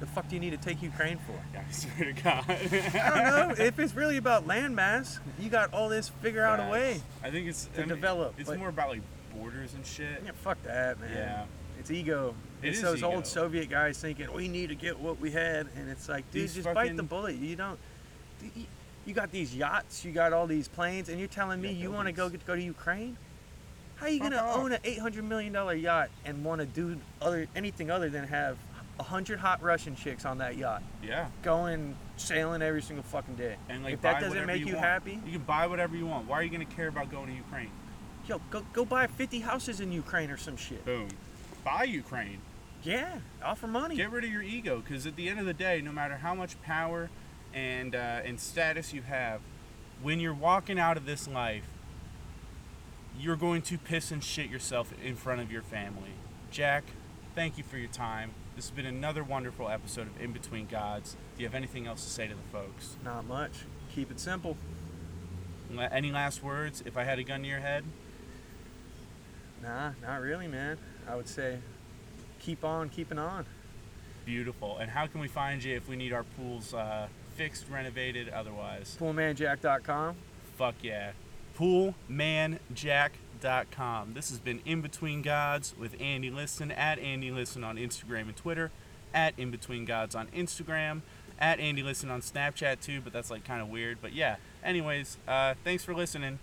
The 0.00 0.06
fuck 0.06 0.28
do 0.28 0.34
you 0.34 0.40
need 0.40 0.50
to 0.50 0.56
take 0.56 0.82
Ukraine 0.82 1.18
for? 1.18 1.34
Yeah, 1.54 1.62
I 1.68 1.72
swear 1.72 2.12
to 2.12 2.22
God. 2.22 2.44
I 2.48 3.30
don't 3.30 3.58
know. 3.58 3.64
if 3.64 3.78
it's 3.78 3.94
really 3.94 4.16
about 4.16 4.48
landmass. 4.48 5.20
you 5.38 5.48
got 5.48 5.72
all 5.72 5.88
this. 5.88 6.08
Figure 6.08 6.42
out 6.42 6.58
a 6.58 6.70
way. 6.70 7.00
I 7.22 7.30
think 7.30 7.46
it's 7.46 7.66
to 7.66 7.76
I 7.76 7.78
mean, 7.80 7.88
develop, 7.88 8.34
It's 8.38 8.50
more 8.50 8.68
about 8.68 8.88
like 8.88 9.02
borders 9.34 9.74
and 9.74 9.86
shit. 9.86 10.22
Yeah, 10.24 10.32
fuck 10.42 10.60
that, 10.64 11.00
man. 11.00 11.10
Yeah. 11.14 11.44
It's 11.78 11.90
ego. 11.90 12.34
It 12.62 12.70
it's 12.70 12.80
those 12.82 12.98
ego. 12.98 13.12
old 13.12 13.26
Soviet 13.26 13.70
guys 13.70 13.98
thinking 13.98 14.32
we 14.32 14.48
need 14.48 14.68
to 14.70 14.74
get 14.74 14.98
what 14.98 15.20
we 15.20 15.30
had, 15.30 15.68
and 15.76 15.88
it's 15.88 16.08
like, 16.08 16.28
dude, 16.32 16.42
These 16.42 16.54
just 16.54 16.74
bite 16.74 16.96
the 16.96 17.02
bullet. 17.02 17.36
You 17.36 17.54
don't. 17.56 17.78
you- 18.56 18.66
You 19.04 19.14
got 19.14 19.32
these 19.32 19.54
yachts, 19.54 20.04
you 20.04 20.12
got 20.12 20.32
all 20.32 20.46
these 20.46 20.68
planes, 20.68 21.08
and 21.08 21.18
you're 21.18 21.28
telling 21.28 21.60
me 21.60 21.72
you 21.72 21.90
want 21.90 22.06
to 22.06 22.12
go 22.12 22.28
get, 22.28 22.46
go 22.46 22.54
to 22.54 22.62
Ukraine? 22.62 23.16
How 23.96 24.06
are 24.06 24.10
you 24.10 24.20
gonna 24.20 24.36
off. 24.36 24.58
own 24.58 24.72
an 24.72 24.80
800 24.84 25.24
million 25.24 25.52
dollar 25.52 25.74
yacht 25.74 26.08
and 26.24 26.44
want 26.44 26.60
to 26.60 26.66
do 26.66 26.98
other 27.20 27.46
anything 27.54 27.90
other 27.90 28.08
than 28.08 28.26
have 28.26 28.56
a 28.98 29.02
hundred 29.04 29.38
hot 29.38 29.62
Russian 29.62 29.94
chicks 29.94 30.24
on 30.24 30.38
that 30.38 30.56
yacht, 30.56 30.82
Yeah. 31.02 31.28
going 31.42 31.96
sailing 32.16 32.62
every 32.62 32.82
single 32.82 33.04
fucking 33.04 33.36
day? 33.36 33.56
And 33.68 33.84
like 33.84 33.94
if 33.94 34.00
that 34.02 34.20
doesn't 34.20 34.46
make 34.46 34.60
you, 34.60 34.66
you 34.68 34.76
happy, 34.76 35.20
you 35.24 35.32
can 35.32 35.42
buy 35.42 35.66
whatever 35.66 35.96
you 35.96 36.06
want. 36.06 36.26
Why 36.28 36.38
are 36.40 36.42
you 36.42 36.50
gonna 36.50 36.64
care 36.64 36.88
about 36.88 37.10
going 37.10 37.28
to 37.28 37.32
Ukraine? 37.34 37.70
yo, 38.26 38.40
go 38.50 38.64
go 38.72 38.84
buy 38.84 39.06
50 39.06 39.40
houses 39.40 39.80
in 39.80 39.90
Ukraine 39.92 40.30
or 40.30 40.36
some 40.36 40.56
shit. 40.56 40.84
Boom. 40.84 41.08
Buy 41.64 41.84
Ukraine. 41.84 42.38
Yeah, 42.82 43.18
offer 43.44 43.68
money. 43.68 43.94
Get 43.96 44.10
rid 44.10 44.24
of 44.24 44.30
your 44.30 44.42
ego, 44.42 44.82
because 44.84 45.06
at 45.06 45.14
the 45.14 45.28
end 45.28 45.38
of 45.38 45.46
the 45.46 45.54
day, 45.54 45.80
no 45.80 45.92
matter 45.92 46.16
how 46.16 46.34
much 46.34 46.60
power 46.62 47.08
and 47.54 47.94
uh, 47.94 48.20
and 48.24 48.40
status 48.40 48.92
you 48.92 49.02
have, 49.02 49.40
when 50.02 50.20
you're 50.20 50.34
walking 50.34 50.78
out 50.78 50.96
of 50.96 51.06
this 51.06 51.28
life, 51.28 51.64
you're 53.18 53.36
going 53.36 53.62
to 53.62 53.78
piss 53.78 54.10
and 54.10 54.22
shit 54.22 54.48
yourself 54.50 54.92
in 55.04 55.16
front 55.16 55.40
of 55.40 55.50
your 55.52 55.62
family. 55.62 56.12
Jack, 56.50 56.84
thank 57.34 57.58
you 57.58 57.64
for 57.64 57.76
your 57.76 57.88
time. 57.90 58.30
This 58.56 58.66
has 58.68 58.76
been 58.76 58.86
another 58.86 59.24
wonderful 59.24 59.68
episode 59.68 60.06
of 60.08 60.20
In 60.20 60.32
Between 60.32 60.66
Gods. 60.66 61.16
Do 61.36 61.42
you 61.42 61.48
have 61.48 61.54
anything 61.54 61.86
else 61.86 62.04
to 62.04 62.10
say 62.10 62.26
to 62.26 62.34
the 62.34 62.40
folks? 62.52 62.96
Not 63.04 63.26
much. 63.26 63.52
Keep 63.94 64.10
it 64.10 64.20
simple. 64.20 64.56
Any 65.90 66.12
last 66.12 66.42
words? 66.42 66.82
If 66.84 66.98
I 66.98 67.04
had 67.04 67.18
a 67.18 67.22
gun 67.24 67.42
to 67.42 67.48
your 67.48 67.60
head, 67.60 67.84
Nah, 69.62 69.92
not 70.02 70.20
really, 70.20 70.48
man. 70.48 70.76
I 71.08 71.14
would 71.14 71.28
say 71.28 71.58
keep 72.40 72.64
on 72.64 72.88
keeping 72.88 73.18
on. 73.18 73.46
beautiful. 74.24 74.76
And 74.78 74.90
how 74.90 75.06
can 75.06 75.20
we 75.20 75.28
find 75.28 75.62
you 75.62 75.76
if 75.76 75.88
we 75.88 75.94
need 75.96 76.12
our 76.12 76.24
pools 76.24 76.74
uh, 76.74 77.06
fixed, 77.36 77.68
renovated, 77.68 78.28
otherwise? 78.28 78.96
Poolmanjack.com. 79.00 80.14
Fuck 80.56 80.74
yeah. 80.82 81.12
Poolmanjack.com. 81.58 84.14
This 84.14 84.30
has 84.30 84.38
been 84.38 84.60
In 84.64 84.80
Between 84.80 85.22
Gods 85.22 85.74
with 85.78 86.00
Andy 86.00 86.30
Listen 86.30 86.70
at 86.70 86.98
Andy 86.98 87.30
Listen 87.30 87.64
on 87.64 87.76
Instagram 87.76 88.22
and 88.22 88.36
Twitter, 88.36 88.70
at 89.12 89.38
In 89.38 89.50
Between 89.50 89.84
Gods 89.84 90.14
on 90.14 90.28
Instagram, 90.28 91.02
at 91.38 91.58
Andy 91.58 91.82
Listen 91.82 92.10
on 92.10 92.20
Snapchat 92.20 92.80
too, 92.80 93.00
but 93.00 93.12
that's 93.12 93.30
like 93.30 93.44
kind 93.44 93.60
of 93.60 93.68
weird. 93.68 93.98
But 94.00 94.12
yeah, 94.12 94.36
anyways, 94.62 95.18
uh, 95.26 95.54
thanks 95.64 95.84
for 95.84 95.94
listening. 95.94 96.38